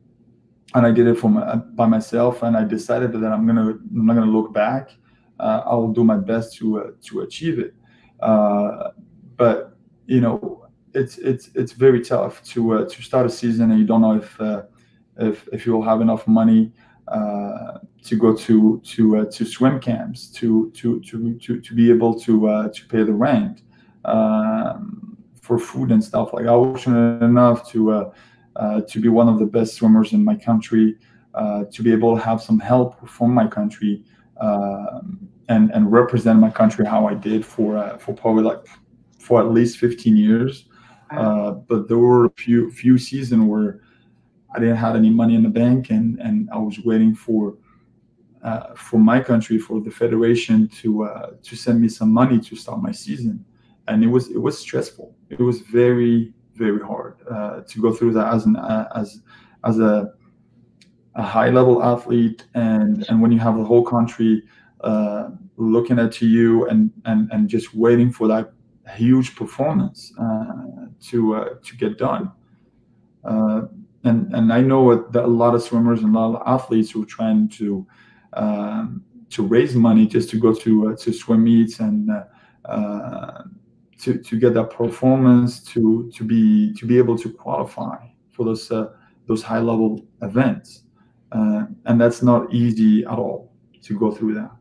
and 0.75 0.85
I 0.85 0.91
did 0.91 1.07
it 1.07 1.15
for 1.15 1.29
my, 1.29 1.55
by 1.55 1.87
myself. 1.87 2.43
And 2.43 2.55
I 2.55 2.63
decided 2.63 3.13
that 3.13 3.31
I'm 3.31 3.45
gonna 3.47 3.71
I'm 3.71 4.05
not 4.05 4.15
gonna 4.15 4.31
look 4.31 4.53
back. 4.53 4.91
Uh, 5.39 5.63
I 5.65 5.73
will 5.75 5.93
do 5.93 6.03
my 6.03 6.17
best 6.17 6.57
to 6.57 6.79
uh, 6.79 6.91
to 7.05 7.21
achieve 7.21 7.59
it. 7.59 7.73
Uh, 8.19 8.89
but 9.37 9.77
you 10.05 10.21
know, 10.21 10.67
it's 10.93 11.17
it's 11.17 11.49
it's 11.55 11.71
very 11.71 12.01
tough 12.01 12.43
to 12.43 12.73
uh, 12.73 12.89
to 12.89 13.01
start 13.01 13.25
a 13.25 13.29
season 13.29 13.71
and 13.71 13.79
you 13.79 13.85
don't 13.85 14.01
know 14.01 14.15
if 14.15 14.39
uh, 14.41 14.63
if 15.17 15.47
if 15.51 15.65
you 15.65 15.73
will 15.73 15.83
have 15.83 16.01
enough 16.01 16.27
money 16.27 16.71
uh, 17.07 17.79
to 18.03 18.15
go 18.15 18.35
to 18.35 18.81
to 18.83 19.25
to 19.29 19.45
swim 19.45 19.79
camps 19.79 20.27
to 20.27 20.71
to 20.71 20.99
to 21.01 21.37
to 21.39 21.59
to 21.61 21.73
be 21.73 21.89
able 21.89 22.19
to 22.19 22.69
to 22.73 22.87
pay 22.87 23.03
the 23.03 23.13
rent 23.13 23.63
um, 24.05 25.17
for 25.41 25.57
food 25.57 25.91
and 25.91 26.03
stuff. 26.03 26.33
Like 26.33 26.45
I 26.45 26.55
was 26.55 26.83
fortunate 26.83 27.23
enough 27.23 27.69
to 27.71 27.91
uh, 27.91 28.11
to 28.59 28.99
be 28.99 29.07
one 29.07 29.29
of 29.29 29.39
the 29.39 29.45
best 29.45 29.75
swimmers 29.75 30.13
in 30.13 30.23
my 30.23 30.35
country, 30.35 30.95
uh, 31.33 31.63
to 31.71 31.83
be 31.83 31.91
able 31.91 32.15
to 32.15 32.21
have 32.21 32.41
some 32.41 32.59
help 32.59 33.07
from 33.07 33.33
my 33.33 33.47
country 33.47 34.03
uh, 34.39 35.01
and 35.47 35.71
and 35.71 35.91
represent 35.91 36.39
my 36.39 36.49
country 36.49 36.85
how 36.85 37.07
I 37.07 37.13
did 37.13 37.45
for 37.45 37.77
uh, 37.77 37.97
for 37.97 38.13
probably 38.13 38.43
like 38.43 38.65
for 39.19 39.39
at 39.39 39.51
least 39.51 39.77
15 39.77 40.15
years. 40.15 40.65
Uh, 41.11 41.51
but 41.51 41.87
there 41.87 41.97
were 41.97 42.25
a 42.25 42.29
few 42.31 42.71
few 42.71 42.97
seasons 42.97 43.43
where 43.43 43.81
I 44.55 44.59
didn't 44.59 44.77
have 44.77 44.95
any 44.95 45.09
money 45.09 45.35
in 45.35 45.43
the 45.43 45.49
bank, 45.49 45.89
and 45.89 46.19
and 46.19 46.49
I 46.51 46.57
was 46.57 46.79
waiting 46.79 47.15
for. 47.15 47.57
Uh, 48.41 48.73
for 48.73 48.97
my 48.97 49.19
country, 49.19 49.57
for 49.59 49.81
the 49.81 49.91
federation 49.91 50.65
to 50.69 51.03
uh, 51.03 51.31
to 51.43 51.57
send 51.57 51.81
me 51.81 51.89
some 51.89 52.09
money 52.09 52.39
to 52.39 52.55
start 52.55 52.81
my 52.81 52.89
season, 52.93 53.43
and 53.89 54.01
it 54.01 54.07
was 54.07 54.29
it 54.29 54.37
was 54.37 54.57
stressful. 54.57 55.13
It 55.29 55.41
was 55.41 55.59
very 55.59 56.33
very 56.59 56.81
hard 56.81 57.15
uh, 57.31 57.61
to 57.61 57.81
go 57.81 57.93
through 57.93 58.13
that 58.13 58.33
as 58.33 58.45
an 58.45 58.55
uh, 58.55 58.87
as 58.95 59.21
as 59.63 59.79
a 59.79 60.13
a 61.15 61.23
high 61.23 61.49
level 61.49 61.81
athlete. 61.81 62.45
And 62.53 63.05
and 63.09 63.21
when 63.21 63.31
you 63.31 63.39
have 63.39 63.57
the 63.57 63.63
whole 63.63 63.83
country 63.83 64.43
uh, 64.81 65.29
looking 65.57 65.99
at 65.99 66.21
you 66.21 66.67
and 66.67 66.91
and 67.05 67.31
and 67.31 67.49
just 67.49 67.73
waiting 67.73 68.11
for 68.11 68.27
that 68.27 68.53
huge 68.95 69.35
performance 69.35 70.13
uh, 70.19 70.87
to 71.09 71.35
uh, 71.35 71.49
to 71.63 71.77
get 71.77 71.97
done. 71.97 72.31
Uh, 73.23 73.61
and 74.03 74.33
and 74.33 74.53
I 74.53 74.61
know 74.61 75.09
that 75.09 75.23
a 75.23 75.33
lot 75.43 75.55
of 75.55 75.63
swimmers 75.63 76.01
and 76.03 76.15
a 76.15 76.19
lot 76.19 76.41
of 76.41 76.47
athletes 76.47 76.91
who 76.91 77.03
are 77.03 77.13
trying 77.17 77.49
to 77.59 77.85
um, 78.33 79.03
to 79.29 79.43
raise 79.45 79.75
money 79.75 80.05
just 80.07 80.29
to 80.31 80.37
go 80.39 80.53
to 80.53 80.95
to 80.95 81.13
swim 81.13 81.43
meets 81.43 81.79
and 81.79 82.09
to, 83.99 84.17
to 84.17 84.39
get 84.39 84.53
that 84.53 84.69
performance 84.69 85.61
to 85.63 86.09
to 86.15 86.23
be 86.23 86.73
to 86.73 86.85
be 86.85 86.97
able 86.97 87.17
to 87.17 87.31
qualify 87.31 87.97
for 88.31 88.45
those 88.45 88.71
uh, 88.71 88.87
those 89.27 89.43
high 89.43 89.59
level 89.59 90.05
events. 90.21 90.83
Uh, 91.31 91.65
and 91.85 92.01
that's 92.01 92.23
not 92.23 92.51
easy 92.51 93.05
at 93.05 93.19
all 93.19 93.51
to 93.83 93.97
go 93.97 94.09
through 94.11 94.33
that. 94.33 94.51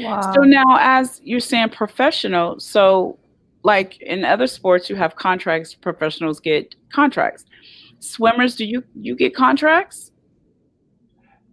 Wow. 0.00 0.32
so 0.32 0.40
now 0.40 0.78
as 0.80 1.20
you're 1.22 1.38
saying 1.38 1.68
professional 1.68 2.58
so 2.58 3.18
like 3.62 4.00
in 4.00 4.24
other 4.24 4.46
sports 4.46 4.88
you 4.88 4.96
have 4.96 5.16
contracts 5.16 5.74
professionals 5.74 6.40
get 6.40 6.74
contracts. 6.90 7.44
Swimmers 8.00 8.56
do 8.56 8.64
you 8.64 8.82
you 8.94 9.14
get 9.14 9.34
contracts? 9.34 10.10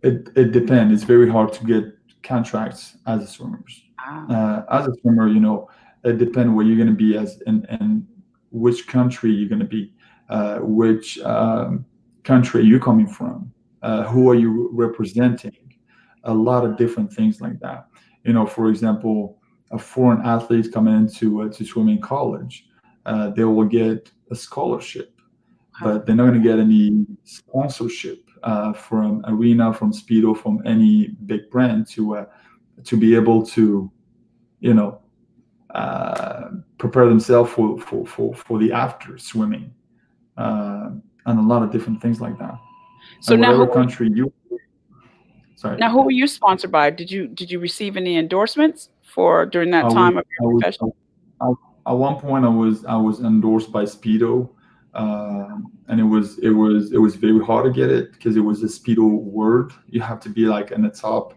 It, 0.01 0.29
it 0.35 0.51
depends. 0.53 0.93
It's 0.93 1.03
very 1.03 1.29
hard 1.29 1.51
to 1.53 1.65
get 1.65 1.83
contracts 2.23 2.95
as 3.05 3.23
a 3.23 3.27
swimmer. 3.27 3.61
Ah. 3.99 4.65
uh, 4.69 4.79
as 4.79 4.87
a 4.87 4.93
swimmer 5.01 5.27
you 5.27 5.41
know 5.41 5.69
it 6.03 6.17
depends 6.17 6.53
where 6.53 6.65
you're 6.65 6.77
going 6.77 6.87
to 6.87 6.93
be 6.93 7.17
as 7.17 7.41
and, 7.45 7.65
and 7.69 8.07
which 8.51 8.87
country 8.87 9.31
you're 9.31 9.49
going 9.49 9.59
to 9.59 9.65
be, 9.65 9.93
uh, 10.29 10.59
which 10.59 11.19
um, 11.19 11.85
country 12.23 12.63
you're 12.63 12.79
coming 12.79 13.07
from, 13.07 13.51
uh, 13.81 14.03
who 14.03 14.29
are 14.29 14.35
you 14.35 14.69
representing, 14.71 15.75
a 16.23 16.33
lot 16.33 16.65
of 16.65 16.77
different 16.77 17.11
things 17.11 17.41
like 17.41 17.59
that. 17.59 17.87
You 18.23 18.33
know, 18.33 18.45
for 18.45 18.69
example, 18.69 19.39
a 19.71 19.79
foreign 19.79 20.25
athlete 20.25 20.71
coming 20.73 20.95
into 20.95 21.43
uh, 21.43 21.49
to 21.49 21.65
swimming 21.65 22.01
college, 22.01 22.65
uh, 23.05 23.29
they 23.29 23.43
will 23.43 23.65
get 23.65 24.11
a 24.31 24.35
scholarship, 24.35 25.13
but 25.81 26.05
they're 26.05 26.15
not 26.15 26.27
going 26.27 26.41
to 26.41 26.47
get 26.47 26.59
any 26.59 27.05
sponsorship 27.23 28.29
uh, 28.43 28.73
from 28.73 29.23
Arena, 29.27 29.73
from 29.73 29.91
Speedo, 29.93 30.35
from 30.35 30.61
any 30.65 31.09
big 31.25 31.49
brand 31.49 31.87
to 31.87 32.15
uh, 32.15 32.25
to 32.85 32.97
be 32.97 33.15
able 33.15 33.45
to, 33.45 33.91
you 34.59 34.73
know, 34.73 35.01
uh, 35.75 36.49
prepare 36.77 37.07
themselves 37.07 37.51
for, 37.51 37.79
for, 37.79 38.05
for, 38.05 38.33
for 38.33 38.59
the 38.59 38.71
after 38.71 39.17
swimming 39.17 39.73
uh, 40.37 40.89
and 41.25 41.39
a 41.39 41.41
lot 41.41 41.61
of 41.61 41.71
different 41.71 42.01
things 42.01 42.19
like 42.19 42.37
that. 42.39 42.55
So 43.21 43.33
and 43.33 43.41
now, 43.41 43.55
who, 43.55 43.67
country 43.67 44.09
you 44.13 44.33
sorry. 45.55 45.77
Now, 45.77 45.91
who 45.91 46.03
were 46.03 46.11
you 46.11 46.27
sponsored 46.27 46.71
by? 46.71 46.89
Did 46.89 47.11
you 47.11 47.27
did 47.27 47.51
you 47.51 47.59
receive 47.59 47.97
any 47.97 48.17
endorsements 48.17 48.89
for 49.03 49.45
during 49.45 49.71
that 49.71 49.85
I 49.85 49.89
time 49.89 50.15
was, 50.15 50.23
of 50.23 50.27
your 50.39 50.53
was, 50.53 50.61
profession? 50.61 50.91
I, 51.41 51.51
at 51.87 51.93
one 51.93 52.15
point, 52.15 52.45
I 52.45 52.49
was 52.49 52.85
I 52.85 52.95
was 52.95 53.19
endorsed 53.19 53.71
by 53.71 53.83
Speedo, 53.83 54.49
uh, 54.93 55.57
and 55.87 55.99
it 55.99 56.03
was 56.03 56.39
it 56.39 56.49
was 56.49 56.91
it 56.93 56.97
was 56.97 57.15
very 57.15 57.43
hard 57.43 57.65
to 57.65 57.71
get 57.71 57.89
it 57.89 58.13
because 58.13 58.37
it 58.37 58.41
was 58.41 58.63
a 58.63 58.67
Speedo 58.67 59.07
word. 59.07 59.73
You 59.87 60.01
have 60.01 60.19
to 60.21 60.29
be 60.29 60.45
like 60.45 60.71
in 60.71 60.81
the 60.81 60.89
top 60.89 61.33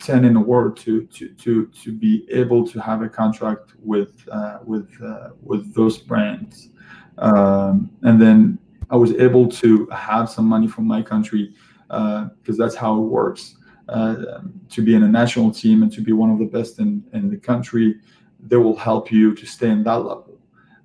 10 0.00 0.24
in 0.24 0.34
the 0.34 0.40
world 0.40 0.76
to 0.78 1.06
to 1.06 1.28
to 1.28 1.66
to 1.66 1.92
be 1.92 2.26
able 2.30 2.66
to 2.66 2.80
have 2.80 3.02
a 3.02 3.08
contract 3.08 3.72
with 3.78 4.26
uh, 4.32 4.58
with 4.64 4.90
uh, 5.02 5.30
with 5.42 5.74
those 5.74 5.98
brands. 5.98 6.70
Um, 7.18 7.90
and 8.02 8.20
then 8.20 8.58
I 8.90 8.96
was 8.96 9.12
able 9.12 9.48
to 9.48 9.86
have 9.86 10.30
some 10.30 10.46
money 10.46 10.66
from 10.66 10.86
my 10.86 11.02
country 11.02 11.54
because 11.88 12.58
uh, 12.58 12.64
that's 12.64 12.74
how 12.74 12.96
it 12.96 13.06
works. 13.06 13.56
Uh, 13.88 14.40
to 14.68 14.82
be 14.82 14.94
in 14.94 15.02
a 15.02 15.08
national 15.08 15.50
team 15.50 15.82
and 15.82 15.92
to 15.92 16.00
be 16.00 16.12
one 16.12 16.30
of 16.30 16.38
the 16.38 16.44
best 16.44 16.78
in, 16.78 17.02
in 17.12 17.28
the 17.28 17.36
country 17.36 17.96
they 18.38 18.56
will 18.56 18.76
help 18.76 19.10
you 19.10 19.34
to 19.34 19.44
stay 19.44 19.68
in 19.68 19.82
that 19.82 19.96
level. 19.96 20.38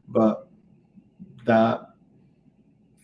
But 0.07 0.47
that 1.45 1.89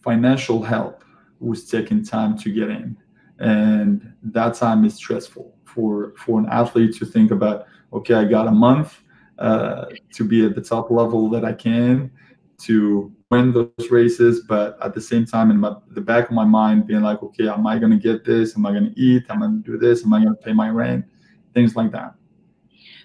financial 0.02 0.64
help 0.64 1.06
was 1.40 1.70
taking 1.70 2.04
time 2.04 2.36
to 2.40 2.52
get 2.52 2.70
in 2.70 2.98
and 3.40 4.14
that 4.24 4.56
time 4.56 4.86
is 4.86 4.96
stressful 4.96 5.56
for 5.74 6.14
for 6.18 6.40
an 6.40 6.48
athlete 6.50 6.96
to 6.98 7.06
think 7.06 7.32
about 7.32 7.66
okay 7.94 8.14
i 8.16 8.24
got 8.26 8.48
a 8.48 8.52
month 8.52 9.02
uh, 9.40 9.86
to 10.14 10.24
be 10.24 10.46
at 10.46 10.54
the 10.54 10.62
top 10.62 10.92
level 10.92 11.30
that 11.30 11.44
i 11.44 11.54
can 11.54 12.12
to 12.58 13.12
win 13.32 13.52
those 13.52 13.90
races 13.90 14.42
but 14.48 14.78
at 14.84 14.94
the 14.94 15.02
same 15.02 15.26
time 15.26 15.50
in 15.50 15.58
my, 15.58 15.74
the 15.92 16.02
back 16.02 16.26
of 16.26 16.32
my 16.32 16.46
mind 16.46 16.86
being 16.86 17.02
like 17.02 17.24
okay 17.24 17.48
am 17.48 17.66
i 17.66 17.80
going 17.80 17.92
to 17.92 17.98
get 17.98 18.24
this? 18.24 18.56
Am 18.56 18.66
i 18.66 18.72
going 18.72 18.94
to 18.94 19.00
eat? 19.00 19.24
Am 19.30 19.42
i 19.42 19.48
going 19.48 19.64
to 19.64 19.72
do 19.72 19.78
this? 19.78 20.06
Am 20.06 20.14
i 20.14 20.22
going 20.22 20.36
to 20.36 20.42
pay 20.42 20.54
my 20.54 20.70
rent? 20.70 21.06
Things 21.54 21.76
like 21.76 21.92
that. 21.92 22.14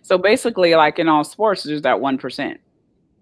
So 0.03 0.19
basically 0.19 0.75
like 0.75 0.99
in 0.99 1.09
all 1.09 1.25
sports 1.25 1.63
there's 1.63 1.83
that 1.83 1.97
1% 1.97 2.59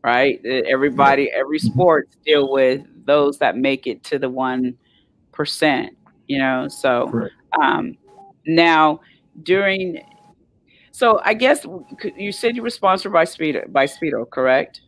right? 0.03 0.45
Everybody 0.45 1.31
every 1.31 1.59
mm-hmm. 1.59 1.73
sport 1.73 2.09
deal 2.27 2.51
with 2.51 2.83
those 3.07 3.39
that 3.39 3.57
make 3.57 3.87
it 3.87 4.03
to 4.05 4.19
the 4.19 4.31
1% 4.31 4.77
you 6.27 6.39
know? 6.39 6.69
So 6.69 7.31
um, 7.63 7.97
now 8.47 9.01
during 9.43 10.01
so 10.93 11.21
i 11.25 11.35
guess 11.35 11.67
you 12.17 12.31
said 12.33 12.55
you 12.55 12.63
were 12.63 12.71
sponsored 12.71 13.13
by 13.13 13.25
speedo 13.25 13.71
by 13.73 13.87
speedo 13.87 14.29
correct 14.31 14.81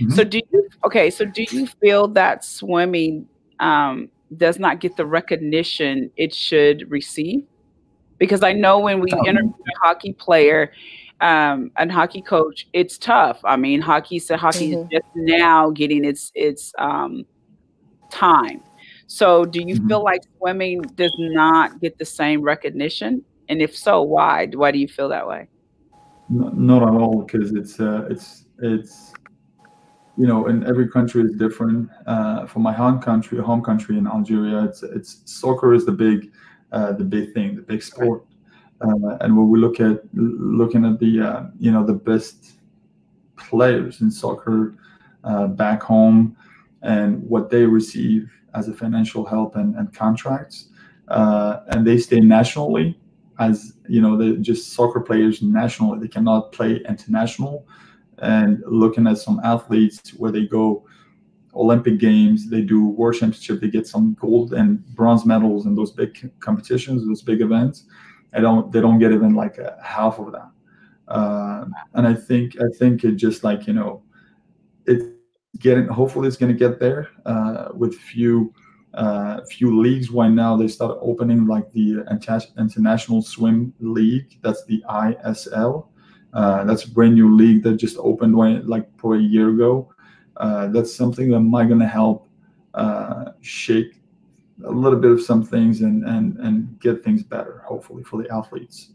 mm-hmm. 0.00 0.12
so 0.12 0.22
do 0.22 0.40
you 0.52 0.68
okay 0.84 1.10
so 1.10 1.24
do 1.24 1.44
you 1.50 1.66
feel 1.66 2.06
that 2.08 2.44
swimming 2.44 3.26
um, 3.60 4.10
does 4.36 4.58
not 4.58 4.80
get 4.80 4.96
the 4.96 5.06
recognition 5.06 6.10
it 6.16 6.34
should 6.34 6.90
receive 6.90 7.44
because 8.18 8.42
i 8.42 8.52
know 8.52 8.78
when 8.78 9.00
we 9.00 9.10
oh. 9.12 9.26
interview 9.26 9.50
a 9.50 9.78
hockey 9.86 10.12
player 10.12 10.72
um, 11.20 11.70
and 11.78 11.90
hockey 11.90 12.20
coach 12.20 12.66
it's 12.72 12.98
tough 12.98 13.40
i 13.44 13.56
mean 13.56 13.80
hockey 13.80 14.18
so 14.18 14.36
hockey 14.36 14.72
mm-hmm. 14.72 14.82
is 14.82 15.00
just 15.00 15.16
now 15.16 15.70
getting 15.70 16.04
its 16.04 16.30
its 16.34 16.72
um, 16.78 17.24
time 18.10 18.60
so 19.06 19.44
do 19.44 19.60
you 19.60 19.76
mm-hmm. 19.76 19.88
feel 19.88 20.02
like 20.02 20.20
swimming 20.38 20.82
does 20.96 21.14
not 21.18 21.80
get 21.80 21.96
the 21.98 22.04
same 22.04 22.42
recognition 22.42 23.24
and 23.48 23.62
if 23.62 23.76
so, 23.76 24.02
why? 24.02 24.46
Why 24.46 24.70
do 24.70 24.78
you 24.78 24.88
feel 24.88 25.08
that 25.08 25.26
way? 25.26 25.48
not 26.28 26.82
at 26.82 26.94
all, 26.94 27.22
because 27.22 27.52
it's 27.52 27.80
uh, 27.80 28.06
it's 28.10 28.46
it's 28.58 29.12
you 30.16 30.26
know, 30.26 30.46
and 30.46 30.64
every 30.64 30.88
country 30.88 31.22
is 31.22 31.32
different. 31.32 31.90
Uh, 32.06 32.46
for 32.46 32.60
my 32.60 32.72
home 32.72 33.00
country, 33.00 33.38
home 33.38 33.62
country 33.62 33.98
in 33.98 34.06
Algeria, 34.06 34.64
it's 34.64 34.82
it's 34.82 35.22
soccer 35.24 35.74
is 35.74 35.84
the 35.84 35.92
big, 35.92 36.30
uh, 36.72 36.92
the 36.92 37.04
big 37.04 37.32
thing, 37.34 37.56
the 37.56 37.62
big 37.62 37.82
sport. 37.82 38.24
Uh, 38.80 39.16
and 39.20 39.36
when 39.36 39.48
we 39.48 39.58
look 39.58 39.80
at 39.80 40.02
looking 40.14 40.84
at 40.84 40.98
the 40.98 41.20
uh, 41.20 41.42
you 41.58 41.70
know 41.70 41.84
the 41.84 41.94
best 41.94 42.58
players 43.36 44.00
in 44.00 44.10
soccer 44.10 44.76
uh, 45.24 45.46
back 45.46 45.82
home 45.82 46.36
and 46.82 47.22
what 47.22 47.50
they 47.50 47.64
receive 47.64 48.30
as 48.54 48.68
a 48.68 48.72
financial 48.72 49.24
help 49.24 49.56
and, 49.56 49.74
and 49.76 49.92
contracts, 49.92 50.68
uh, 51.08 51.60
and 51.68 51.86
they 51.86 51.98
stay 51.98 52.20
nationally 52.20 52.98
as 53.38 53.74
you 53.88 54.00
know 54.00 54.16
they're 54.16 54.36
just 54.36 54.72
soccer 54.72 55.00
players 55.00 55.42
nationally. 55.42 55.98
They 55.98 56.08
cannot 56.08 56.52
play 56.52 56.80
international 56.88 57.66
and 58.18 58.62
looking 58.66 59.06
at 59.06 59.18
some 59.18 59.40
athletes 59.44 60.10
where 60.10 60.30
they 60.30 60.46
go 60.46 60.84
Olympic 61.54 61.98
Games, 61.98 62.48
they 62.48 62.62
do 62.62 62.88
World 62.88 63.16
Championship, 63.16 63.60
they 63.60 63.68
get 63.68 63.86
some 63.86 64.16
gold 64.20 64.54
and 64.54 64.84
bronze 64.94 65.24
medals 65.24 65.66
in 65.66 65.74
those 65.74 65.92
big 65.92 66.32
competitions, 66.40 67.06
those 67.06 67.22
big 67.22 67.40
events. 67.40 67.84
I 68.32 68.40
don't, 68.40 68.72
they 68.72 68.80
don't 68.80 68.98
get 68.98 69.12
even 69.12 69.34
like 69.34 69.58
a 69.58 69.78
half 69.82 70.18
of 70.18 70.32
that. 70.32 70.50
Uh, 71.06 71.66
and 71.94 72.06
I 72.06 72.14
think, 72.14 72.56
I 72.60 72.66
think 72.78 73.04
it 73.04 73.12
just 73.12 73.44
like 73.44 73.66
you 73.66 73.74
know, 73.74 74.02
it's 74.86 75.04
getting. 75.58 75.86
Hopefully, 75.86 76.26
it's 76.26 76.36
going 76.36 76.52
to 76.52 76.58
get 76.58 76.80
there 76.80 77.08
uh, 77.26 77.68
with 77.74 77.94
few, 77.94 78.54
uh, 78.94 79.40
few 79.50 79.80
leagues. 79.80 80.10
right 80.10 80.30
now 80.30 80.56
they 80.56 80.68
start 80.68 80.98
opening 81.00 81.46
like 81.46 81.70
the 81.72 82.04
International 82.58 83.22
Swim 83.22 83.72
League. 83.80 84.38
That's 84.42 84.64
the 84.64 84.82
ISL 84.88 85.88
uh, 86.34 86.64
that's 86.64 86.84
a 86.84 86.90
brand 86.90 87.14
new 87.14 87.34
league 87.34 87.62
that 87.62 87.76
just 87.76 87.96
opened 87.98 88.36
when, 88.36 88.66
like 88.66 88.86
for 88.98 89.14
a 89.14 89.20
year 89.20 89.50
ago. 89.50 89.88
Uh, 90.36 90.66
that's 90.66 90.92
something 90.92 91.30
that 91.30 91.40
might 91.40 91.68
to 91.68 91.86
help 91.86 92.28
uh, 92.74 93.26
shake 93.40 94.00
a 94.66 94.70
little 94.70 94.98
bit 94.98 95.12
of 95.12 95.22
some 95.22 95.44
things 95.44 95.80
and 95.80 96.04
and 96.04 96.36
and 96.38 96.78
get 96.80 97.04
things 97.04 97.22
better, 97.22 97.62
hopefully 97.64 98.02
for 98.02 98.20
the 98.20 98.28
athletes. 98.34 98.90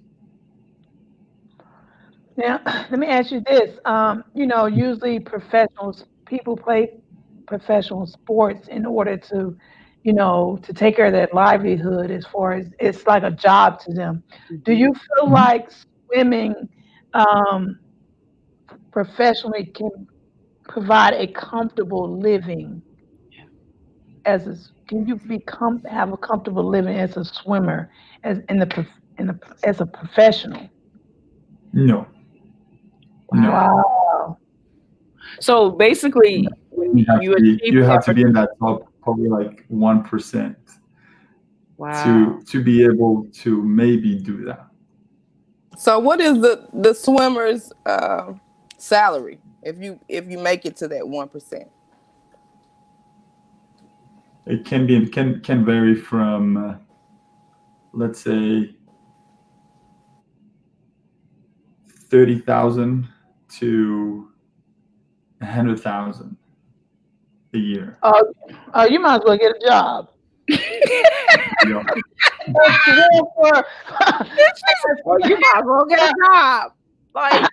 Now, 2.35 2.61
let 2.65 2.99
me 2.99 3.07
ask 3.07 3.31
you 3.31 3.41
this. 3.41 3.79
Um, 3.85 4.25
you 4.33 4.45
know, 4.45 4.65
usually 4.65 5.19
professionals, 5.19 6.05
people 6.25 6.57
play 6.57 6.99
professional 7.47 8.05
sports 8.05 8.67
in 8.67 8.85
order 8.85 9.17
to, 9.17 9.57
you 10.03 10.13
know, 10.13 10.59
to 10.63 10.73
take 10.73 10.95
care 10.95 11.07
of 11.07 11.13
their 11.13 11.29
livelihood 11.33 12.11
as 12.11 12.25
far 12.25 12.53
as 12.53 12.67
it's 12.79 13.05
like 13.05 13.23
a 13.23 13.31
job 13.31 13.79
to 13.81 13.93
them. 13.93 14.23
Do 14.63 14.73
you 14.73 14.93
feel 14.93 15.25
mm-hmm. 15.25 15.33
like 15.33 15.69
swimming 16.07 16.69
um, 17.13 17.79
professionally 18.91 19.65
can 19.65 20.07
provide 20.63 21.13
a 21.13 21.27
comfortable 21.27 22.17
living 22.17 22.81
as 24.25 24.47
a 24.47 24.57
can 24.87 25.07
you 25.07 25.15
become 25.15 25.81
have 25.83 26.11
a 26.11 26.17
comfortable 26.17 26.67
living 26.67 26.97
as 26.97 27.15
a 27.15 27.23
swimmer 27.23 27.91
as 28.23 28.39
in 28.49 28.57
the 28.57 28.87
in 29.17 29.27
the 29.27 29.39
as 29.63 29.81
a 29.81 29.85
professional? 29.85 30.69
No. 31.73 32.07
No. 33.31 33.51
Wow. 33.51 34.37
So 35.39 35.71
basically 35.71 36.47
you 36.71 37.05
have, 37.07 37.21
you 37.21 37.35
to, 37.35 37.41
be, 37.41 37.59
you 37.63 37.83
have 37.83 38.03
to 38.05 38.13
be 38.13 38.21
in 38.21 38.33
that 38.33 38.49
top 38.59 38.88
probably 39.13 39.29
like 39.29 39.65
one 39.67 40.03
percent 40.03 40.57
wow. 41.77 42.03
to 42.03 42.43
to 42.43 42.63
be 42.63 42.83
able 42.83 43.27
to 43.33 43.61
maybe 43.63 44.15
do 44.15 44.43
that 44.45 44.67
so 45.77 45.97
what 45.97 46.19
is 46.19 46.39
the 46.41 46.67
the 46.73 46.93
swimmer's 46.93 47.71
uh, 47.85 48.33
salary 48.77 49.39
if 49.63 49.77
you 49.79 49.99
if 50.07 50.29
you 50.29 50.37
make 50.37 50.65
it 50.65 50.75
to 50.77 50.87
that 50.89 51.07
one 51.07 51.29
percent? 51.29 51.69
It 54.45 54.65
can 54.65 54.87
be 54.87 55.07
can 55.07 55.41
can 55.41 55.65
vary 55.65 55.95
from 55.95 56.57
uh, 56.57 56.75
let's 57.93 58.21
say 58.21 58.75
thirty 62.09 62.39
thousand 62.39 63.07
to 63.59 64.29
a 65.41 65.45
hundred 65.45 65.79
thousand 65.79 66.35
a 67.53 67.57
year. 67.57 67.97
Oh, 68.03 68.33
uh, 68.73 68.87
you 68.89 68.99
might 68.99 69.15
as 69.15 69.21
well 69.25 69.37
get 69.37 69.55
a 69.55 69.59
job. 69.65 70.09
yeah 70.49 70.57
for, 75.03 75.19
you 75.21 75.37
might 75.39 75.57
as 75.57 75.63
well 75.65 75.85
get 75.85 75.99
a 75.99 76.13
job. 76.25 76.71
Like, 77.13 77.49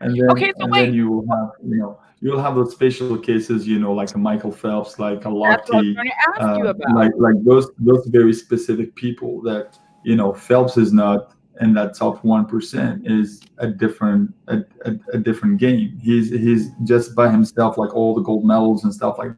and 0.00 0.18
then, 0.18 0.30
okay, 0.30 0.52
so 0.56 0.64
and 0.64 0.72
wait. 0.72 0.86
then 0.86 0.94
you 0.94 1.10
will 1.10 1.26
have, 1.28 1.50
you 1.62 1.76
know, 1.76 1.98
you'll 2.20 2.40
have 2.40 2.54
those 2.54 2.72
special 2.72 3.18
cases, 3.18 3.66
you 3.66 3.78
know, 3.78 3.92
like 3.92 4.14
a 4.14 4.18
Michael 4.18 4.52
Phelps, 4.52 4.98
like 4.98 5.24
a 5.24 5.28
Lochte, 5.28 5.96
uh, 6.40 6.74
like 6.94 7.12
like 7.16 7.42
those 7.44 7.70
those 7.78 8.06
very 8.06 8.32
specific 8.32 8.94
people 8.94 9.40
that 9.42 9.78
you 10.04 10.16
know 10.16 10.32
Phelps 10.32 10.76
is 10.76 10.92
not 10.92 11.34
in 11.60 11.74
that 11.74 11.94
top 11.94 12.24
one 12.24 12.46
percent 12.46 13.06
is 13.06 13.42
a 13.58 13.66
different 13.66 14.34
a, 14.46 14.58
a, 14.84 14.94
a, 15.12 15.18
different 15.18 15.58
game. 15.58 15.98
He's 16.00 16.30
he's 16.30 16.70
just 16.84 17.14
by 17.14 17.30
himself, 17.30 17.78
like 17.78 17.94
all 17.94 18.14
the 18.14 18.22
gold 18.22 18.44
medals 18.44 18.84
and 18.84 18.94
stuff 18.94 19.18
like 19.18 19.32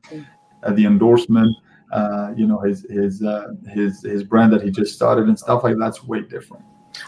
uh, 0.63 0.73
the 0.73 0.85
endorsement 0.85 1.55
uh, 1.93 2.33
you 2.37 2.47
know 2.47 2.61
his 2.61 2.87
his 2.89 3.23
uh, 3.23 3.49
his 3.69 4.03
his 4.03 4.23
brand 4.23 4.53
that 4.53 4.63
he 4.63 4.71
just 4.71 4.95
started 4.95 5.27
and 5.27 5.39
stuff 5.39 5.65
like 5.65 5.77
that's 5.79 6.05
way 6.05 6.21
different. 6.21 6.65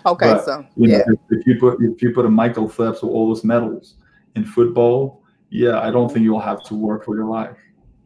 Okay, 0.06 0.32
but, 0.32 0.44
so 0.44 0.66
you 0.76 0.90
yeah. 0.90 0.98
know, 0.98 1.16
if, 1.30 1.40
if, 1.40 1.46
you 1.46 1.58
put 1.58 1.80
if 1.80 2.02
you 2.02 2.12
put 2.12 2.26
a 2.26 2.30
Michael 2.30 2.68
Phelps 2.68 3.02
with 3.02 3.12
all 3.12 3.28
those 3.28 3.44
medals 3.44 3.94
in 4.34 4.44
football, 4.44 5.22
yeah, 5.50 5.80
I 5.80 5.90
don't 5.90 6.12
think 6.12 6.24
you'll 6.24 6.40
have 6.40 6.62
to 6.64 6.74
work 6.74 7.04
for 7.04 7.14
your 7.14 7.26
life 7.26 7.56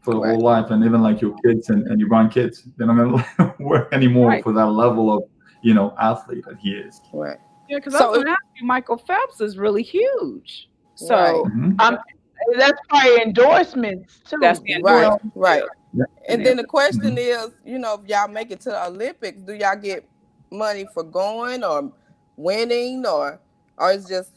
for 0.02 0.14
the 0.14 0.20
right. 0.20 0.34
whole 0.34 0.40
life, 0.40 0.70
and 0.70 0.84
even 0.84 1.02
like 1.02 1.20
your 1.20 1.34
kids 1.44 1.70
and, 1.70 1.86
and 1.88 1.98
your 1.98 2.08
grandkids, 2.08 2.68
they're 2.76 2.86
not 2.86 2.96
gonna 3.38 3.54
work 3.58 3.92
anymore 3.92 4.28
right. 4.28 4.42
for 4.42 4.52
that 4.52 4.66
level 4.66 5.12
of 5.12 5.24
you 5.62 5.74
know 5.74 5.94
athlete 5.98 6.44
that 6.46 6.58
he 6.58 6.72
is. 6.72 7.00
Right. 7.12 7.38
Yeah, 7.68 7.78
because 7.78 7.98
so, 7.98 8.22
I 8.26 8.36
Michael 8.62 8.96
Phelps 8.96 9.40
is 9.40 9.58
really 9.58 9.82
huge. 9.82 10.68
So 10.94 11.14
right. 11.14 11.52
mm-hmm. 11.52 11.80
um, 11.80 11.98
that's 12.56 12.80
probably 12.88 13.22
endorsements 13.22 14.20
too. 14.28 14.38
That's 14.40 14.60
right, 14.82 15.18
right. 15.34 15.62
And 16.28 16.44
then 16.44 16.56
the 16.56 16.64
question 16.64 17.16
is, 17.18 17.50
you 17.64 17.78
know, 17.78 18.00
if 18.02 18.08
y'all 18.08 18.28
make 18.28 18.50
it 18.50 18.60
to 18.62 18.70
the 18.70 18.86
Olympics, 18.86 19.40
do 19.42 19.54
y'all 19.54 19.76
get 19.76 20.08
money 20.50 20.86
for 20.92 21.02
going 21.02 21.64
or 21.64 21.92
winning 22.36 23.04
or 23.06 23.40
or 23.78 23.92
it's 23.92 24.08
just 24.08 24.30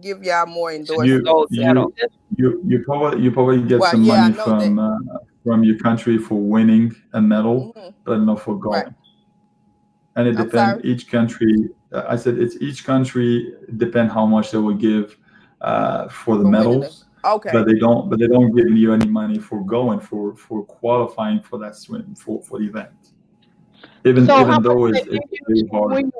give 0.00 0.22
y'all 0.22 0.46
more 0.46 0.72
endorsements? 0.72 1.26
You, 1.50 1.50
you, 1.50 1.92
you, 2.36 2.62
you 2.66 2.84
probably 2.84 3.22
you 3.22 3.30
probably 3.30 3.62
get 3.62 3.80
well, 3.80 3.90
some 3.90 4.04
yeah, 4.04 4.28
money 4.28 4.34
from 4.34 4.78
uh, 4.78 4.98
from 5.44 5.64
your 5.64 5.78
country 5.78 6.18
for 6.18 6.34
winning 6.34 6.94
a 7.12 7.20
medal, 7.20 7.72
mm-hmm. 7.76 7.90
but 8.04 8.18
not 8.18 8.40
for 8.40 8.58
going. 8.58 8.84
Right. 8.84 8.92
And 10.18 10.28
it 10.28 10.36
depends 10.36 10.84
each 10.84 11.10
country. 11.10 11.70
Uh, 11.92 12.04
I 12.08 12.16
said 12.16 12.38
it's 12.38 12.56
each 12.60 12.84
country 12.84 13.54
depend 13.78 14.10
how 14.10 14.26
much 14.26 14.50
they 14.50 14.58
will 14.58 14.74
give 14.74 15.16
uh, 15.62 16.08
for 16.08 16.36
the 16.36 16.42
for 16.42 16.50
medals 16.50 17.06
Okay. 17.24 17.50
But 17.52 17.66
they 17.66 17.74
don't. 17.74 18.08
But 18.08 18.18
they 18.18 18.26
don't 18.26 18.54
give 18.54 18.70
you 18.70 18.92
any 18.92 19.06
money 19.06 19.38
for 19.38 19.64
going 19.64 20.00
for 20.00 20.36
for 20.36 20.64
qualifying 20.64 21.40
for 21.40 21.58
that 21.58 21.76
swim 21.76 22.14
for 22.14 22.42
for 22.42 22.58
the 22.58 22.66
event. 22.66 23.12
Even 24.04 24.26
so 24.26 24.40
even 24.40 24.62
though 24.62 24.86
it's, 24.86 25.06
it's 25.06 25.26
very 25.46 25.68
hard. 25.68 26.12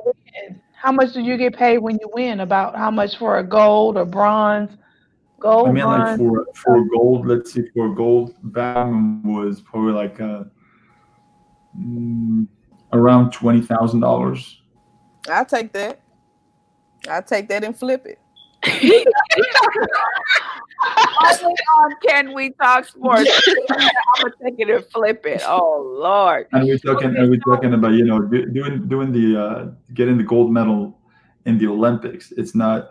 How 0.72 0.92
much 0.92 1.12
do 1.12 1.20
you 1.20 1.36
get 1.36 1.56
paid 1.56 1.78
when 1.78 1.98
you 2.00 2.08
win? 2.12 2.40
About 2.40 2.76
how 2.76 2.90
much 2.90 3.16
for 3.16 3.38
a 3.38 3.44
gold 3.44 3.96
or 3.96 4.04
bronze? 4.04 4.76
Gold. 5.40 5.68
I 5.68 5.72
mean, 5.72 5.84
bronze? 5.84 6.08
like 6.08 6.18
for 6.18 6.46
for 6.54 6.84
gold. 6.88 7.26
Let's 7.26 7.52
see, 7.52 7.68
for 7.74 7.94
gold, 7.94 8.34
BAM 8.42 9.22
was 9.22 9.60
probably 9.60 9.92
like 9.92 10.18
a, 10.20 10.24
uh, 10.24 10.44
mm, 11.78 12.46
around 12.92 13.32
twenty 13.32 13.60
thousand 13.60 14.00
dollars. 14.00 14.60
I'll 15.28 15.44
take 15.44 15.72
that. 15.72 16.00
I'll 17.08 17.22
take 17.22 17.48
that 17.48 17.64
and 17.64 17.78
flip 17.78 18.06
it. 18.06 18.18
Only 18.64 19.06
on 21.78 21.94
Can 22.06 22.34
We 22.34 22.50
Talk 22.50 22.84
Sports. 22.84 23.30
I'm 23.70 24.22
gonna 24.22 24.34
take 24.42 24.54
it 24.58 24.70
and 24.70 24.84
flip 24.86 25.24
it. 25.26 25.42
Oh 25.46 25.96
Lord. 26.00 26.46
And 26.52 26.64
we're 26.64 26.78
talking 26.78 27.16
and 27.16 27.30
we're 27.30 27.40
talking 27.40 27.74
about, 27.74 27.92
you 27.92 28.04
know, 28.04 28.20
doing 28.20 28.88
doing 28.88 29.12
the 29.12 29.40
uh 29.40 29.66
getting 29.94 30.18
the 30.18 30.24
gold 30.24 30.52
medal 30.52 30.98
in 31.46 31.58
the 31.58 31.66
Olympics. 31.66 32.32
It's 32.32 32.54
not 32.54 32.90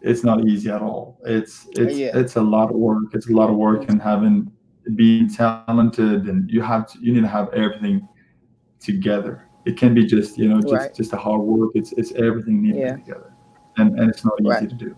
it's 0.00 0.24
not 0.24 0.46
easy 0.46 0.70
at 0.70 0.82
all. 0.82 1.18
It's 1.24 1.66
it's 1.72 1.96
yeah. 1.96 2.16
it's 2.16 2.36
a 2.36 2.42
lot 2.42 2.70
of 2.70 2.76
work. 2.76 3.04
It's 3.12 3.28
a 3.28 3.32
lot 3.32 3.50
of 3.50 3.56
work 3.56 3.88
and 3.88 4.00
having 4.00 4.50
being 4.96 5.32
talented 5.32 6.28
and 6.28 6.50
you 6.50 6.60
have 6.60 6.90
to 6.92 6.98
you 7.00 7.12
need 7.12 7.22
to 7.22 7.28
have 7.28 7.52
everything 7.54 8.06
together. 8.84 9.48
It 9.64 9.76
can 9.76 9.94
be 9.94 10.04
just, 10.04 10.36
you 10.36 10.48
know, 10.48 10.60
just 10.60 10.72
right. 10.72 10.94
just 10.94 11.12
a 11.12 11.16
hard 11.16 11.40
work. 11.40 11.70
It's 11.74 11.92
it's 11.92 12.12
everything 12.12 12.62
needed 12.62 12.80
yeah. 12.80 12.96
together. 12.96 13.32
And 13.76 13.98
and 13.98 14.10
it's 14.10 14.24
not 14.24 14.34
easy 14.40 14.48
right. 14.48 14.68
to 14.68 14.74
do. 14.74 14.96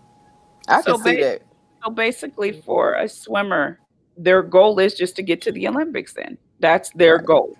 I 0.69 0.83
so 0.83 0.95
can 0.95 1.05
see 1.05 1.23
that. 1.23 1.43
So 1.85 1.91
basically, 1.91 2.61
for 2.63 2.95
a 2.95 3.09
swimmer, 3.09 3.81
their 4.17 4.43
goal 4.43 4.79
is 4.79 4.95
just 4.95 5.15
to 5.17 5.23
get 5.23 5.41
to 5.43 5.53
the 5.53 5.69
Olympics. 5.69 6.15
Then 6.15 6.37
that's 6.59 6.91
their 6.91 7.19
goal. 7.19 7.57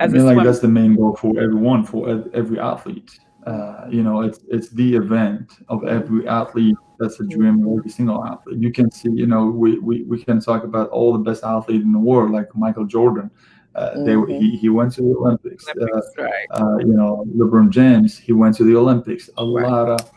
As 0.00 0.12
I 0.12 0.16
mean, 0.16 0.26
like 0.26 0.44
that's 0.44 0.58
the 0.58 0.68
main 0.68 0.96
goal 0.96 1.16
for 1.16 1.38
everyone, 1.40 1.84
for 1.84 2.24
every 2.34 2.58
athlete. 2.58 3.18
Uh, 3.46 3.86
you 3.90 4.02
know, 4.02 4.22
it's 4.22 4.40
it's 4.48 4.68
the 4.70 4.96
event 4.96 5.52
of 5.68 5.84
every 5.84 6.26
athlete 6.28 6.76
that's 6.98 7.20
a 7.20 7.24
dream 7.24 7.66
of 7.66 7.78
every 7.78 7.90
single 7.90 8.24
athlete. 8.24 8.58
You 8.58 8.72
can 8.72 8.90
see, 8.90 9.10
you 9.10 9.26
know, 9.26 9.46
we, 9.46 9.78
we, 9.78 10.02
we 10.04 10.22
can 10.22 10.40
talk 10.40 10.64
about 10.64 10.88
all 10.90 11.12
the 11.12 11.18
best 11.18 11.44
athletes 11.44 11.84
in 11.84 11.92
the 11.92 11.98
world, 11.98 12.30
like 12.30 12.54
Michael 12.54 12.84
Jordan. 12.84 13.30
Uh, 13.74 13.90
mm-hmm. 13.90 14.28
they, 14.28 14.38
he, 14.38 14.56
he 14.56 14.68
went 14.68 14.92
to 14.94 15.02
the 15.02 15.14
Olympics. 15.16 15.66
Olympics 15.68 16.10
uh, 16.18 16.22
right. 16.22 16.46
uh, 16.52 16.76
you 16.78 16.94
know, 16.94 17.24
LeBron 17.36 17.70
James, 17.70 18.16
he 18.16 18.32
went 18.32 18.56
to 18.56 18.64
the 18.64 18.76
Olympics. 18.76 19.28
A 19.38 19.44
right. 19.44 19.68
lot 19.68 19.88
of 19.88 20.12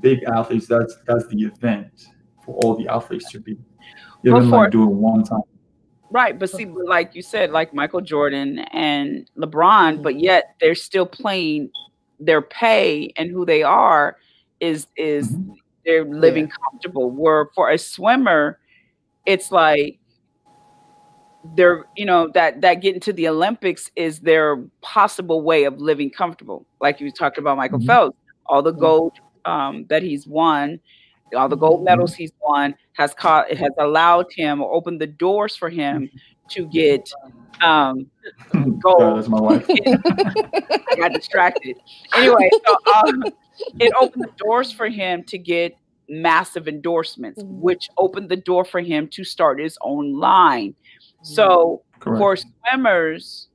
big 0.00 0.22
athletes. 0.24 0.66
That's 0.66 0.96
that's 1.06 1.26
the 1.28 1.42
event 1.44 2.08
for 2.44 2.56
all 2.56 2.76
the 2.76 2.88
athletes 2.88 3.30
to 3.32 3.40
be. 3.40 3.56
Even 4.24 4.50
like 4.50 4.72
do 4.72 4.82
it 4.82 4.86
one 4.86 5.22
time. 5.22 5.42
Right, 6.10 6.38
but 6.38 6.48
see, 6.48 6.64
like 6.64 7.14
you 7.14 7.22
said, 7.22 7.50
like 7.50 7.74
Michael 7.74 8.00
Jordan 8.00 8.60
and 8.72 9.30
LeBron, 9.36 10.02
but 10.02 10.18
yet 10.18 10.54
they're 10.58 10.74
still 10.74 11.04
playing 11.04 11.70
their 12.18 12.40
pay 12.40 13.12
and 13.16 13.30
who 13.30 13.44
they 13.44 13.62
are 13.62 14.16
is 14.60 14.86
is 14.96 15.30
mm-hmm. 15.30 15.52
they're 15.84 16.04
living 16.04 16.46
yeah. 16.46 16.54
comfortable. 16.64 17.10
Where 17.10 17.50
for 17.54 17.70
a 17.70 17.78
swimmer, 17.78 18.58
it's 19.26 19.52
like 19.52 19.98
they're 21.54 21.84
you 21.96 22.04
know 22.04 22.28
that 22.34 22.60
that 22.60 22.74
getting 22.74 23.00
to 23.00 23.12
the 23.12 23.28
Olympics 23.28 23.90
is 23.96 24.20
their 24.20 24.56
possible 24.80 25.42
way 25.42 25.64
of 25.64 25.80
living 25.80 26.10
comfortable. 26.10 26.66
Like 26.80 27.00
you 27.00 27.10
talked 27.10 27.38
about 27.38 27.56
Michael 27.56 27.78
mm-hmm. 27.78 27.86
Phelps, 27.86 28.18
all 28.46 28.62
the 28.62 28.72
mm-hmm. 28.72 28.80
gold 28.80 29.12
um, 29.44 29.86
that 29.88 30.02
he's 30.02 30.26
won, 30.26 30.80
all 31.34 31.48
the 31.48 31.56
gold 31.56 31.78
mm-hmm. 31.78 31.84
medals 31.84 32.14
he's 32.14 32.32
won 32.42 32.74
has 32.94 33.14
caught 33.14 33.50
it 33.50 33.58
has 33.58 33.70
allowed 33.78 34.26
him 34.34 34.60
or 34.60 34.72
opened 34.72 35.00
the 35.00 35.06
doors 35.06 35.56
for 35.56 35.68
him 35.68 36.10
to 36.50 36.66
get 36.66 37.10
um, 37.60 38.10
gold. 38.82 39.18
that's 39.18 39.28
my 39.28 39.40
wife. 39.40 39.66
I 39.70 40.96
got 40.96 41.12
distracted. 41.12 41.76
Anyway, 42.14 42.50
so 42.66 42.92
um, 42.94 43.24
it 43.78 43.92
opened 44.00 44.24
the 44.24 44.32
doors 44.38 44.72
for 44.72 44.88
him 44.88 45.22
to 45.24 45.38
get 45.38 45.76
massive 46.08 46.68
endorsements, 46.68 47.42
mm-hmm. 47.42 47.60
which 47.60 47.88
opened 47.98 48.28
the 48.28 48.36
door 48.36 48.64
for 48.64 48.80
him 48.80 49.08
to 49.08 49.24
start 49.24 49.60
his 49.60 49.78
own 49.82 50.18
line. 50.18 50.74
So 51.22 51.82
Correct. 52.00 52.18
for 52.18 52.36
swimmers, 52.36 53.48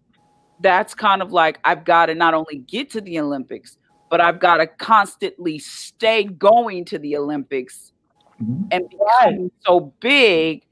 that's 0.61 0.93
kind 0.93 1.21
of 1.21 1.31
like 1.31 1.59
I've 1.63 1.85
got 1.85 2.07
to 2.07 2.15
not 2.15 2.33
only 2.33 2.57
get 2.57 2.89
to 2.91 3.01
the 3.01 3.19
Olympics, 3.19 3.77
but 4.09 4.21
I've 4.21 4.39
got 4.39 4.57
to 4.57 4.67
constantly 4.67 5.59
stay 5.59 6.25
going 6.25 6.85
to 6.85 6.99
the 6.99 7.17
Olympics 7.17 7.93
mm-hmm. 8.41 8.63
and 8.71 8.89
become 8.89 9.51
so 9.65 9.93
big 9.99 10.63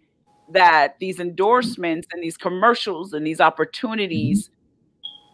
that 0.50 0.98
these 1.00 1.20
endorsements 1.20 2.08
and 2.12 2.22
these 2.22 2.38
commercials 2.38 3.14
and 3.14 3.26
these 3.26 3.39
opportunities 3.39 4.46
mm-hmm 4.46 4.56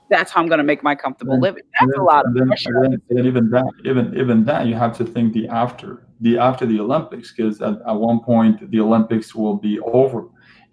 that's 0.10 0.32
how 0.32 0.41
I'm 0.41 0.47
going 0.47 0.60
to 0.60 0.64
make 0.64 0.84
my 0.84 0.95
comfortable 0.95 1.34
then, 1.34 1.41
living. 1.41 1.64
That's 1.80 1.91
then, 1.91 1.99
a 1.99 2.03
lot 2.03 2.26
of 2.26 2.34
then, 2.34 2.47
pressure. 2.47 2.84
And 2.84 3.01
then, 3.10 3.26
even 3.26 3.49
that, 3.51 3.72
even 3.86 4.18
even 4.18 4.45
that, 4.45 4.68
you 4.68 4.76
have 4.76 4.95
to 4.97 5.05
think 5.05 5.34
the 5.34 5.47
after 5.47 6.08
the 6.22 6.38
after 6.38 6.66
the 6.66 6.80
Olympics, 6.80 7.34
because 7.34 7.62
at, 7.62 7.76
at 7.88 7.91
one 7.93 8.20
point 8.20 8.70
the 8.72 8.80
Olympics 8.80 9.36
will 9.36 9.55
be 9.55 9.80
over. 9.80 10.26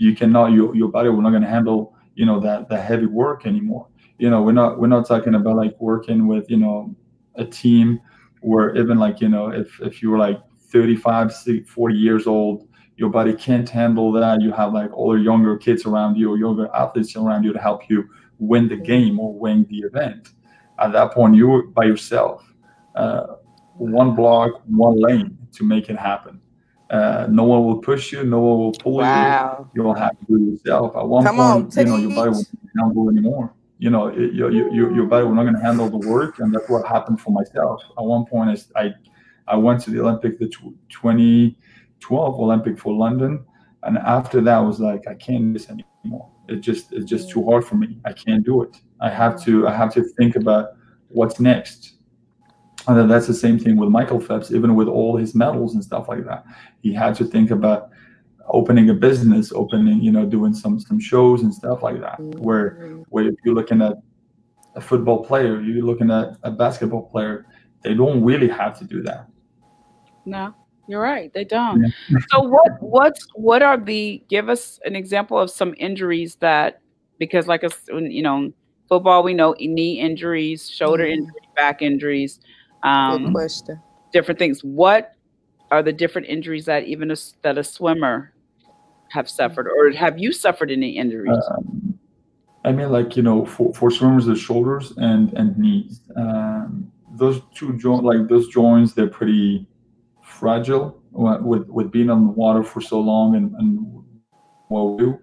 You 0.04 0.14
cannot 0.14 0.52
your 0.52 0.74
your 0.74 0.88
body 0.88 1.08
will 1.08 1.22
not 1.22 1.30
going 1.30 1.42
to 1.42 1.48
handle 1.48 1.94
you 2.14 2.26
know 2.26 2.40
that 2.40 2.68
the 2.68 2.80
heavy 2.80 3.06
work 3.06 3.46
anymore. 3.46 3.88
You 4.18 4.30
know 4.30 4.42
we're 4.42 4.52
not 4.52 4.78
we're 4.78 4.86
not 4.86 5.06
talking 5.06 5.34
about 5.34 5.56
like 5.56 5.74
working 5.80 6.26
with 6.26 6.50
you 6.50 6.58
know 6.58 6.94
a 7.36 7.44
team 7.44 8.00
where 8.40 8.76
even 8.76 8.98
like 8.98 9.20
you 9.20 9.28
know 9.28 9.48
if 9.48 9.80
if 9.80 10.02
you 10.02 10.10
were 10.10 10.18
like 10.18 10.40
35 10.70 11.32
40 11.66 11.94
years 11.94 12.26
old 12.26 12.68
your 12.96 13.10
body 13.10 13.32
can't 13.32 13.68
handle 13.68 14.12
that 14.12 14.40
you 14.40 14.52
have 14.52 14.72
like 14.72 14.92
all 14.92 15.12
the 15.12 15.20
younger 15.20 15.56
kids 15.56 15.84
around 15.84 16.16
you 16.16 16.30
or 16.30 16.38
younger 16.38 16.68
athletes 16.74 17.16
around 17.16 17.42
you 17.42 17.52
to 17.52 17.58
help 17.58 17.88
you 17.88 18.04
win 18.38 18.68
the 18.68 18.76
game 18.76 19.18
or 19.18 19.32
win 19.32 19.66
the 19.68 19.78
event. 19.78 20.30
At 20.78 20.92
that 20.92 21.12
point, 21.12 21.36
you're 21.36 21.64
by 21.68 21.84
yourself, 21.84 22.52
uh, 22.94 23.36
one 23.76 24.14
block, 24.14 24.62
one 24.66 25.00
lane 25.00 25.38
to 25.52 25.64
make 25.64 25.88
it 25.88 25.98
happen. 25.98 26.40
Uh, 26.94 27.26
no 27.30 27.44
one 27.44 27.64
will 27.64 27.78
push 27.78 28.12
you, 28.12 28.22
no 28.24 28.40
one 28.40 28.58
will 28.58 28.72
pull 28.72 28.96
wow. 28.98 29.70
you. 29.74 29.82
You'll 29.82 29.94
have 29.94 30.18
to 30.18 30.26
do 30.26 30.36
it 30.36 30.52
yourself. 30.52 30.96
At 30.96 31.06
one 31.08 31.24
Come 31.24 31.36
point, 31.36 31.78
on, 31.78 31.86
you 31.86 31.90
know, 31.90 31.96
your 31.96 32.14
body 32.14 32.30
won't 32.30 32.48
handle 32.78 33.10
anymore. 33.10 33.52
You 33.78 33.90
know, 33.90 34.06
it, 34.08 34.32
your, 34.32 34.50
your, 34.50 34.94
your 34.94 35.06
body 35.06 35.24
will 35.26 35.34
not 35.34 35.42
going 35.42 35.56
to 35.56 35.60
handle 35.60 35.88
the 35.90 36.08
work, 36.08 36.38
and 36.38 36.54
that's 36.54 36.68
what 36.68 36.86
happened 36.86 37.20
for 37.20 37.30
myself. 37.32 37.82
At 37.98 38.04
one 38.04 38.24
point, 38.26 38.58
I 38.76 38.94
I 39.46 39.56
went 39.56 39.82
to 39.82 39.90
the 39.90 40.00
Olympic, 40.00 40.38
the 40.38 40.48
2012 40.48 42.40
Olympic 42.40 42.78
for 42.78 42.94
London, 42.94 43.44
and 43.82 43.98
after 43.98 44.40
that, 44.42 44.56
I 44.58 44.60
was 44.60 44.80
like, 44.80 45.06
I 45.06 45.14
can't 45.14 45.52
do 45.52 45.52
this 45.52 45.68
anymore 45.68 46.30
it 46.48 46.56
just 46.56 46.92
it's 46.92 47.04
just 47.04 47.30
too 47.30 47.44
hard 47.44 47.64
for 47.64 47.76
me 47.76 47.98
i 48.04 48.12
can't 48.12 48.44
do 48.44 48.62
it 48.62 48.76
i 49.00 49.08
have 49.08 49.42
to 49.42 49.66
i 49.66 49.72
have 49.72 49.92
to 49.92 50.02
think 50.02 50.36
about 50.36 50.70
what's 51.08 51.40
next 51.40 51.94
and 52.86 52.98
then 52.98 53.08
that's 53.08 53.26
the 53.26 53.34
same 53.34 53.58
thing 53.58 53.76
with 53.76 53.88
michael 53.88 54.20
phelps 54.20 54.52
even 54.52 54.74
with 54.74 54.88
all 54.88 55.16
his 55.16 55.34
medals 55.34 55.74
and 55.74 55.82
stuff 55.82 56.08
like 56.08 56.24
that 56.24 56.44
he 56.84 56.92
had 56.92 57.14
to 57.16 57.24
think 57.24 57.50
about 57.50 57.88
opening 58.48 58.90
a 58.90 58.94
business 58.94 59.52
opening 59.52 60.00
you 60.02 60.12
know 60.12 60.26
doing 60.26 60.52
some 60.52 60.78
some 60.78 61.00
shows 61.00 61.42
and 61.42 61.52
stuff 61.52 61.82
like 61.82 61.98
that 61.98 62.20
where 62.46 62.68
where 63.08 63.26
if 63.26 63.34
you're 63.42 63.54
looking 63.54 63.80
at 63.80 63.94
a 64.76 64.80
football 64.80 65.24
player 65.24 65.60
you're 65.62 65.82
looking 65.82 66.10
at 66.10 66.36
a 66.42 66.50
basketball 66.50 67.02
player 67.02 67.46
they 67.82 67.94
don't 67.94 68.22
really 68.22 68.48
have 68.48 68.78
to 68.78 68.84
do 68.84 69.02
that 69.02 69.26
no 70.26 70.54
you're 70.86 71.00
right. 71.00 71.32
They 71.32 71.44
don't. 71.44 71.82
Yeah. 71.82 72.18
so 72.30 72.42
what 72.42 72.72
what's 72.80 73.26
what 73.34 73.62
are 73.62 73.78
the 73.78 74.22
give 74.28 74.48
us 74.48 74.78
an 74.84 74.94
example 74.94 75.38
of 75.38 75.50
some 75.50 75.74
injuries 75.78 76.36
that 76.36 76.80
because 77.18 77.46
like 77.46 77.64
us 77.64 77.74
you 77.88 78.22
know 78.22 78.52
football 78.88 79.22
we 79.22 79.34
know 79.34 79.54
knee 79.58 79.98
injuries, 79.98 80.68
shoulder 80.68 81.04
mm-hmm. 81.04 81.20
injuries, 81.22 81.48
back 81.56 81.80
injuries, 81.82 82.40
um, 82.82 83.24
Good 83.24 83.32
question. 83.32 83.80
different 84.12 84.38
things. 84.38 84.62
What 84.62 85.13
are 85.70 85.82
the 85.82 85.92
different 85.92 86.28
injuries 86.28 86.66
that 86.66 86.84
even 86.84 87.10
a, 87.10 87.16
that 87.42 87.58
a 87.58 87.64
swimmer 87.64 88.32
have 89.10 89.28
suffered, 89.28 89.68
or 89.68 89.90
have 89.92 90.18
you 90.18 90.32
suffered 90.32 90.70
any 90.70 90.90
injuries? 90.96 91.42
Um, 91.50 91.98
I 92.64 92.72
mean, 92.72 92.90
like 92.90 93.16
you 93.16 93.22
know, 93.22 93.44
for, 93.44 93.72
for 93.74 93.90
swimmers, 93.90 94.26
the 94.26 94.36
shoulders 94.36 94.92
and 94.96 95.32
and 95.34 95.56
knees. 95.58 96.00
Um, 96.16 96.90
those 97.12 97.42
two 97.54 97.76
joints, 97.78 98.04
like 98.04 98.28
those 98.28 98.48
joints, 98.48 98.92
they're 98.92 99.06
pretty 99.06 99.66
fragile 100.22 101.00
with 101.12 101.68
with 101.68 101.90
being 101.90 102.10
on 102.10 102.26
the 102.26 102.32
water 102.32 102.62
for 102.62 102.80
so 102.80 103.00
long 103.00 103.36
and, 103.36 103.54
and 103.56 104.04
what 104.68 104.82
we 104.82 105.04
do. 105.04 105.18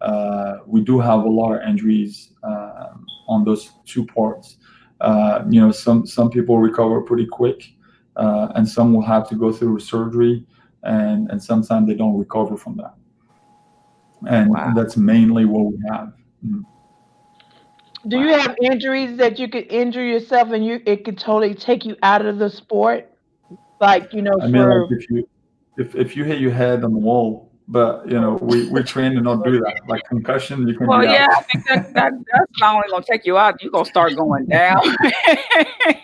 Uh, 0.00 0.58
we 0.66 0.80
do 0.82 0.98
have 0.98 1.24
a 1.24 1.28
lot 1.28 1.54
of 1.54 1.62
injuries 1.68 2.32
uh, 2.42 2.88
on 3.28 3.44
those 3.44 3.72
two 3.84 4.04
parts. 4.06 4.56
Uh, 5.00 5.44
you 5.48 5.60
know, 5.60 5.70
some 5.70 6.06
some 6.06 6.30
people 6.30 6.58
recover 6.58 7.00
pretty 7.02 7.26
quick, 7.26 7.62
uh, 8.16 8.52
and 8.54 8.68
some 8.68 8.92
will 8.92 9.02
have 9.02 9.28
to 9.28 9.34
go 9.34 9.52
through 9.52 9.78
surgery, 9.80 10.44
and 10.82 11.30
and 11.30 11.42
sometimes 11.42 11.86
they 11.86 11.94
don't 11.94 12.16
recover 12.16 12.56
from 12.56 12.76
that. 12.76 12.94
And 14.28 14.50
wow. 14.50 14.72
that's 14.74 14.96
mainly 14.96 15.44
what 15.44 15.72
we 15.72 15.78
have. 15.90 16.12
Mm-hmm. 16.44 16.62
Do 18.08 18.20
you 18.20 18.28
have 18.28 18.56
injuries 18.62 19.16
that 19.18 19.38
you 19.38 19.48
could 19.48 19.70
injure 19.70 20.04
yourself 20.04 20.50
and 20.50 20.64
you 20.64 20.80
it 20.86 21.04
could 21.04 21.18
totally 21.18 21.54
take 21.54 21.84
you 21.84 21.96
out 22.02 22.24
of 22.24 22.38
the 22.38 22.48
sport? 22.48 23.10
Like, 23.80 24.12
you 24.12 24.22
know, 24.22 24.38
I 24.40 24.46
mean, 24.46 24.68
like 24.68 24.90
if 24.92 25.10
you 25.10 25.28
if, 25.76 25.94
if 25.94 26.16
you 26.16 26.24
hit 26.24 26.40
your 26.40 26.52
head 26.52 26.84
on 26.84 26.92
the 26.92 26.98
wall, 26.98 27.50
but 27.68 28.08
you 28.08 28.20
know, 28.20 28.38
we, 28.40 28.68
we 28.68 28.82
train 28.84 29.12
to 29.14 29.20
not 29.20 29.44
do 29.44 29.58
that. 29.60 29.80
Like 29.88 30.02
concussion, 30.08 30.66
you 30.68 30.76
can 30.76 30.86
Well, 30.86 31.04
yeah, 31.04 31.24
out. 31.24 31.38
I 31.38 31.42
think 31.42 31.66
that, 31.66 31.94
that 31.94 32.12
that's 32.32 32.60
not 32.60 32.76
only 32.76 32.88
gonna 32.90 33.04
take 33.04 33.26
you 33.26 33.36
out, 33.36 33.60
you're 33.60 33.72
gonna 33.72 33.84
start 33.84 34.14
going 34.14 34.46
down. 34.46 34.80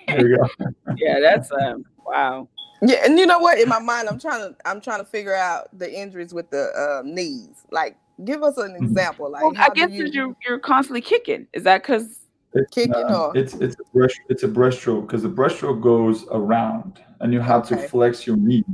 there 0.09 0.29
you 0.29 0.37
go. 0.37 0.49
yeah, 0.97 1.21
that's 1.21 1.53
um 1.53 1.85
wow. 2.07 2.49
Yeah, 2.85 3.05
and 3.05 3.19
you 3.19 3.27
know 3.27 3.39
what? 3.39 3.59
In 3.59 3.69
my 3.69 3.79
mind, 3.79 4.09
I'm 4.09 4.19
trying 4.19 4.41
to 4.41 4.57
I'm 4.65 4.81
trying 4.81 4.99
to 4.99 5.05
figure 5.05 5.35
out 5.35 5.69
the 5.79 5.93
injuries 5.93 6.35
with 6.35 6.51
the 6.51 6.71
uh, 6.73 7.03
knees. 7.05 7.65
Like, 7.71 7.97
give 8.25 8.43
us 8.43 8.57
an 8.59 8.73
mm-hmm. 8.73 8.85
example. 8.85 9.31
Like, 9.31 9.45
well, 9.45 9.53
I 9.57 9.69
guess 9.71 9.91
you... 9.93 10.07
you're 10.07 10.37
you're 10.45 10.59
constantly 10.59 11.01
kicking. 11.01 11.47
Is 11.53 11.63
that 11.63 11.83
because 11.83 12.19
it's, 12.55 12.75
kicking 12.75 12.95
uh, 12.95 13.29
or 13.29 13.37
it's 13.37 13.55
it's 13.55 13.77
a 13.79 13.85
breast 13.95 14.21
it's 14.29 14.43
a 14.43 14.49
breaststroke 14.49 15.03
because 15.03 15.23
the 15.23 15.31
breaststroke 15.31 15.81
goes 15.81 16.27
around 16.33 17.01
and 17.21 17.33
you 17.33 17.41
have 17.41 17.71
okay. 17.71 17.81
to 17.83 17.89
flex 17.89 18.27
your 18.27 18.37
knees. 18.37 18.65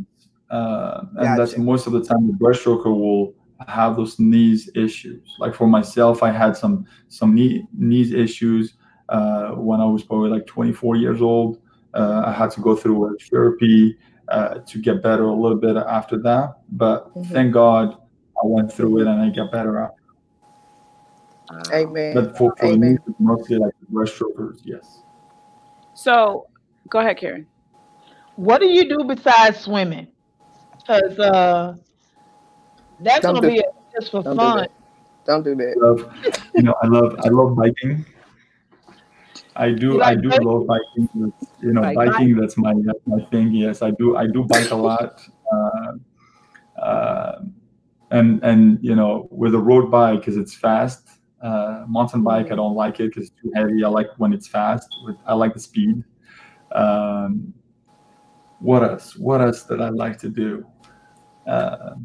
Uh, 0.50 1.00
and 1.02 1.16
gotcha. 1.16 1.36
that's 1.36 1.58
most 1.58 1.86
of 1.86 1.92
the 1.92 2.02
time 2.02 2.26
the 2.26 2.32
breaststroker 2.32 2.86
will 2.86 3.34
have 3.66 3.96
those 3.96 4.18
knees 4.18 4.70
issues. 4.74 5.36
Like 5.38 5.54
for 5.54 5.66
myself, 5.66 6.22
I 6.22 6.30
had 6.30 6.56
some 6.56 6.86
some 7.08 7.34
knee 7.34 7.66
knees 7.76 8.12
issues 8.12 8.74
uh, 9.08 9.50
when 9.50 9.80
I 9.80 9.84
was 9.84 10.02
probably 10.02 10.30
like 10.30 10.46
24 10.46 10.96
years 10.96 11.20
old. 11.20 11.60
Uh, 11.94 12.22
I 12.26 12.32
had 12.32 12.50
to 12.52 12.60
go 12.60 12.76
through 12.76 13.14
a 13.14 13.18
therapy 13.30 13.96
uh, 14.28 14.58
to 14.58 14.78
get 14.78 15.02
better 15.02 15.24
a 15.24 15.32
little 15.32 15.56
bit 15.58 15.76
after 15.76 16.18
that. 16.18 16.58
But 16.72 17.08
mm-hmm. 17.14 17.32
thank 17.32 17.52
God 17.52 17.94
I 18.36 18.44
went 18.44 18.72
through 18.72 19.00
it 19.00 19.06
and 19.06 19.20
I 19.20 19.30
got 19.30 19.50
better 19.50 19.78
after. 19.78 19.94
Amen. 21.72 22.14
But 22.14 22.36
for, 22.36 22.54
for 22.58 22.66
Amen. 22.66 22.98
me, 23.06 23.14
mostly 23.18 23.56
like 23.56 23.72
the 23.80 23.86
breaststrokers, 23.86 24.60
yes. 24.64 25.02
So 25.94 26.46
go 26.90 27.00
ahead, 27.00 27.16
Karen. 27.16 27.46
What 28.36 28.60
do 28.60 28.68
you 28.68 28.88
do 28.88 29.04
besides 29.04 29.58
swimming? 29.60 30.08
Because 30.76 31.18
uh, 31.18 31.74
that's 33.00 33.22
Don't 33.22 33.34
gonna 33.34 33.48
be 33.48 33.58
a, 33.58 33.62
just 33.98 34.12
for 34.12 34.22
Don't 34.22 34.36
fun. 34.36 34.64
Do 34.64 34.70
Don't 35.26 35.42
do 35.42 35.54
that. 35.56 35.74
I 35.76 35.86
love, 35.86 36.44
you 36.54 36.62
know, 36.62 36.74
I 36.82 36.86
love 36.86 37.16
I 37.24 37.28
love 37.28 37.56
biking. 37.56 38.04
I 39.58 39.72
do. 39.72 40.00
I 40.00 40.14
do 40.14 40.28
love 40.28 40.66
biking. 40.66 41.32
You 41.60 41.72
know, 41.72 41.82
biking. 41.94 42.36
That's 42.36 42.56
my 42.56 42.74
that's 42.84 43.04
my 43.06 43.20
thing. 43.26 43.52
Yes, 43.52 43.82
I 43.82 43.90
do. 43.90 44.16
I 44.16 44.26
do 44.26 44.44
bike 44.44 44.70
a 44.70 44.76
lot. 44.76 45.20
Uh, 45.52 46.80
uh, 46.80 47.42
and 48.12 48.42
and 48.44 48.78
you 48.80 48.94
know, 48.94 49.28
with 49.32 49.54
a 49.54 49.58
road 49.58 49.90
bike, 49.90 50.20
because 50.20 50.36
it's 50.36 50.54
fast. 50.54 51.08
Uh, 51.42 51.84
mountain 51.88 52.22
bike, 52.22 52.50
I 52.52 52.56
don't 52.56 52.74
like 52.74 53.00
it 53.00 53.08
because 53.08 53.30
it's 53.30 53.42
too 53.42 53.50
heavy. 53.54 53.84
I 53.84 53.88
like 53.88 54.08
when 54.18 54.32
it's 54.32 54.46
fast. 54.46 54.88
With 55.04 55.16
I 55.26 55.34
like 55.34 55.54
the 55.54 55.60
speed. 55.60 56.04
Um, 56.72 57.52
what 58.60 58.84
else? 58.84 59.16
What 59.16 59.40
else 59.40 59.64
that 59.64 59.80
I 59.80 59.88
like 59.88 60.18
to 60.20 60.28
do? 60.28 60.64
Uh, 61.46 61.96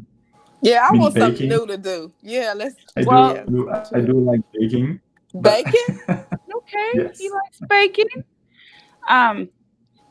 yeah, 0.60 0.88
I 0.90 0.96
want 0.96 1.14
baking. 1.14 1.28
something 1.28 1.48
new 1.48 1.66
to 1.68 1.78
do. 1.78 2.12
Yeah, 2.20 2.52
let's. 2.56 2.76
I 2.96 3.04
well, 3.04 3.44
do. 3.46 3.70
I 3.70 4.00
do 4.00 4.20
like 4.20 4.40
baking. 4.52 5.00
Bacon. 5.40 6.00
okay, 6.68 6.90
yes. 6.94 7.18
he 7.18 7.30
likes 7.30 7.60
bacon. 7.68 8.24
Um, 9.08 9.48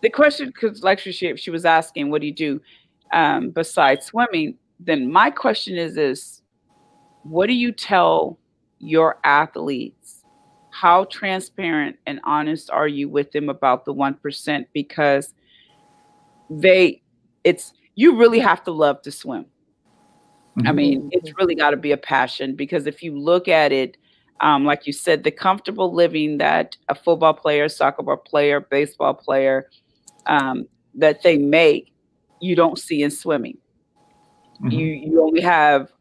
the 0.02 0.10
question, 0.10 0.48
because 0.48 0.84
lectureship, 0.84 1.38
she 1.38 1.50
was 1.50 1.66
asking, 1.66 2.12
what 2.12 2.22
do 2.22 2.28
you 2.28 2.34
do 2.34 2.62
um, 3.14 3.52
besides 3.52 4.08
swimming? 4.08 4.58
Then 4.80 5.12
my 5.12 5.30
question 5.30 5.78
is 5.78 5.96
this: 5.96 6.42
What 7.24 7.48
do 7.48 7.54
you 7.54 7.72
tell 7.72 8.38
your 8.80 9.18
athletes? 9.24 10.24
How 10.72 11.06
transparent 11.06 11.98
and 12.06 12.20
honest 12.24 12.70
are 12.72 12.88
you 12.88 13.08
with 13.08 13.32
them 13.32 13.48
about 13.48 13.86
the 13.86 13.94
one 13.94 14.16
percent? 14.16 14.68
Because 14.74 15.34
they, 16.50 17.02
it's 17.44 17.74
you 17.96 18.18
really 18.18 18.40
have 18.40 18.64
to 18.64 18.72
love 18.72 19.02
to 19.04 19.12
swim. 19.12 19.46
Mm-hmm. 20.58 20.68
I 20.68 20.72
mean, 20.72 21.10
it's 21.12 21.32
really 21.38 21.56
got 21.56 21.72
to 21.72 21.78
be 21.78 21.92
a 21.92 21.98
passion 21.98 22.56
because 22.56 22.88
if 22.88 23.02
you 23.02 23.18
look 23.18 23.48
at 23.48 23.72
it 23.72 23.98
um, 24.42 24.66
like 24.66 24.86
you 24.88 24.94
said, 24.94 25.24
the 25.24 25.32
comfortable 25.32 25.94
living 25.94 26.38
that 26.38 26.76
a 26.90 26.96
football 26.96 27.34
player, 27.34 27.70
soccer 27.70 28.04
ball 28.04 28.18
player, 28.18 28.60
baseball 28.60 29.14
player, 29.14 29.70
um, 30.26 30.68
that 30.96 31.24
they 31.24 31.38
make, 31.38 31.92
you 32.42 32.56
don't 32.56 32.78
see 32.78 33.02
in 33.02 33.12
swimming. 33.12 33.58
Mm-hmm. 34.62 34.72
You 34.72 34.86
you 34.86 35.24
only 35.24 35.42
have 35.42 35.92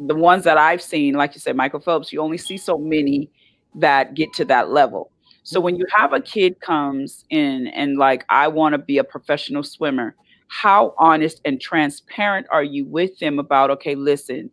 the 0.00 0.14
ones 0.14 0.44
that 0.44 0.58
I've 0.58 0.82
seen, 0.82 1.14
like 1.14 1.34
you 1.34 1.40
said, 1.40 1.56
Michael 1.56 1.80
Phelps. 1.80 2.12
You 2.12 2.20
only 2.20 2.38
see 2.38 2.56
so 2.56 2.78
many 2.78 3.30
that 3.74 4.14
get 4.14 4.32
to 4.34 4.44
that 4.46 4.70
level. 4.70 5.10
So 5.42 5.60
when 5.60 5.76
you 5.76 5.86
have 5.94 6.12
a 6.12 6.20
kid 6.20 6.60
comes 6.60 7.24
in 7.30 7.68
and 7.68 7.96
like, 7.96 8.24
I 8.28 8.48
want 8.48 8.74
to 8.74 8.78
be 8.78 8.98
a 8.98 9.04
professional 9.04 9.62
swimmer, 9.62 10.14
how 10.48 10.94
honest 10.98 11.40
and 11.44 11.60
transparent 11.60 12.46
are 12.52 12.62
you 12.62 12.84
with 12.84 13.18
them 13.18 13.38
about? 13.38 13.70
Okay, 13.70 13.94
listen, 13.94 14.50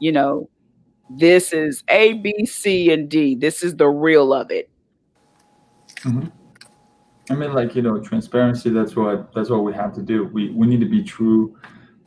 you 0.00 0.10
know, 0.10 0.48
this 1.10 1.52
is 1.52 1.82
A, 1.88 2.14
B, 2.14 2.46
C, 2.46 2.92
and 2.92 3.08
D. 3.08 3.34
This 3.34 3.62
is 3.62 3.76
the 3.76 3.88
real 3.88 4.32
of 4.32 4.50
it. 4.50 4.70
Mm-hmm. 5.96 6.28
I 7.30 7.34
mean, 7.34 7.52
like 7.52 7.74
you 7.74 7.82
know, 7.82 8.00
transparency. 8.00 8.70
That's 8.70 8.96
what 8.96 9.32
that's 9.34 9.50
what 9.50 9.64
we 9.64 9.72
have 9.74 9.94
to 9.94 10.02
do. 10.02 10.24
We 10.24 10.50
we 10.50 10.66
need 10.66 10.80
to 10.80 10.88
be 10.88 11.02
true 11.02 11.58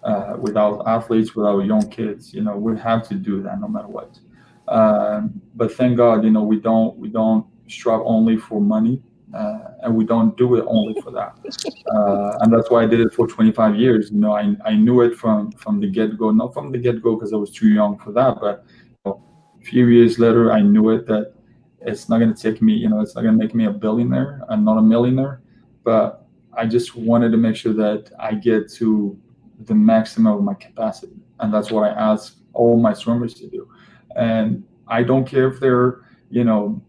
uh, 0.03 0.35
with 0.39 0.57
our 0.57 0.87
athletes, 0.87 1.35
with 1.35 1.45
our 1.45 1.61
young 1.61 1.89
kids. 1.89 2.33
You 2.33 2.41
know, 2.41 2.57
we 2.57 2.77
have 2.79 3.07
to 3.09 3.15
do 3.15 3.41
that 3.43 3.59
no 3.59 3.67
matter 3.67 3.87
what. 3.87 4.19
Um, 4.67 5.41
but 5.55 5.73
thank 5.73 5.97
God, 5.97 6.23
you 6.23 6.31
know, 6.31 6.43
we 6.43 6.59
don't 6.59 6.97
we 6.97 7.09
don't 7.09 7.45
strive 7.67 8.01
only 8.03 8.37
for 8.37 8.61
money, 8.61 9.01
uh, 9.33 9.59
and 9.83 9.95
we 9.95 10.05
don't 10.05 10.35
do 10.37 10.55
it 10.55 10.65
only 10.67 10.99
for 11.01 11.11
that. 11.11 11.37
Uh, 11.91 12.37
and 12.39 12.53
that's 12.53 12.69
why 12.71 12.83
I 12.83 12.85
did 12.85 13.01
it 13.01 13.13
for 13.13 13.27
25 13.27 13.75
years. 13.75 14.11
You 14.11 14.19
know, 14.19 14.31
I 14.31 14.55
I 14.63 14.75
knew 14.75 15.01
it 15.01 15.17
from 15.17 15.51
from 15.51 15.81
the 15.81 15.87
get 15.87 16.17
go, 16.17 16.31
not 16.31 16.53
from 16.53 16.71
the 16.71 16.77
get 16.77 17.01
go 17.01 17.15
because 17.15 17.33
I 17.33 17.35
was 17.35 17.51
too 17.51 17.67
young 17.67 17.97
for 17.97 18.13
that, 18.13 18.37
but 18.39 18.63
few 19.61 19.87
years 19.87 20.19
later, 20.19 20.51
I 20.51 20.61
knew 20.61 20.89
it 20.89 21.05
that 21.07 21.33
it's 21.81 22.09
not 22.09 22.19
going 22.19 22.33
to 22.33 22.41
take 22.41 22.61
me, 22.61 22.73
you 22.73 22.89
know, 22.89 23.01
it's 23.01 23.15
not 23.15 23.21
going 23.21 23.37
to 23.37 23.43
make 23.43 23.55
me 23.55 23.65
a 23.65 23.71
billionaire. 23.71 24.41
I'm 24.49 24.63
not 24.63 24.77
a 24.77 24.81
millionaire, 24.81 25.41
but 25.83 26.25
I 26.53 26.65
just 26.65 26.95
wanted 26.95 27.31
to 27.31 27.37
make 27.37 27.55
sure 27.55 27.73
that 27.73 28.11
I 28.19 28.35
get 28.35 28.71
to 28.73 29.17
the 29.61 29.75
maximum 29.75 30.33
of 30.33 30.43
my 30.43 30.53
capacity. 30.53 31.15
And 31.39 31.53
that's 31.53 31.71
what 31.71 31.83
I 31.83 31.93
ask 31.93 32.37
all 32.53 32.77
my 32.77 32.93
swimmers 32.93 33.33
to 33.35 33.47
do. 33.47 33.67
And 34.15 34.63
I 34.87 35.03
don't 35.03 35.25
care 35.25 35.47
if 35.47 35.59
they're, 35.59 36.01
you 36.29 36.43
know, 36.43 36.81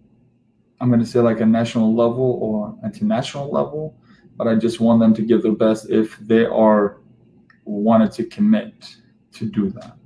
I'm 0.80 0.88
going 0.88 1.00
to 1.00 1.06
say 1.06 1.20
like 1.20 1.40
a 1.40 1.46
national 1.46 1.94
level 1.94 2.38
or 2.42 2.76
international 2.84 3.50
level, 3.50 3.96
but 4.36 4.48
I 4.48 4.56
just 4.56 4.80
want 4.80 5.00
them 5.00 5.14
to 5.14 5.22
give 5.22 5.42
their 5.42 5.52
best 5.52 5.88
if 5.88 6.18
they 6.18 6.44
are 6.44 6.98
wanted 7.64 8.10
to 8.12 8.24
commit 8.24 8.96
to 9.32 9.46
do 9.46 9.70
that. 9.70 9.96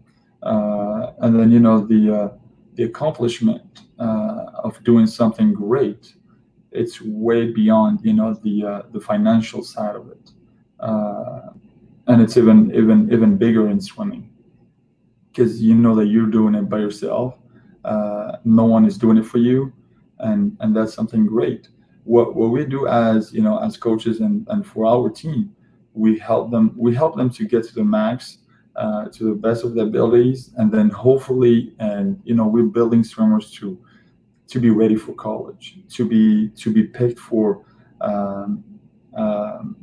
Uh, 0.42 1.12
and 1.20 1.38
then, 1.38 1.50
you 1.50 1.58
know, 1.58 1.80
the, 1.80 2.14
uh, 2.14 2.28
the 2.76 2.84
accomplishment 2.84 3.82
uh, 3.98 4.46
of 4.62 4.82
doing 4.84 5.06
something 5.06 5.52
great 5.52 6.14
it's 6.76 7.00
way 7.00 7.50
beyond 7.50 8.00
you 8.02 8.12
know 8.12 8.34
the 8.34 8.64
uh, 8.64 8.82
the 8.92 9.00
financial 9.00 9.62
side 9.62 9.96
of 9.96 10.08
it. 10.10 10.30
Uh, 10.78 11.50
and 12.08 12.22
it's 12.22 12.36
even 12.36 12.72
even 12.74 13.10
even 13.12 13.36
bigger 13.36 13.68
in 13.68 13.80
swimming. 13.80 14.30
Because 15.28 15.60
you 15.60 15.74
know 15.74 15.94
that 15.96 16.06
you're 16.06 16.26
doing 16.26 16.54
it 16.54 16.68
by 16.68 16.78
yourself 16.78 17.38
uh, 17.84 18.36
no 18.44 18.64
one 18.64 18.86
is 18.86 18.96
doing 18.98 19.16
it 19.16 19.26
for 19.26 19.38
you 19.38 19.72
and 20.18 20.56
and 20.60 20.76
that's 20.76 20.94
something 20.94 21.26
great. 21.26 21.68
What 22.04 22.36
what 22.36 22.50
we 22.50 22.64
do 22.64 22.86
as 22.86 23.32
you 23.32 23.42
know 23.42 23.58
as 23.58 23.76
coaches 23.76 24.20
and 24.20 24.46
and 24.48 24.66
for 24.66 24.86
our 24.86 25.10
team 25.10 25.54
we 25.94 26.18
help 26.18 26.50
them 26.50 26.74
we 26.76 26.94
help 26.94 27.16
them 27.16 27.30
to 27.30 27.46
get 27.46 27.64
to 27.64 27.74
the 27.74 27.84
max 27.84 28.38
uh, 28.76 29.06
to 29.06 29.24
the 29.24 29.34
best 29.34 29.64
of 29.64 29.74
their 29.74 29.86
abilities, 29.86 30.52
and 30.56 30.70
then 30.70 30.90
hopefully, 30.90 31.74
and 31.78 32.20
you 32.24 32.34
know, 32.34 32.46
we're 32.46 32.64
building 32.64 33.02
swimmers 33.02 33.50
to 33.52 33.78
to 34.48 34.60
be 34.60 34.70
ready 34.70 34.96
for 34.96 35.12
college, 35.14 35.78
to 35.88 36.06
be 36.06 36.48
to 36.50 36.72
be 36.72 36.84
picked 36.84 37.18
for 37.18 37.64
um, 38.00 38.62
um, 39.16 39.76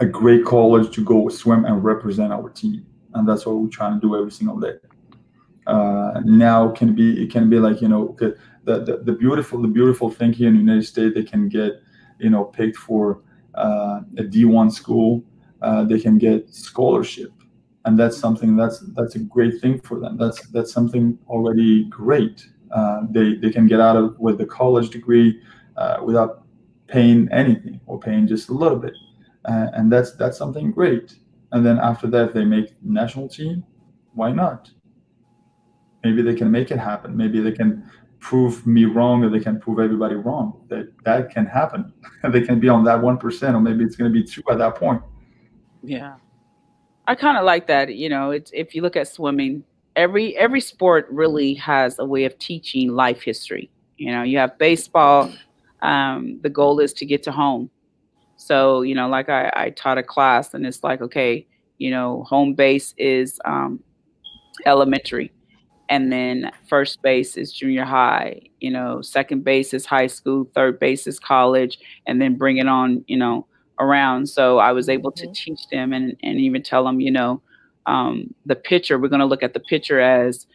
a 0.00 0.06
great 0.06 0.44
college 0.44 0.94
to 0.94 1.04
go 1.04 1.28
swim 1.28 1.64
and 1.64 1.84
represent 1.84 2.32
our 2.32 2.50
team, 2.50 2.84
and 3.14 3.28
that's 3.28 3.46
what 3.46 3.56
we're 3.56 3.68
trying 3.68 3.94
to 3.94 4.00
do 4.00 4.16
every 4.16 4.32
single 4.32 4.58
day. 4.58 4.74
Uh, 5.66 6.20
now 6.24 6.68
can 6.68 6.94
be 6.94 7.22
it 7.22 7.30
can 7.30 7.48
be 7.48 7.58
like 7.58 7.80
you 7.80 7.88
know 7.88 8.16
the, 8.18 8.36
the 8.64 9.00
the 9.04 9.12
beautiful 9.12 9.62
the 9.62 9.68
beautiful 9.68 10.10
thing 10.10 10.32
here 10.32 10.48
in 10.48 10.54
the 10.54 10.60
United 10.60 10.84
States 10.84 11.14
they 11.14 11.22
can 11.22 11.48
get 11.48 11.74
you 12.18 12.30
know 12.30 12.44
picked 12.44 12.76
for 12.76 13.22
uh, 13.54 14.00
a 14.16 14.22
D1 14.22 14.72
school, 14.72 15.22
uh, 15.62 15.84
they 15.84 15.98
can 15.98 16.18
get 16.18 16.52
scholarship 16.52 17.32
and 17.88 17.98
that's 17.98 18.18
something 18.18 18.54
that's 18.54 18.80
that's 18.98 19.14
a 19.14 19.18
great 19.18 19.62
thing 19.62 19.80
for 19.80 19.98
them. 19.98 20.18
That's 20.18 20.46
that's 20.48 20.70
something 20.70 21.18
already 21.26 21.84
great. 21.84 22.46
Uh, 22.70 23.00
they 23.10 23.36
they 23.36 23.50
can 23.50 23.66
get 23.66 23.80
out 23.80 23.96
of 23.96 24.18
with 24.18 24.36
the 24.36 24.44
college 24.44 24.90
degree 24.90 25.40
uh, 25.78 25.96
without 26.04 26.42
paying 26.86 27.28
anything 27.32 27.80
or 27.86 27.98
paying 27.98 28.26
just 28.26 28.50
a 28.50 28.52
little 28.52 28.78
bit, 28.78 28.92
uh, 29.46 29.68
and 29.72 29.90
that's 29.90 30.12
that's 30.16 30.36
something 30.36 30.70
great. 30.70 31.16
And 31.52 31.64
then 31.64 31.78
after 31.78 32.06
that, 32.08 32.34
they 32.34 32.44
make 32.44 32.74
national 32.82 33.26
team. 33.26 33.64
Why 34.12 34.32
not? 34.32 34.70
Maybe 36.04 36.20
they 36.20 36.34
can 36.34 36.50
make 36.50 36.70
it 36.70 36.78
happen. 36.78 37.16
Maybe 37.16 37.40
they 37.40 37.52
can 37.52 37.90
prove 38.20 38.66
me 38.66 38.84
wrong, 38.84 39.24
or 39.24 39.30
they 39.30 39.40
can 39.40 39.58
prove 39.58 39.78
everybody 39.78 40.16
wrong. 40.16 40.46
That 40.68 40.92
that 41.04 41.30
can 41.30 41.46
happen. 41.46 41.94
they 42.34 42.42
can 42.42 42.60
be 42.60 42.68
on 42.68 42.84
that 42.84 43.00
one 43.00 43.16
percent, 43.16 43.56
or 43.56 43.60
maybe 43.60 43.82
it's 43.82 43.96
going 43.96 44.12
to 44.12 44.20
be 44.20 44.24
two 44.32 44.42
at 44.50 44.58
that 44.58 44.74
point. 44.74 45.02
Yeah. 45.82 46.16
I 47.08 47.14
kind 47.14 47.38
of 47.38 47.44
like 47.44 47.66
that. 47.68 47.94
You 47.94 48.10
know, 48.10 48.30
it's 48.30 48.50
if 48.52 48.74
you 48.74 48.82
look 48.82 48.94
at 48.94 49.08
swimming, 49.08 49.64
every 49.96 50.36
every 50.36 50.60
sport 50.60 51.08
really 51.10 51.54
has 51.54 51.98
a 51.98 52.04
way 52.04 52.24
of 52.24 52.38
teaching 52.38 52.92
life 52.94 53.22
history. 53.22 53.70
You 53.96 54.12
know, 54.12 54.22
you 54.22 54.36
have 54.38 54.58
baseball. 54.58 55.32
Um, 55.80 56.38
the 56.42 56.50
goal 56.50 56.80
is 56.80 56.92
to 56.94 57.06
get 57.06 57.22
to 57.22 57.32
home. 57.32 57.70
So, 58.36 58.82
you 58.82 58.94
know, 58.94 59.08
like 59.08 59.28
I, 59.28 59.50
I 59.54 59.70
taught 59.70 59.96
a 59.96 60.02
class 60.02 60.54
and 60.54 60.66
it's 60.66 60.84
like, 60.84 61.00
okay, 61.00 61.46
you 61.78 61.90
know, 61.90 62.24
home 62.24 62.54
base 62.54 62.94
is 62.98 63.40
um, 63.44 63.82
elementary. 64.66 65.32
And 65.88 66.12
then 66.12 66.50
first 66.68 67.00
base 67.00 67.36
is 67.36 67.52
junior 67.52 67.84
high, 67.84 68.42
you 68.60 68.70
know, 68.70 69.00
second 69.00 69.44
base 69.44 69.72
is 69.72 69.86
high 69.86 70.08
school, 70.08 70.48
third 70.54 70.78
base 70.78 71.06
is 71.06 71.18
college, 71.18 71.78
and 72.06 72.20
then 72.20 72.36
bring 72.36 72.58
it 72.58 72.68
on, 72.68 73.02
you 73.08 73.16
know, 73.16 73.46
around. 73.80 74.28
So 74.28 74.58
I 74.58 74.72
was 74.72 74.88
able 74.88 75.12
mm-hmm. 75.12 75.32
to 75.32 75.32
teach 75.32 75.68
them 75.68 75.92
and, 75.92 76.16
and 76.22 76.38
even 76.38 76.62
tell 76.62 76.84
them, 76.84 77.00
you 77.00 77.10
know, 77.10 77.42
um, 77.86 78.34
the 78.44 78.56
pitcher, 78.56 78.98
we're 78.98 79.08
going 79.08 79.20
to 79.20 79.26
look 79.26 79.42
at 79.42 79.54
the 79.54 79.60
pitcher 79.60 79.98
as, 79.98 80.46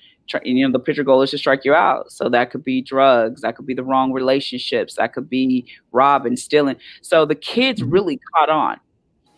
you 0.43 0.65
know, 0.65 0.71
the 0.71 0.80
pitcher 0.80 1.03
goal 1.03 1.21
is 1.21 1.32
to 1.32 1.38
strike 1.38 1.65
you 1.65 1.74
out. 1.74 2.11
So 2.11 2.30
that 2.30 2.51
could 2.51 2.63
be 2.63 2.82
drugs, 2.82 3.41
that 3.41 3.55
could 3.55 3.65
be 3.65 3.74
the 3.74 3.84
wrong 3.84 4.13
relationships, 4.13 4.95
that 4.95 5.13
could 5.13 5.30
be 5.30 5.65
robbing, 5.91 6.38
stealing. 6.38 6.78
So 7.01 7.26
the 7.26 7.36
kids 7.36 7.82
mm-hmm. 7.82 7.91
really 7.91 8.19
caught 8.34 8.49
on. 8.49 8.80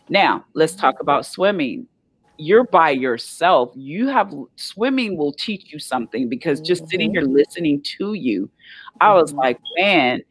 Now 0.09 0.45
let's 0.53 0.75
talk 0.75 0.95
about 0.99 1.25
swimming. 1.25 1.87
You're 2.37 2.65
by 2.65 2.89
yourself. 2.89 3.71
You 3.75 4.09
have 4.09 4.33
swimming 4.57 5.17
will 5.17 5.31
teach 5.31 5.71
you 5.71 5.79
something 5.79 6.27
because 6.27 6.59
just 6.59 6.81
mm-hmm. 6.83 6.89
sitting 6.89 7.11
here 7.11 7.21
listening 7.21 7.81
to 7.97 8.13
you, 8.13 8.49
I 8.99 9.13
was 9.13 9.31
mm-hmm. 9.31 9.39
like, 9.39 9.59
man, 9.77 10.21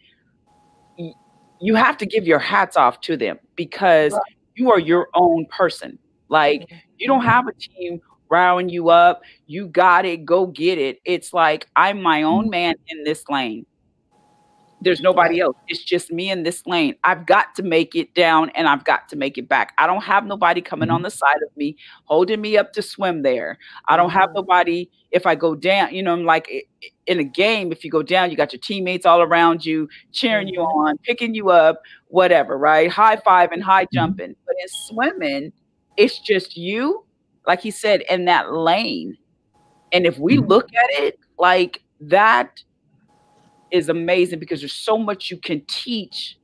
you 1.64 1.74
have 1.74 1.96
to 1.98 2.06
give 2.06 2.26
your 2.26 2.38
hats 2.38 2.76
off 2.76 3.00
to 3.02 3.16
them 3.16 3.38
because 3.56 4.12
right. 4.12 4.20
you 4.54 4.70
are 4.70 4.78
your 4.78 5.08
own 5.14 5.46
person. 5.46 5.98
Like 6.28 6.62
mm-hmm. 6.62 6.76
you 6.98 7.06
don't 7.06 7.24
have 7.24 7.46
a 7.46 7.52
team 7.52 8.00
rowing 8.28 8.68
you 8.68 8.90
up. 8.90 9.22
You 9.46 9.68
got 9.68 10.04
it, 10.04 10.24
go 10.24 10.46
get 10.46 10.78
it. 10.78 11.00
It's 11.04 11.32
like 11.32 11.68
I'm 11.76 12.02
my 12.02 12.22
own 12.22 12.44
mm-hmm. 12.44 12.50
man 12.50 12.74
in 12.88 13.04
this 13.04 13.24
lane. 13.28 13.66
There's 14.84 15.00
nobody 15.00 15.40
else. 15.40 15.56
It's 15.68 15.82
just 15.82 16.12
me 16.12 16.30
in 16.30 16.42
this 16.42 16.66
lane. 16.66 16.94
I've 17.04 17.26
got 17.26 17.54
to 17.56 17.62
make 17.62 17.94
it 17.94 18.14
down 18.14 18.50
and 18.50 18.68
I've 18.68 18.84
got 18.84 19.08
to 19.08 19.16
make 19.16 19.38
it 19.38 19.48
back. 19.48 19.72
I 19.78 19.86
don't 19.86 20.04
have 20.04 20.26
nobody 20.26 20.60
coming 20.60 20.90
on 20.90 20.98
mm-hmm. 20.98 21.04
the 21.04 21.10
side 21.10 21.42
of 21.42 21.56
me, 21.56 21.76
holding 22.04 22.40
me 22.40 22.56
up 22.56 22.72
to 22.74 22.82
swim 22.82 23.22
there. 23.22 23.58
I 23.88 23.96
don't 23.96 24.10
have 24.10 24.28
mm-hmm. 24.28 24.36
nobody 24.36 24.88
if 25.14 25.26
I 25.26 25.36
go 25.36 25.54
down, 25.54 25.94
you 25.94 26.02
know, 26.02 26.12
I'm 26.12 26.24
like 26.24 26.68
in 27.06 27.20
a 27.20 27.24
game, 27.24 27.70
if 27.70 27.84
you 27.84 27.90
go 27.90 28.02
down, 28.02 28.32
you 28.32 28.36
got 28.36 28.52
your 28.52 28.58
teammates 28.58 29.06
all 29.06 29.22
around 29.22 29.64
you, 29.64 29.88
cheering 30.10 30.48
you 30.48 30.58
mm-hmm. 30.58 30.88
on, 30.88 30.98
picking 30.98 31.36
you 31.36 31.50
up, 31.50 31.80
whatever, 32.08 32.58
right? 32.58 32.90
High 32.90 33.16
five 33.18 33.52
and 33.52 33.62
high 33.62 33.86
jumping. 33.94 34.34
But 34.44 34.56
in 34.60 34.68
swimming, 34.68 35.52
it's 35.96 36.18
just 36.18 36.56
you, 36.56 37.04
like 37.46 37.60
he 37.60 37.70
said, 37.70 38.02
in 38.10 38.24
that 38.24 38.52
lane. 38.52 39.16
And 39.92 40.04
if 40.04 40.18
we 40.18 40.38
look 40.38 40.68
at 40.74 40.90
it 41.00 41.20
like 41.38 41.84
that 42.00 42.64
is 43.74 43.88
amazing 43.88 44.38
because 44.38 44.60
there's 44.60 44.72
so 44.72 44.96
much 44.96 45.32
you 45.32 45.36
can 45.36 45.60
teach 45.66 46.38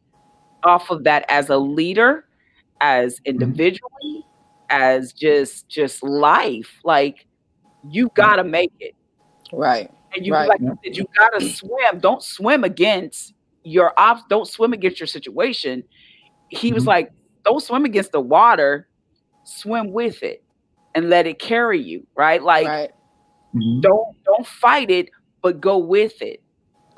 off 0.64 0.91
of 0.91 1.05
that 1.05 1.24
as 1.28 1.49
a 1.49 1.57
leader, 1.57 2.24
as 2.81 3.14
mm-hmm. 3.14 3.31
individually, 3.31 4.26
as 4.68 5.12
just 5.12 5.68
just 5.68 6.03
life. 6.03 6.81
Like 6.85 7.26
you 7.89 8.11
gotta 8.14 8.43
make 8.43 8.72
it. 8.81 8.97
Right. 9.53 9.91
And 10.14 10.26
you 10.26 10.33
right. 10.33 10.49
like 10.49 10.61
you, 10.61 10.76
said, 10.85 10.97
you 10.97 11.07
gotta 11.16 11.49
swim. 11.49 12.01
Don't 12.01 12.22
swim 12.22 12.64
against 12.64 13.33
your 13.62 13.93
ops, 13.97 14.22
don't 14.28 14.49
swim 14.49 14.72
against 14.72 14.99
your 14.99 15.07
situation. 15.07 15.85
He 16.49 16.72
was 16.72 16.83
mm-hmm. 16.83 16.89
like, 16.89 17.12
don't 17.45 17.62
swim 17.62 17.85
against 17.85 18.11
the 18.11 18.20
water, 18.20 18.89
swim 19.45 19.93
with 19.93 20.24
it 20.24 20.43
and 20.97 21.09
let 21.09 21.28
it 21.28 21.39
carry 21.39 21.81
you, 21.81 22.05
right? 22.16 22.43
Like 22.43 22.66
right. 22.66 22.91
Mm-hmm. 23.55 23.83
don't 23.83 24.16
don't 24.24 24.47
fight 24.49 24.91
it, 24.91 25.11
but 25.43 25.61
go 25.61 25.78
with 25.78 26.20
it 26.22 26.43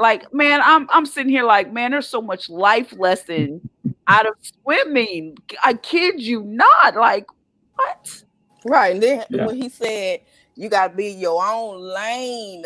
like 0.02 0.32
man 0.34 0.60
i'm 0.64 0.86
i'm 0.90 1.06
sitting 1.06 1.30
here 1.30 1.44
like 1.44 1.72
man 1.72 1.92
there's 1.92 2.08
so 2.08 2.20
much 2.20 2.50
life 2.50 2.92
lesson 2.98 3.60
out 4.08 4.26
of 4.26 4.34
swimming. 4.62 5.36
I 5.64 5.74
kid 5.74 6.20
you 6.20 6.42
not 6.42 6.96
like 6.96 7.26
what? 7.74 8.24
Right 8.64 8.94
and 8.94 9.02
then 9.02 9.24
yeah. 9.30 9.46
when 9.46 9.56
he 9.56 9.68
said 9.68 10.20
you 10.54 10.68
got 10.68 10.88
to 10.88 10.96
be 10.96 11.08
your 11.08 11.44
own 11.44 11.80
lane. 11.80 12.64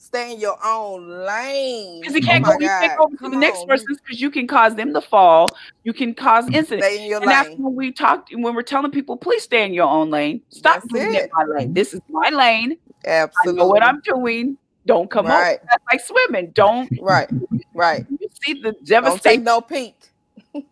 Stay 0.00 0.32
in 0.32 0.40
your 0.40 0.56
own 0.64 1.26
lane. 1.26 2.00
Because 2.00 2.14
you 2.14 2.22
oh 2.22 2.26
can't 2.26 2.46
oh 2.46 2.52
go 2.52 2.58
you 2.60 2.68
can't 2.68 2.98
go 2.98 3.08
to 3.08 3.30
the 3.30 3.36
next 3.36 3.66
person 3.66 3.86
because 4.02 4.20
you 4.20 4.30
can 4.30 4.46
cause 4.46 4.74
them 4.76 4.94
to 4.94 5.00
fall. 5.00 5.48
You 5.84 5.92
can 5.92 6.14
cause 6.14 6.46
incidents 6.46 6.86
stay 6.86 7.02
in 7.02 7.10
your 7.10 7.20
and 7.20 7.26
lane. 7.26 7.36
that's 7.36 7.58
when 7.58 7.74
we 7.74 7.92
talked 7.92 8.30
when 8.32 8.54
we're 8.54 8.62
telling 8.62 8.90
people 8.92 9.16
please 9.16 9.42
stay 9.42 9.66
in 9.66 9.74
your 9.74 9.88
own 9.88 10.10
lane. 10.10 10.40
Stop 10.50 10.82
being 10.92 11.14
in 11.14 11.28
my 11.32 11.44
lane. 11.44 11.74
This 11.74 11.92
is 11.92 12.00
my 12.08 12.30
lane. 12.30 12.78
Absolutely 13.04 13.60
I 13.60 13.64
know 13.64 13.68
what 13.68 13.82
i'm 13.82 14.00
doing 14.00 14.58
don't 14.88 15.10
come 15.10 15.26
right. 15.26 15.60
That's 15.70 15.84
like 15.92 16.00
swimming. 16.00 16.50
Don't 16.52 16.90
right, 17.00 17.28
right. 17.74 18.06
You 18.08 18.28
see 18.42 18.54
the 18.54 18.72
devastation. 18.84 19.04
Don't 19.04 19.22
take 19.22 19.42
no 19.42 19.60
peek. 19.60 19.94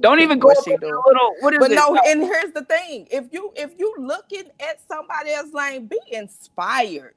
Don't 0.00 0.20
even 0.20 0.38
go 0.38 0.50
a 0.50 0.70
little. 0.70 1.34
What 1.40 1.54
is 1.54 1.58
but 1.58 1.72
it? 1.72 1.74
no, 1.74 1.96
and 2.06 2.22
here's 2.22 2.52
the 2.52 2.64
thing: 2.64 3.06
if 3.10 3.26
you 3.30 3.52
if 3.56 3.72
you 3.78 3.94
looking 3.98 4.44
at 4.60 4.80
somebody 4.88 5.32
else 5.32 5.52
lane, 5.52 5.86
be 5.86 5.98
inspired. 6.10 7.14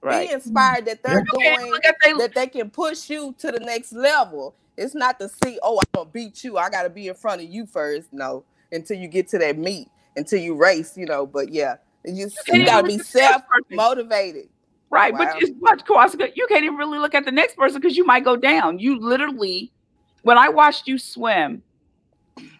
Right. 0.00 0.28
Be 0.28 0.34
inspired 0.34 0.86
that 0.86 1.04
they're 1.04 1.22
doing 1.22 1.72
they, 2.02 2.12
that 2.14 2.34
they 2.34 2.48
can 2.48 2.70
push 2.70 3.08
you 3.08 3.34
to 3.38 3.52
the 3.52 3.60
next 3.60 3.92
level. 3.92 4.56
It's 4.76 4.96
not 4.96 5.20
to 5.20 5.28
see, 5.28 5.60
oh, 5.62 5.78
I'm 5.78 5.84
gonna 5.94 6.10
beat 6.10 6.42
you. 6.42 6.58
I 6.58 6.68
gotta 6.70 6.90
be 6.90 7.06
in 7.06 7.14
front 7.14 7.42
of 7.42 7.48
you 7.48 7.66
first. 7.66 8.12
No, 8.12 8.42
until 8.72 8.96
you 8.96 9.06
get 9.06 9.28
to 9.28 9.38
that 9.38 9.56
meet, 9.56 9.88
until 10.16 10.40
you 10.40 10.54
race, 10.56 10.96
you 10.96 11.06
know. 11.06 11.26
But 11.26 11.52
yeah, 11.52 11.76
you, 12.04 12.28
you, 12.48 12.54
you 12.54 12.66
gotta 12.66 12.88
be 12.88 12.98
self 12.98 13.42
motivated. 13.70 14.48
Right. 14.92 15.14
Wow. 15.14 15.20
But 15.20 15.40
just 15.40 15.54
watch 15.56 15.82
Kawasaka. 15.84 16.32
You 16.36 16.46
can't 16.48 16.64
even 16.64 16.76
really 16.76 16.98
look 16.98 17.14
at 17.14 17.24
the 17.24 17.32
next 17.32 17.56
person 17.56 17.80
because 17.80 17.96
you 17.96 18.04
might 18.04 18.24
go 18.24 18.36
down. 18.36 18.78
You 18.78 19.00
literally, 19.00 19.72
when 20.20 20.36
I 20.36 20.50
watched 20.50 20.86
you 20.86 20.98
swim, 20.98 21.62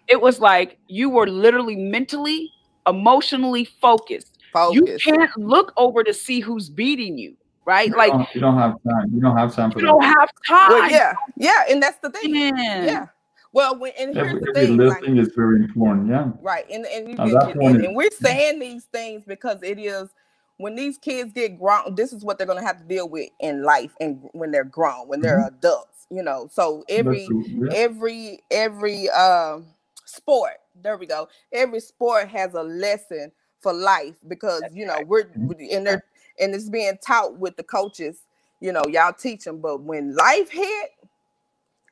it 0.09 0.19
was 0.19 0.41
like 0.41 0.79
you 0.89 1.11
were 1.11 1.27
literally 1.27 1.77
mentally, 1.77 2.51
emotionally 2.87 3.67
focused. 3.67 4.39
You 4.71 4.99
can't 5.05 5.31
look 5.37 5.75
over 5.77 6.03
to 6.03 6.15
see 6.15 6.41
who's 6.41 6.71
beating 6.71 7.19
you, 7.19 7.37
right? 7.67 7.91
You 7.91 7.97
like 7.97 8.35
you 8.35 8.41
don't 8.41 8.57
have 8.57 8.77
time. 8.83 9.11
You 9.15 9.21
don't 9.21 9.37
have 9.37 9.55
time 9.55 9.71
for 9.71 9.81
you 9.81 9.87
that. 9.87 9.93
don't 9.93 10.03
have 10.03 10.31
time. 10.49 10.71
Well, 10.71 10.91
yeah, 10.91 11.15
yeah, 11.37 11.65
and 11.69 11.83
that's 11.83 11.99
the 11.99 12.11
thing. 12.11 12.35
Yeah. 12.35 12.53
yeah. 12.57 13.07
Well, 13.53 13.79
when, 13.79 13.93
and 13.99 14.15
here's 14.15 14.29
every, 14.29 14.41
the 14.41 14.53
thing, 14.55 14.73
every 14.73 14.89
like, 14.89 15.09
is 15.09 15.33
very 15.37 15.57
important. 15.57 16.09
Yeah. 16.09 16.31
Right, 16.41 16.65
and 16.71 16.87
and, 16.87 17.09
you, 17.09 17.17
and, 17.19 17.63
and, 17.63 17.85
and 17.85 17.97
we're 17.97 18.11
saying 18.11 18.59
these 18.59 18.85
things 18.87 19.25
because 19.27 19.63
it 19.63 19.79
is 19.79 20.11
when 20.59 20.75
these 20.75 20.99
kids 20.99 21.33
get 21.33 21.59
grown, 21.59 21.95
this 21.95 22.13
is 22.13 22.25
what 22.25 22.39
they're 22.39 22.47
gonna 22.47 22.65
have 22.65 22.79
to 22.79 22.85
deal 22.85 23.09
with 23.09 23.29
in 23.41 23.63
life 23.63 23.95
and 24.01 24.21
when 24.33 24.51
they're 24.51 24.65
grown, 24.65 25.09
when 25.09 25.21
they're 25.21 25.39
mm-hmm. 25.39 25.57
adults, 25.57 26.07
you 26.11 26.23
know. 26.23 26.49
So 26.53 26.85
every 26.89 27.29
yeah. 27.31 27.71
every 27.75 28.41
every 28.51 29.09
um 29.11 29.67
sport, 30.05 30.59
there 30.83 30.97
we 30.97 31.07
go. 31.07 31.29
Every 31.53 31.81
sport 31.81 32.29
has 32.29 32.55
a 32.55 32.63
lesson 32.63 33.33
for 33.61 33.73
life 33.73 34.17
because 34.29 34.63
you 34.73 34.87
know 34.87 34.99
we're 35.07 35.29
and 35.71 35.87
they're 35.87 36.05
and 36.41 36.55
it's 36.55 36.69
being 36.69 36.99
taught 37.05 37.39
with 37.39 37.57
the 37.57 37.63
coaches, 37.63 38.23
you 38.61 38.73
know, 38.73 38.85
y'all 38.89 39.13
teach 39.13 39.45
them, 39.45 39.61
but 39.61 39.83
when 39.83 40.15
life 40.15 40.51
hit, 40.51 40.91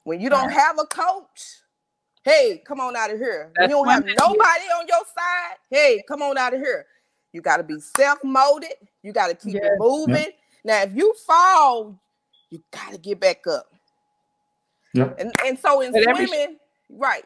when 0.05 0.21
you 0.21 0.31
don't 0.31 0.51
have 0.51 0.79
a 0.79 0.87
coach, 0.87 1.61
hey, 2.25 2.63
come 2.67 2.81
on 2.81 2.97
out 2.97 3.13
of 3.13 3.19
here. 3.19 3.51
When 3.57 3.71
you 3.71 3.77
don't 3.77 3.89
have 3.89 4.05
nobody 4.05 4.65
on 4.79 4.87
your 4.89 5.05
side, 5.15 5.57
hey, 5.71 6.03
come 6.09 6.23
on 6.23 6.39
out 6.39 6.55
of 6.55 6.61
here. 6.61 6.87
You 7.33 7.41
got 7.41 7.59
to 7.59 7.63
be 7.63 7.79
self-molded. 7.79 8.75
You 9.03 9.13
got 9.13 9.29
to 9.29 9.35
keep 9.35 9.55
yes. 9.55 9.65
it 9.65 9.73
moving. 9.79 10.15
Yep. 10.15 10.35
Now, 10.65 10.83
if 10.83 10.95
you 10.95 11.15
fall, 11.27 11.99
you 12.51 12.63
got 12.71 12.93
to 12.93 12.99
get 12.99 13.21
back 13.21 13.47
up. 13.47 13.73
Yep. 14.95 15.21
And 15.21 15.33
and 15.47 15.59
so 15.59 15.81
in 15.81 15.93
swimming, 15.93 16.09
every, 16.09 16.59
right. 16.91 17.25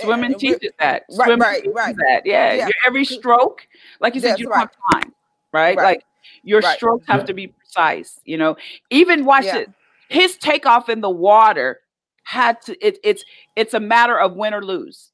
Swimming 0.00 0.32
and, 0.32 0.40
teaches 0.40 0.72
that. 0.80 1.04
Right, 1.10 1.26
swimming 1.26 1.38
right, 1.38 1.66
right. 1.72 1.96
That. 1.96 2.22
Yeah. 2.24 2.54
yeah. 2.54 2.64
Your 2.64 2.74
every 2.86 3.04
stroke, 3.04 3.66
like 4.00 4.14
you 4.14 4.20
said, 4.20 4.30
That's 4.30 4.40
you 4.40 4.46
don't 4.46 4.54
right. 4.54 4.68
have 4.90 5.02
time. 5.02 5.12
Right? 5.52 5.76
right. 5.76 5.84
Like 5.84 6.04
your 6.42 6.60
right. 6.60 6.76
strokes 6.76 7.06
have 7.06 7.24
to 7.26 7.34
be 7.34 7.48
precise. 7.48 8.18
You 8.24 8.38
know, 8.38 8.56
even 8.90 9.24
watch 9.24 9.44
yeah. 9.44 9.58
it. 9.58 9.70
His 10.08 10.36
takeoff 10.36 10.88
in 10.88 11.00
the 11.00 11.10
water 11.10 11.80
had 12.24 12.60
to. 12.62 12.86
It, 12.86 12.98
it's 13.04 13.24
it's 13.54 13.74
a 13.74 13.80
matter 13.80 14.18
of 14.18 14.34
win 14.34 14.52
or 14.54 14.64
lose 14.64 15.11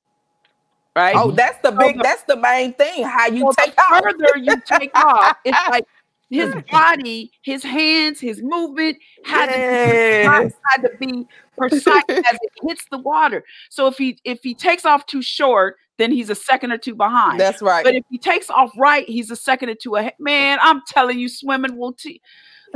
right? 0.99 1.17
Oh, 1.17 1.31
that's 1.31 1.59
the 1.63 1.71
big, 1.71 1.95
so 1.95 1.99
the, 1.99 2.03
that's 2.03 2.23
the 2.25 2.37
main 2.37 2.75
thing. 2.75 3.05
How 3.05 3.29
you 3.29 3.41
so 3.41 3.53
take 3.65 3.79
off. 3.79 4.03
Further 4.03 4.39
you 4.39 4.61
take 4.67 4.91
off, 4.95 5.37
it's 5.45 5.59
like 5.71 5.87
his 6.29 6.55
body, 6.71 7.31
his 7.43 7.63
hands, 7.63 8.21
his 8.21 8.43
movement 8.43 8.99
had, 9.25 9.49
yes. 9.51 10.53
to, 10.53 10.59
had 10.71 10.83
to 10.83 10.91
be 10.99 11.27
precise 11.57 12.03
as 12.09 12.19
it 12.19 12.53
hits 12.63 12.85
the 12.91 12.99
water. 12.99 13.45
So 13.71 13.87
if 13.87 13.97
he 13.97 14.19
if 14.25 14.41
he 14.43 14.55
takes 14.55 14.85
off 14.85 15.07
too 15.07 15.23
short, 15.23 15.77
then 15.99 16.13
he's 16.13 16.31
a 16.31 16.35
second 16.35 16.73
or 16.73 16.79
two 16.79 16.95
behind. 16.95 17.41
That's 17.41 17.63
right. 17.63 17.85
But 17.85 17.95
if 17.95 18.05
he 18.11 18.19
takes 18.19 18.51
off 18.51 18.73
right, 18.77 19.09
he's 19.09 19.31
a 19.31 19.37
second 19.37 19.71
or 19.71 19.75
two 19.75 19.97
ahead. 19.97 20.15
Man, 20.19 20.59
I'm 20.61 20.83
telling 20.87 21.19
you, 21.19 21.29
swimming 21.29 21.77
will 21.77 21.93
teach. 21.93 22.21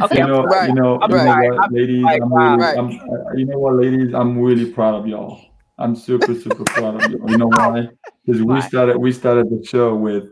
Okay, 0.01 0.19
you 0.19 0.27
know, 0.27 0.43
right. 0.45 0.69
you 0.69 0.75
know, 0.75 0.99
you 1.03 1.09
know 1.09 1.27
what, 1.59 1.73
ladies, 1.73 2.03
I'm, 2.07 2.33
I'm 2.33 2.33
really, 2.33 2.63
right. 2.65 2.79
I'm, 2.79 2.89
uh, 2.89 3.33
you 3.37 3.45
know 3.45 3.59
what, 3.59 3.75
ladies, 3.75 4.15
I'm 4.15 4.39
really 4.39 4.73
proud 4.73 4.95
of 4.95 5.07
y'all. 5.07 5.52
I'm 5.79 5.97
super, 5.97 6.35
super 6.35 6.65
proud 6.65 7.03
of 7.03 7.11
you. 7.11 7.25
You 7.29 7.39
know 7.39 7.49
why? 7.49 7.89
Because 8.25 8.41
we 8.41 8.61
started 8.61 8.99
we 8.99 9.11
started 9.11 9.51
the 9.51 9.67
show 9.67 9.97
with 9.97 10.29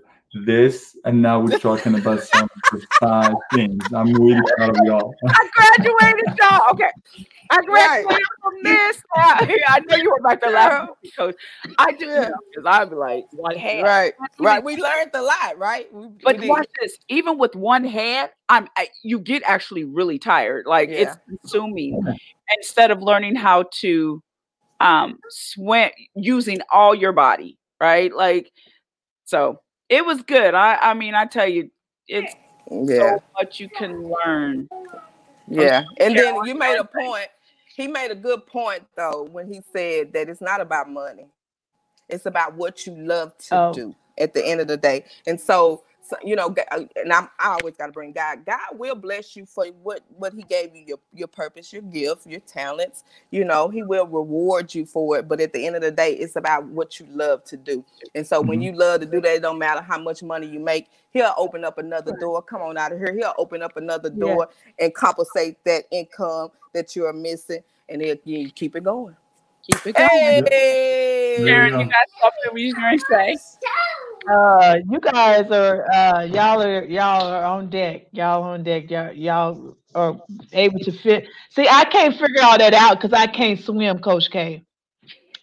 this, 0.47 0.97
and 1.05 1.21
now 1.21 1.41
we're 1.41 1.59
talking 1.59 1.99
about 1.99 2.21
some 2.35 2.49
precise 2.63 3.35
things. 3.53 3.83
I'm 3.93 4.13
really 4.13 4.41
proud 4.57 4.71
of 4.71 4.87
y'all. 4.87 5.13
I 5.29 5.49
graduated, 5.57 6.39
y'all. 6.39 6.71
Okay. 6.71 6.91
I 7.51 7.63
graduated 7.63 8.07
right. 8.07 8.23
from 8.41 8.63
this. 8.63 9.03
I 9.17 9.81
know 9.89 9.97
you 9.97 10.11
were 10.11 10.19
about 10.21 10.41
to 10.43 10.51
laugh 10.51 10.89
because 11.03 11.35
I 11.79 11.91
do 11.91 12.07
because 12.07 12.65
I'd 12.65 12.91
be 12.91 12.95
like 12.95 13.25
one 13.33 13.57
hand. 13.57 13.83
Right, 13.83 14.13
right. 14.39 14.63
We 14.63 14.77
learned 14.77 15.11
a 15.15 15.23
lot, 15.23 15.59
right? 15.59 15.93
We, 15.93 16.07
but 16.23 16.39
we 16.39 16.49
watch 16.49 16.69
this. 16.81 16.97
Even 17.09 17.39
with 17.39 17.57
one 17.57 17.83
hand, 17.83 18.31
I'm 18.49 18.69
I, 18.77 18.89
you 19.03 19.19
get 19.19 19.43
actually 19.45 19.83
really 19.83 20.21
tired. 20.21 20.67
Like 20.67 20.91
yeah. 20.91 20.97
it's 20.97 21.17
consuming. 21.29 22.01
Instead 22.57 22.93
of 22.93 23.03
learning 23.03 23.35
how 23.35 23.65
to 23.81 24.23
um 24.81 25.19
swim 25.29 25.91
using 26.15 26.59
all 26.73 26.95
your 26.95 27.13
body 27.13 27.57
right? 27.81 28.15
Like 28.15 28.53
so 29.25 29.61
it 29.89 30.05
was 30.05 30.23
good. 30.23 30.55
I 30.55 30.77
i 30.77 30.95
mean 30.95 31.15
i 31.15 31.25
tell 31.25 31.49
you 31.49 31.71
it's 32.09 32.35
yeah. 32.71 33.17
so 33.17 33.23
much 33.39 33.61
you 33.61 33.69
can 33.69 34.09
learn 34.09 34.69
yeah 35.49 35.85
and 35.99 36.17
then 36.17 36.37
you 36.45 36.55
made 36.55 36.77
a 36.77 36.85
point 36.85 37.29
he 37.81 37.87
made 37.87 38.11
a 38.11 38.15
good 38.15 38.47
point 38.47 38.83
though 38.97 39.27
when 39.31 39.51
he 39.51 39.63
said 39.73 40.13
that 40.13 40.29
it's 40.29 40.41
not 40.41 40.61
about 40.61 40.91
money. 40.91 41.29
It's 42.09 42.27
about 42.27 42.55
what 42.55 42.87
you 42.87 42.95
love 42.95 43.37
to 43.49 43.57
oh. 43.57 43.73
do 43.73 43.95
at 44.19 44.35
the 44.35 44.45
end 44.45 44.61
of 44.61 44.67
the 44.67 44.77
day. 44.77 45.05
And 45.27 45.41
so, 45.41 45.85
you 46.23 46.37
know, 46.37 46.55
uh, 46.71 46.85
and 46.97 47.13
I'm, 47.13 47.29
I 47.39 47.59
always 47.61 47.77
got 47.77 47.87
to 47.87 47.93
bring 47.93 48.13
God. 48.13 48.45
God 48.45 48.79
will 48.79 48.95
bless 48.95 49.37
you 49.37 49.47
for 49.47 49.67
what 49.83 50.03
what 50.17 50.33
He 50.33 50.43
gave 50.43 50.75
you, 50.75 50.85
your 50.87 50.99
your 51.13 51.29
purpose, 51.29 51.73
your 51.73 51.83
gift, 51.83 52.27
your 52.27 52.41
talents. 52.41 53.05
You 53.31 53.45
know, 53.45 53.69
He 53.69 53.83
will 53.83 54.07
reward 54.07 54.75
you 54.75 54.87
for 54.87 55.19
it. 55.19 55.29
But 55.29 55.41
at 55.41 55.53
the 55.53 55.67
end 55.67 55.77
of 55.77 55.83
the 55.83 55.91
day, 55.91 56.13
it's 56.13 56.37
about 56.37 56.65
what 56.67 57.01
you 57.01 57.07
love 57.11 57.45
to 57.45 57.57
do. 57.57 57.85
And 58.15 58.27
so, 58.27 58.41
mm-hmm. 58.41 58.49
when 58.49 58.63
you 58.63 58.73
love 58.73 59.01
to 59.01 59.07
do 59.07 59.21
that, 59.21 59.37
it 59.37 59.43
don't 59.43 59.59
matter 59.59 59.83
how 59.83 59.99
much 59.99 60.23
money 60.23 60.47
you 60.47 60.61
make. 60.61 60.89
He'll 61.13 61.35
open 61.37 61.65
up 61.65 61.79
another 61.79 62.17
door. 62.19 62.43
Come 62.43 62.63
on 62.63 62.79
out 62.79 62.93
of 62.93 62.99
here. 62.99 63.13
He'll 63.15 63.35
open 63.37 63.63
up 63.63 63.77
another 63.77 64.11
door 64.11 64.49
yeah. 64.79 64.85
and 64.85 64.95
compensate 64.95 65.63
that 65.65 65.85
income 65.91 66.51
that 66.73 66.95
you're 66.95 67.13
missing. 67.13 67.63
and 67.89 68.03
you 68.25 68.51
keep 68.51 68.77
it 68.77 68.85
going. 68.85 69.17
Keep 69.71 69.87
it 69.87 69.97
going. 69.97 70.11
Hey, 70.51 71.37
Karen, 71.45 71.81
you 71.81 71.87
got 71.87 72.09
something 72.21 72.55
we 72.55 72.73
going 72.73 72.99
to 72.99 73.05
say? 73.09 73.37
Uh, 74.31 74.77
you 74.89 75.01
guys 75.01 75.51
are 75.51 75.91
uh, 75.93 76.23
y'all 76.25 76.63
are 76.63 76.85
y'all 76.85 77.27
are 77.27 77.45
on 77.45 77.71
deck. 77.71 78.07
Y'all 78.13 78.43
on 78.43 78.63
deck. 78.63 78.91
Y'all 78.91 79.13
y'all 79.13 79.77
are 79.95 80.21
able 80.53 80.79
to 80.81 80.93
fit. 80.93 81.27
See, 81.51 81.67
I 81.69 81.85
can't 81.85 82.15
figure 82.15 82.43
all 82.43 82.59
that 82.59 82.75
out 82.75 83.01
because 83.01 83.13
I 83.13 83.27
can't 83.27 83.59
swim, 83.61 83.99
Coach 84.01 84.31
K. 84.31 84.65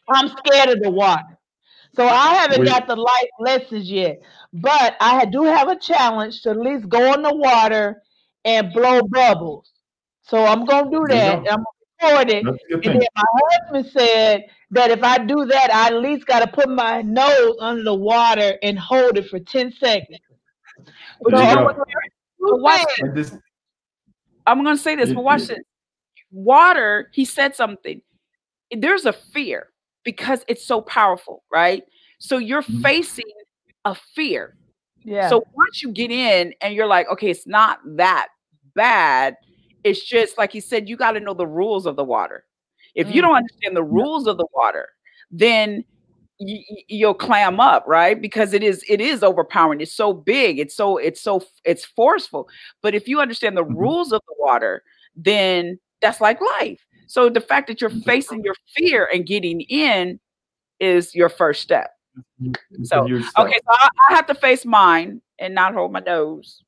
I'm 0.10 0.28
scared 0.30 0.70
of 0.70 0.82
the 0.82 0.92
water. 0.92 1.38
So 1.96 2.06
I 2.06 2.36
haven't 2.36 2.66
got 2.66 2.88
the 2.88 2.96
life 2.96 3.30
lessons 3.40 3.90
yet, 3.90 4.22
but 4.54 4.96
I 5.02 5.26
do 5.26 5.44
have 5.44 5.68
a 5.68 5.80
challenge 5.80 6.42
to 6.44 6.52
at 6.52 6.60
least 6.60 6.88
go 6.90 7.14
in 7.14 7.24
the 7.24 7.36
water 7.36 8.04
and 8.46 8.72
blow 8.72 9.02
bubbles. 9.02 9.72
So 10.22 10.46
I'm 10.46 10.66
gonna 10.66 10.92
do 10.92 11.06
that. 11.10 11.38
I'm 11.40 11.44
gonna 11.44 11.66
record 12.02 12.30
it. 12.30 12.46
And 12.46 12.84
then 12.84 13.08
my 13.16 13.24
husband 13.60 13.92
said 13.92 14.46
that 14.72 14.92
if 14.92 15.04
I 15.04 15.18
do 15.20 15.46
that, 15.46 15.74
I 15.74 15.88
at 15.88 16.02
least 16.02 16.26
got 16.26 16.40
to 16.40 16.48
put 16.48 16.70
my 16.70 17.02
nose 17.02 17.56
under 17.60 17.84
the 17.84 17.94
water 17.94 18.58
and 18.62 18.78
hold 18.78 19.18
it 19.18 19.30
for 19.30 19.40
10 19.40 19.74
seconds. 19.74 20.20
So 21.30 21.36
I'm, 21.36 21.76
I'm 24.46 24.64
going 24.64 24.78
to 24.78 24.82
say 24.82 24.96
this, 24.96 25.14
but 25.14 25.24
watch 25.24 25.48
this. 25.48 25.60
Water, 26.32 27.10
he 27.14 27.26
said 27.26 27.56
something. 27.56 28.02
There's 28.72 29.06
a 29.06 29.14
fear 29.14 29.70
because 30.04 30.44
it's 30.48 30.66
so 30.66 30.82
powerful, 30.82 31.44
right? 31.52 31.84
So 32.20 32.38
you're 32.38 32.62
mm-hmm. 32.62 32.82
facing 32.82 33.26
a 33.86 33.96
fear. 33.96 34.56
Yeah. 35.04 35.30
So 35.30 35.44
once 35.54 35.82
you 35.82 35.92
get 35.92 36.12
in 36.12 36.54
and 36.62 36.74
you're 36.74 36.88
like, 36.88 37.08
okay, 37.10 37.30
it's 37.30 37.48
not 37.48 37.80
that 37.96 38.28
bad. 38.76 39.36
It's 39.88 40.04
just 40.04 40.38
like 40.38 40.52
he 40.52 40.60
said, 40.60 40.90
you 40.90 40.98
got 40.98 41.12
to 41.14 41.20
know 41.22 41.34
the 41.34 41.48
rules 41.48 41.86
of 41.86 41.96
the 41.96 42.04
water. 42.04 42.44
If 42.94 43.14
you 43.14 43.22
don't 43.22 43.32
mm-hmm. 43.32 43.38
understand 43.38 43.78
the 43.78 43.84
rules 43.84 44.28
of 44.28 44.38
the 44.38 44.48
water, 44.54 44.90
then 45.32 45.86
you, 46.40 46.64
you'll 46.88 47.14
clam 47.14 47.60
up, 47.60 47.86
right? 47.88 48.22
Because 48.22 48.54
it 48.54 48.64
is 48.64 48.84
it 48.90 49.00
is 49.00 49.24
overpowering. 49.24 49.80
It's 49.80 49.94
so 49.94 50.14
big. 50.14 50.60
It's 50.60 50.76
so 50.76 50.98
it's 50.98 51.22
so 51.22 51.42
it's 51.64 51.86
forceful. 51.86 52.50
But 52.82 52.96
if 52.96 53.08
you 53.08 53.22
understand 53.22 53.56
the 53.56 53.64
mm-hmm. 53.64 53.78
rules 53.78 54.12
of 54.12 54.22
the 54.28 54.36
water, 54.40 54.84
then 55.16 55.80
that's 56.02 56.20
like 56.20 56.42
life. 56.60 56.84
So 57.08 57.30
the 57.30 57.40
fact 57.40 57.68
that 57.68 57.80
you're 57.80 57.90
facing 57.90 58.44
your 58.44 58.56
fear 58.76 59.08
and 59.14 59.26
getting 59.26 59.62
in 59.62 60.20
is 60.82 61.16
your 61.16 61.30
first 61.30 61.62
step. 61.62 61.92
So 62.84 63.06
okay, 63.06 63.24
so 63.38 63.70
I, 63.70 63.90
I 64.10 64.16
have 64.16 64.28
to 64.28 64.36
face 64.36 64.66
mine 64.66 65.22
and 65.40 65.56
not 65.56 65.74
hold 65.74 65.94
my 65.94 66.00
nose 66.00 66.64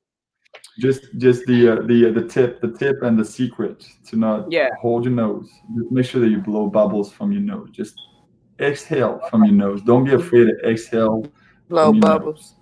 just 0.78 1.02
just 1.18 1.44
the 1.46 1.68
uh, 1.68 1.82
the 1.86 2.08
uh, 2.08 2.12
the 2.12 2.26
tip 2.26 2.60
the 2.60 2.72
tip 2.72 3.02
and 3.02 3.18
the 3.18 3.24
secret 3.24 3.84
to 4.06 4.16
not 4.16 4.50
yeah. 4.50 4.68
hold 4.80 5.04
your 5.04 5.12
nose. 5.12 5.48
Just 5.76 5.92
make 5.92 6.06
sure 6.06 6.20
that 6.20 6.30
you 6.30 6.38
blow 6.38 6.66
bubbles 6.66 7.12
from 7.12 7.32
your 7.32 7.42
nose. 7.42 7.68
Just 7.70 8.00
exhale 8.58 9.20
from 9.30 9.44
your 9.44 9.54
nose. 9.54 9.82
Don't 9.82 10.04
be 10.04 10.14
afraid 10.14 10.46
to 10.46 10.68
exhale 10.68 11.26
blow 11.68 11.92
bubbles. 11.92 12.56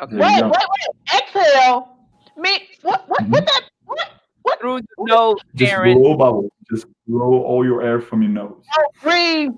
Okay. 0.00 0.16
wait 0.16 0.42
wait 0.42 0.52
wait. 0.52 1.20
Exhale. 1.22 1.96
Me 2.36 2.68
what 2.82 3.08
what 3.08 3.22
mm-hmm. 3.22 3.32
what 3.32 3.46
that 3.46 3.62
what 3.84 4.08
what? 4.42 4.60
Through 4.60 4.80
the 4.80 4.86
nose 4.98 5.36
just 5.54 5.72
Darren. 5.72 5.94
blow 5.94 6.16
bubbles. 6.16 6.50
Just 6.70 6.86
blow 7.06 7.42
all 7.42 7.64
your 7.64 7.82
air 7.82 8.00
from 8.00 8.22
your 8.22 8.30
nose. 8.30 8.62
Oh, 8.78 8.84
breathe. 9.02 9.52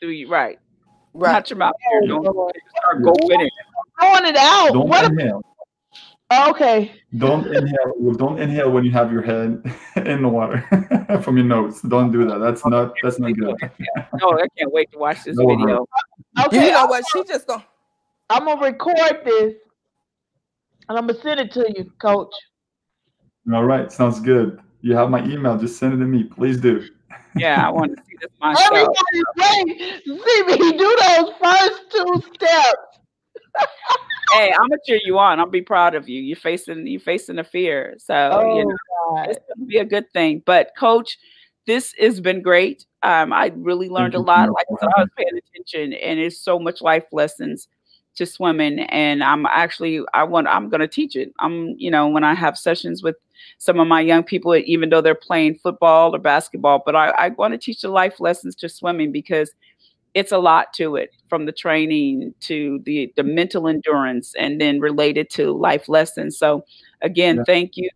Through 0.00 0.10
you 0.10 0.28
right. 0.28 0.58
Right. 1.14 1.32
Not 1.32 1.50
your 1.50 1.58
mouth. 1.58 1.74
Don't 2.06 2.24
start 2.24 3.02
going 3.02 3.40
it 3.40 3.52
blowing 3.98 4.26
it 4.26 4.36
out. 4.36 4.72
Don't 4.72 4.88
what 4.88 5.04
inhale 5.04 5.42
Oh, 6.30 6.50
okay. 6.50 6.92
Don't 7.16 7.46
inhale. 7.46 8.12
Don't 8.16 8.40
inhale 8.40 8.72
when 8.72 8.84
you 8.84 8.90
have 8.90 9.12
your 9.12 9.22
head 9.22 9.62
in 9.96 10.22
the 10.22 10.28
water 10.28 10.60
from 11.22 11.36
your 11.36 11.46
nose. 11.46 11.80
Don't 11.82 12.10
do 12.10 12.26
that. 12.26 12.38
That's 12.38 12.66
not. 12.66 12.94
That's 13.02 13.18
not 13.20 13.32
good. 13.34 13.54
no, 14.20 14.32
I 14.32 14.46
can't 14.58 14.72
wait 14.72 14.90
to 14.92 14.98
watch 14.98 15.24
this 15.24 15.36
no 15.36 15.46
video. 15.46 15.86
Okay. 16.46 16.66
You 16.66 16.72
know 16.72 16.86
what? 16.86 17.04
She 17.12 17.22
just 17.24 17.46
go. 17.46 17.62
I'm 18.28 18.44
gonna 18.44 18.60
record 18.60 19.22
this, 19.24 19.54
and 20.88 20.98
I'm 20.98 21.06
gonna 21.06 21.20
send 21.20 21.38
it 21.38 21.52
to 21.52 21.72
you, 21.76 21.92
Coach. 22.00 22.34
All 23.52 23.64
right. 23.64 23.92
Sounds 23.92 24.18
good. 24.18 24.60
You 24.80 24.96
have 24.96 25.10
my 25.10 25.24
email. 25.24 25.56
Just 25.56 25.78
send 25.78 25.94
it 25.94 25.98
to 25.98 26.06
me. 26.06 26.24
Please 26.24 26.58
do. 26.58 26.84
Yeah, 27.36 27.68
I 27.68 27.70
want 27.70 27.96
to 27.96 28.02
see 28.02 28.16
this 28.20 28.30
myself. 28.40 28.72
Everybody, 28.72 29.76
wait. 29.76 30.02
See 30.04 30.42
me 30.44 30.72
do 30.76 30.96
those 31.06 31.30
first 31.40 31.82
two 31.92 32.22
steps 32.34 32.96
hey, 34.32 34.52
I'm 34.52 34.68
gonna 34.68 34.76
cheer 34.86 35.00
you 35.04 35.18
on. 35.18 35.38
I'll 35.40 35.46
be 35.46 35.62
proud 35.62 35.94
of 35.94 36.08
you. 36.08 36.20
You're 36.20 36.36
facing 36.36 36.86
you're 36.86 37.00
facing 37.00 37.38
a 37.38 37.44
fear, 37.44 37.94
so 37.98 38.30
oh, 38.32 38.56
you 38.56 38.64
know 38.64 38.76
God. 39.10 39.30
it's 39.30 39.38
gonna 39.48 39.66
be 39.66 39.78
a 39.78 39.84
good 39.84 40.10
thing. 40.12 40.42
But 40.44 40.72
coach, 40.78 41.18
this 41.66 41.94
has 41.98 42.20
been 42.20 42.42
great. 42.42 42.84
Um, 43.02 43.32
I 43.32 43.52
really 43.54 43.88
learned 43.88 44.14
a 44.14 44.20
lot. 44.20 44.50
Like 44.50 44.66
I 44.70 44.80
said, 44.80 44.88
I 44.96 45.00
was 45.00 45.10
paying 45.16 45.28
attention, 45.36 45.92
and 45.94 46.18
it's 46.18 46.38
so 46.40 46.58
much 46.58 46.82
life 46.82 47.04
lessons 47.12 47.68
to 48.16 48.26
swimming. 48.26 48.80
And 48.80 49.22
I'm 49.22 49.46
actually 49.46 50.00
I 50.14 50.24
want 50.24 50.48
I'm 50.48 50.68
gonna 50.68 50.88
teach 50.88 51.16
it. 51.16 51.32
I'm 51.38 51.74
you 51.78 51.90
know 51.90 52.08
when 52.08 52.24
I 52.24 52.34
have 52.34 52.58
sessions 52.58 53.02
with 53.02 53.16
some 53.58 53.78
of 53.78 53.86
my 53.86 54.00
young 54.00 54.22
people, 54.22 54.54
even 54.56 54.88
though 54.88 55.00
they're 55.00 55.14
playing 55.14 55.56
football 55.56 56.14
or 56.14 56.18
basketball, 56.18 56.82
but 56.84 56.96
I, 56.96 57.08
I 57.10 57.28
want 57.30 57.52
to 57.52 57.58
teach 57.58 57.82
the 57.82 57.88
life 57.88 58.20
lessons 58.20 58.54
to 58.56 58.68
swimming 58.68 59.12
because 59.12 59.52
it's 60.16 60.32
a 60.32 60.38
lot 60.38 60.72
to 60.72 60.96
it 60.96 61.10
from 61.28 61.46
the 61.46 61.52
training 61.52 62.34
to 62.40 62.80
the 62.84 63.12
the 63.16 63.22
mental 63.22 63.68
endurance 63.68 64.34
and 64.38 64.60
then 64.60 64.80
related 64.80 65.30
to 65.30 65.52
life 65.52 65.88
lessons. 65.88 66.38
So 66.38 66.64
again 67.02 67.36
yeah. 67.36 67.42
thank 67.46 67.76
you. 67.76 67.90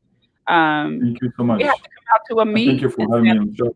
Um 0.47 1.01
thank 1.03 1.23
you 1.23 1.33
so 1.37 1.45
much. 1.45 1.59
we 1.59 1.65
have 1.65 1.77
to 1.77 1.89
come 1.89 2.15
out 2.15 2.21
to 2.31 2.41
a 2.41 2.45
meet 2.47 2.67
thank 2.67 2.83
you 2.83 2.91
for 2.91 3.07
having 3.11 3.53
me 3.53 3.71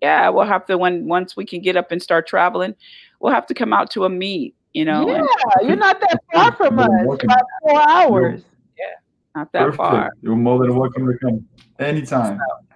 yeah 0.00 0.28
we'll 0.28 0.44
have 0.44 0.66
to 0.66 0.76
when 0.76 1.06
once 1.06 1.36
we 1.36 1.46
can 1.46 1.62
get 1.62 1.76
up 1.76 1.92
and 1.92 2.02
start 2.02 2.26
traveling 2.26 2.74
we'll 3.20 3.32
have 3.32 3.46
to 3.46 3.54
come 3.54 3.72
out 3.72 3.90
to 3.90 4.04
a 4.04 4.08
meet 4.08 4.54
you 4.72 4.84
know 4.84 5.06
yeah 5.06 5.22
and, 5.60 5.68
you're 5.68 5.76
not 5.76 6.00
that 6.00 6.18
far 6.32 6.52
from 6.56 6.78
us 6.78 6.88
about 7.22 7.42
four 7.62 7.80
hours. 7.88 8.42
Yeah 8.78 8.86
not 9.34 9.52
that 9.52 9.64
Perfect. 9.64 9.76
far. 9.76 10.10
You're 10.20 10.36
more 10.36 10.58
than 10.58 10.76
welcome 10.76 11.06
to 11.06 11.18
come 11.18 11.46
anytime. 11.78 12.38
So, 12.38 12.71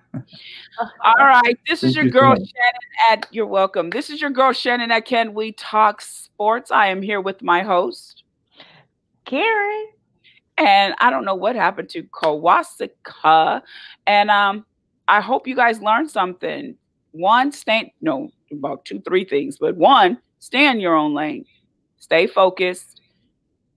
all 1.05 1.14
right. 1.19 1.59
This 1.69 1.83
is 1.83 1.95
your 1.95 2.07
girl 2.07 2.35
Shannon 2.35 3.11
at 3.11 3.27
you're 3.31 3.47
welcome. 3.47 3.91
This 3.91 4.11
is 4.11 4.21
your 4.21 4.31
girl 4.31 4.53
Shannon 4.53 4.91
at 4.91 5.05
Can 5.05 5.35
We 5.35 5.53
Talk 5.53 6.01
Sports. 6.01 6.71
I 6.71 6.89
am 6.89 7.03
here 7.03 7.21
with 7.21 7.43
my 7.43 7.62
host, 7.62 8.25
Karen. 9.25 9.87
And 10.59 10.95
I 10.99 11.11
don't 11.11 11.25
know 11.25 11.35
what 11.35 11.55
happened 11.55 11.91
to 11.91 12.03
Kawasaka. 12.05 13.62
And 14.07 14.31
um, 14.31 14.65
I 15.09 15.20
hope 15.20 15.47
you 15.47 15.55
guys 15.55 15.81
learned 15.81 16.11
something. 16.11 16.77
One, 17.12 17.53
stay 17.53 17.93
no, 18.01 18.31
about 18.53 18.85
two, 18.85 19.01
three 19.01 19.24
things, 19.24 19.59
but 19.59 19.77
one, 19.77 20.19
stay 20.39 20.66
in 20.70 20.81
your 20.81 20.95
own 20.95 21.15
lane. 21.15 21.45
Stay 21.99 22.27
focused. 22.27 23.01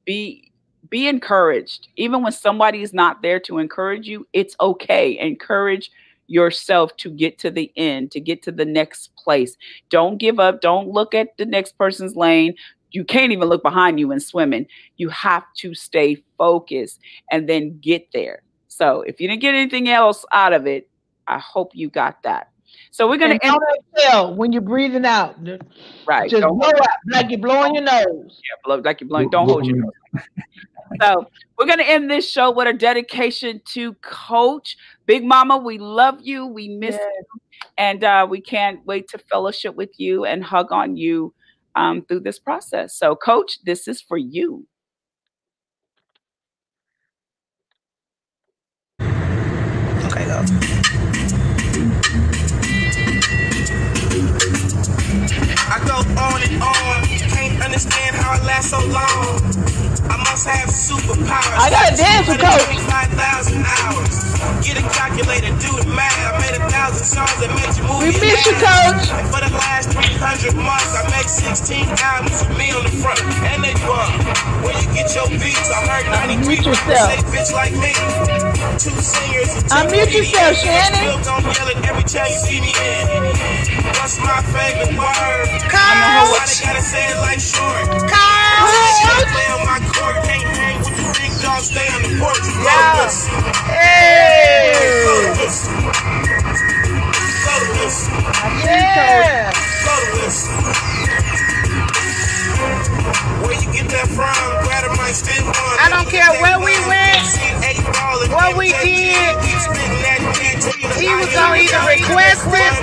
Be 0.05 0.51
be 0.89 1.07
encouraged. 1.07 1.87
Even 1.97 2.23
when 2.23 2.31
somebody 2.31 2.81
is 2.81 2.93
not 2.93 3.21
there 3.21 3.39
to 3.41 3.59
encourage 3.59 4.07
you, 4.07 4.27
it's 4.33 4.55
okay. 4.59 5.17
Encourage 5.19 5.91
yourself 6.29 6.95
to 6.97 7.09
get 7.09 7.39
to 7.39 7.51
the 7.51 7.71
end, 7.75 8.11
to 8.11 8.19
get 8.19 8.41
to 8.43 8.51
the 8.51 8.65
next 8.65 9.15
place. 9.15 9.57
Don't 9.89 10.17
give 10.17 10.39
up. 10.39 10.61
Don't 10.61 10.89
look 10.89 11.13
at 11.13 11.35
the 11.37 11.45
next 11.45 11.77
person's 11.77 12.15
lane. 12.15 12.53
You 12.91 13.03
can't 13.03 13.31
even 13.31 13.49
look 13.49 13.63
behind 13.63 13.99
you 13.99 14.11
in 14.11 14.19
swimming. 14.19 14.67
You 14.97 15.09
have 15.09 15.43
to 15.57 15.73
stay 15.73 16.23
focused 16.37 16.99
and 17.31 17.47
then 17.47 17.79
get 17.79 18.11
there. 18.13 18.41
So 18.67 19.01
if 19.01 19.19
you 19.19 19.27
didn't 19.27 19.41
get 19.41 19.55
anything 19.55 19.89
else 19.89 20.25
out 20.31 20.53
of 20.53 20.65
it, 20.65 20.89
I 21.27 21.37
hope 21.39 21.71
you 21.75 21.89
got 21.89 22.23
that. 22.23 22.51
So 22.91 23.07
we're 23.07 23.17
gonna 23.17 23.37
and 23.43 23.59
exhale 23.95 24.33
when 24.35 24.51
you're 24.51 24.61
breathing 24.61 25.05
out. 25.05 25.35
Right. 26.07 26.29
Just 26.29 26.41
blow 26.41 26.67
out 26.67 26.87
like 27.11 27.29
you're 27.29 27.39
blowing 27.39 27.75
your 27.75 27.83
nose. 27.83 28.41
Yeah, 28.43 28.55
blow 28.63 28.77
like 28.77 29.01
you're 29.01 29.07
blowing. 29.07 29.29
Don't 29.29 29.47
hold 29.47 29.65
your 29.65 29.77
nose. 29.77 29.91
So 31.01 31.27
we're 31.57 31.65
going 31.65 31.79
to 31.79 31.89
end 31.89 32.09
this 32.09 32.29
show 32.29 32.51
with 32.51 32.67
a 32.67 32.73
dedication 32.73 33.61
to 33.73 33.93
Coach 33.95 34.77
Big 35.05 35.23
Mama. 35.23 35.57
We 35.57 35.77
love 35.77 36.19
you. 36.21 36.45
We 36.45 36.69
miss 36.69 36.95
yes. 36.95 37.01
you. 37.03 37.41
And 37.77 38.03
uh, 38.03 38.27
we 38.29 38.41
can't 38.41 38.85
wait 38.85 39.07
to 39.09 39.17
fellowship 39.17 39.75
with 39.75 39.99
you 39.99 40.25
and 40.25 40.43
hug 40.43 40.71
on 40.71 40.97
you 40.97 41.33
um, 41.75 42.03
through 42.05 42.21
this 42.21 42.39
process. 42.39 42.97
So, 42.97 43.15
Coach, 43.15 43.59
this 43.63 43.87
is 43.87 44.01
for 44.01 44.17
you. 44.17 44.65
Okay, 49.01 50.25
go. 50.25 50.43
I 55.71 55.79
go 55.85 55.97
on 56.19 56.41
and 56.41 56.63
on, 56.63 57.03
can't 57.03 57.08
understand 57.61 58.15
how 58.15 58.35
I 58.35 58.43
last 58.45 58.69
so 58.71 58.79
long. 58.87 59.41
I 60.09 60.17
must 60.25 60.47
have 60.47 60.69
superpowers. 60.69 61.59
I 61.59 61.69
got 61.69 61.93
a 61.93 61.95
dance 61.95 62.27
with 62.27 62.41
Coach. 62.41 62.65
25,000 62.87 63.61
hours. 63.61 64.15
Get 64.65 64.79
a 64.79 64.85
calculator, 64.89 65.51
do 65.59 65.71
the 65.77 65.87
math. 65.93 66.15
I 66.25 66.39
made 66.39 66.55
a 66.55 66.63
thousand 66.71 67.05
songs 67.05 67.35
that 67.43 67.51
made 67.53 67.71
you 67.75 67.83
move. 67.85 68.01
We 68.03 68.15
miss 68.17 68.45
you, 68.47 68.55
Coach. 68.57 69.11
And 69.11 69.27
for 69.29 69.41
the 69.43 69.51
last 69.53 69.91
300 69.91 70.55
months, 70.55 70.95
I 70.95 71.03
make 71.11 71.27
16 71.27 71.87
albums 71.99 72.39
with 72.43 72.57
me 72.57 72.71
on 72.71 72.83
the 72.83 72.93
front. 73.03 73.21
And 73.51 73.63
they 73.63 73.75
bump. 73.83 74.15
Where 74.63 74.75
you 74.79 74.87
get 74.95 75.11
your 75.13 75.27
beats? 75.27 75.69
I 75.69 75.83
heard 75.85 76.07
90 76.09 76.47
people 76.47 76.73
say 76.75 77.19
bitch 77.29 77.51
like 77.53 77.73
me. 77.75 77.91
Two 78.79 78.95
singers 78.95 79.49
Unmute 79.69 80.13
yourself, 80.13 80.57
Shannon. 80.57 81.19
What's 83.99 84.17
my 84.19 84.41
favorite 84.49 84.97
word? 84.97 85.47
Carl. 85.69 86.31
Why 86.31 86.45
they 86.47 86.47
gotta 86.47 86.47
say 86.47 86.47
it 86.47 86.47
like 86.47 86.47
short? 86.47 86.47
Carl. 86.47 86.47
Play 86.47 86.47
on 86.47 86.47
my 86.47 86.47
court, 86.47 86.47
can't 86.47 86.47
hang 86.47 86.47
with 86.47 86.47
the 86.47 86.47
big 86.47 86.47
dogs, 86.49 86.57
stay 86.59 87.58
on 91.93 92.01
the 92.03 92.11
porch. 92.19 92.45
Yeah. 92.63 93.09
Hey. 93.67 95.23
Yeah. 98.65 99.51
Where 103.43 103.55
you 103.61 103.69
get 103.73 103.87
that 103.89 104.07
from? 104.09 104.35
I 105.79 105.89
don't 105.89 106.07
care 106.09 106.29
where 106.41 106.59
we 106.59 106.75
went, 106.87 107.25
what 108.31 108.57
we 108.57 108.71
did. 108.83 109.35
He 110.99 111.15
was 111.15 111.29
gonna 111.33 111.55
either 111.57 111.81
request 111.87 112.45
it 112.47 112.73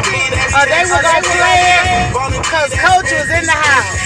or 0.56 0.64
they 0.66 0.84
were 0.88 1.02
gonna 1.02 1.22
play 1.22 1.60
it 1.76 2.12
because 2.32 2.70
coach 2.74 3.10
was 3.12 3.30
in 3.30 3.44
the 3.44 3.52
house. 3.52 4.05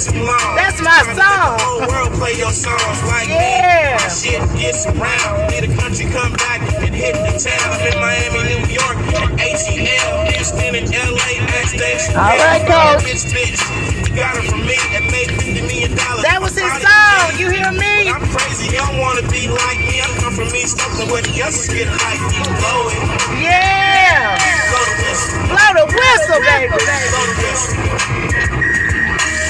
too 0.00 0.16
long. 0.24 0.56
That's 0.56 0.80
my 0.80 1.04
song. 1.12 1.60
The 1.60 1.60
whole 1.60 1.84
world 1.84 2.12
play 2.16 2.32
your 2.40 2.52
songs 2.56 3.00
like 3.04 3.28
yeah. 3.28 4.00
My 4.00 4.08
shit 4.08 4.40
gets 4.56 4.88
around. 4.88 5.52
Need 5.52 5.68
a 5.68 5.72
country 5.76 6.08
come 6.08 6.32
back 6.40 6.64
and 6.80 6.94
hit 6.94 7.12
the 7.20 7.36
town. 7.36 7.68
I'm 7.68 7.84
in 7.84 7.96
Miami, 8.00 8.64
New 8.64 8.80
York, 8.80 8.96
ATL, 9.36 10.32
Houston, 10.32 10.72
and 10.72 10.88
LA, 10.88 11.44
backstage. 11.52 12.16
All 12.16 12.32
right, 12.32 12.64
coach. 12.64 13.04
Bitch, 13.04 13.28
bitch. 13.28 13.60
You 14.08 14.16
got 14.16 14.40
it 14.40 14.48
from 14.48 14.64
me 14.64 14.80
and 14.96 15.04
made 15.12 15.28
$50 15.36 15.68
million. 15.68 15.92
That 16.24 16.40
was 16.40 16.56
his 16.56 16.72
song. 16.80 17.36
You 17.36 17.52
hear 17.52 17.68
me? 17.68 18.08
I'm 18.08 18.24
crazy. 18.32 18.72
You 18.72 18.80
don't 18.80 18.96
want 19.04 19.20
to 19.20 19.26
be 19.28 19.52
like 19.52 19.80
me. 19.84 20.00
I 20.00 20.08
come 20.16 20.32
from 20.32 20.48
me. 20.48 20.64
Something 20.64 21.12
the 21.12 21.34
others 21.44 21.68
get 21.68 21.92
like. 21.92 22.20
Blow 22.56 22.88
it. 22.88 23.04
Yeah. 23.36 24.40
Blow 24.72 24.80
the 24.80 24.96
whistle. 24.96 25.44
Blow 25.44 25.70
the 25.76 25.86
whistle, 25.92 26.40
baby. 26.40 26.72
Blow 26.72 27.20
the 27.28 27.36
whistle. 27.44 28.19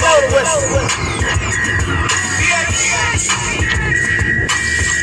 Blow 0.01 0.16
the 0.20 0.28
whistle. 0.32 0.64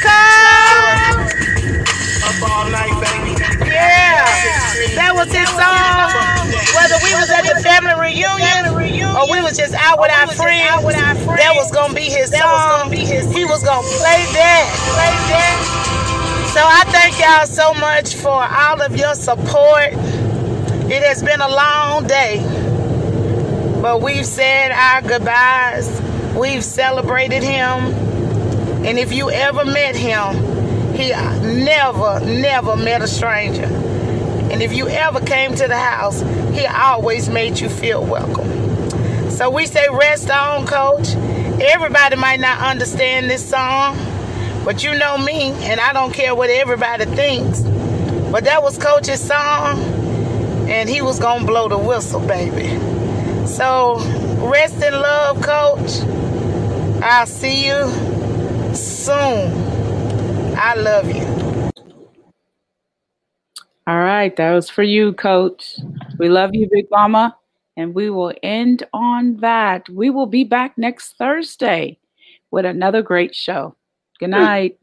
Come. 0.02 1.22
Up 2.26 2.42
all 2.50 2.66
night, 2.70 2.96
baby. 3.02 3.34
Yeah. 3.70 4.26
That 4.98 5.14
was 5.14 5.30
his 5.32 5.50
song. 5.54 6.50
Whether 6.76 6.98
we 7.06 7.14
was 7.14 7.30
at 7.30 7.46
the 7.46 7.62
family 7.62 7.94
reunion 7.94 8.74
or 9.16 9.30
we 9.32 9.42
was 9.42 9.56
just 9.58 9.74
out 9.74 10.00
with 10.00 10.12
our 10.12 10.28
friends, 10.28 10.84
that 10.84 11.54
was 11.56 11.72
gonna 11.72 11.94
be 11.94 12.10
his 12.10 12.32
song. 12.32 12.92
He 12.92 13.46
was 13.46 13.64
gonna 13.64 13.88
play 14.02 14.26
that. 14.34 14.66
Play 14.98 15.14
that. 15.30 15.58
So 16.54 16.62
I 16.66 16.84
thank 16.90 17.20
y'all 17.20 17.46
so 17.46 17.74
much 17.80 18.16
for 18.16 18.44
all 18.44 18.82
of 18.82 18.96
your 18.96 19.14
support. 19.14 19.94
It 20.90 21.04
has 21.04 21.22
been 21.22 21.42
a 21.42 21.50
long 21.50 22.08
day, 22.08 22.40
but 23.88 24.02
we've 24.02 24.26
said 24.26 24.74
our 24.74 25.02
goodbyes. 25.02 26.02
We've 26.36 26.62
celebrated 26.62 27.42
him. 27.42 27.94
And 28.86 29.00
if 29.00 29.14
you 29.14 29.32
ever 29.32 29.64
met 29.64 29.96
him, 29.96 30.94
he 30.94 31.12
never, 31.12 32.20
never 32.20 32.76
met 32.76 33.02
a 33.02 33.08
stranger. 33.08 33.64
And 33.64 34.62
if 34.62 34.74
you 34.74 34.90
ever 34.90 35.22
came 35.22 35.56
to 35.56 35.70
the 35.70 35.78
house, 35.78 36.20
he 36.54 36.66
always 36.66 37.30
made 37.30 37.62
you 37.62 37.70
feel 37.70 38.06
welcome. 38.06 38.90
So 39.30 39.50
we 39.50 39.66
say, 39.66 39.88
rest 39.90 40.30
on, 40.30 40.68
coach. 40.68 41.16
Everybody 41.62 42.18
might 42.18 42.42
not 42.42 42.60
understand 42.60 43.30
this 43.30 43.50
song, 43.50 43.96
but 44.66 44.84
you 44.84 44.98
know 44.98 45.18
me, 45.18 45.54
and 45.62 45.80
I 45.80 45.94
don't 45.94 46.14
care 46.14 46.36
what 46.36 46.50
everybody 46.50 47.06
thinks. 47.06 47.62
But 47.62 48.44
that 48.44 48.62
was 48.62 48.78
Coach's 48.78 49.26
song, 49.26 49.80
and 50.68 50.90
he 50.90 51.02
was 51.02 51.20
to 51.20 51.44
blow 51.46 51.70
the 51.70 51.78
whistle, 51.78 52.20
baby. 52.20 52.97
So 53.58 53.98
rest 54.52 54.84
in 54.84 54.94
love, 54.94 55.42
coach. 55.42 56.02
I'll 57.02 57.26
see 57.26 57.66
you 57.66 58.76
soon. 58.76 59.52
I 60.56 60.76
love 60.76 61.10
you. 61.10 61.24
All 63.88 63.98
right, 63.98 64.36
that 64.36 64.52
was 64.52 64.70
for 64.70 64.84
you, 64.84 65.12
coach. 65.14 65.80
We 66.20 66.30
love 66.30 66.52
you, 66.54 66.70
Big 66.72 66.86
Mama. 66.92 67.36
And 67.76 67.96
we 67.96 68.12
will 68.12 68.32
end 68.44 68.84
on 68.94 69.38
that. 69.38 69.90
We 69.90 70.12
will 70.12 70.28
be 70.28 70.44
back 70.44 70.78
next 70.78 71.18
Thursday 71.18 71.98
with 72.52 72.66
another 72.66 73.02
great 73.02 73.34
show. 73.34 73.76
Good 74.20 74.28
hmm. 74.28 74.32
night. 74.34 74.80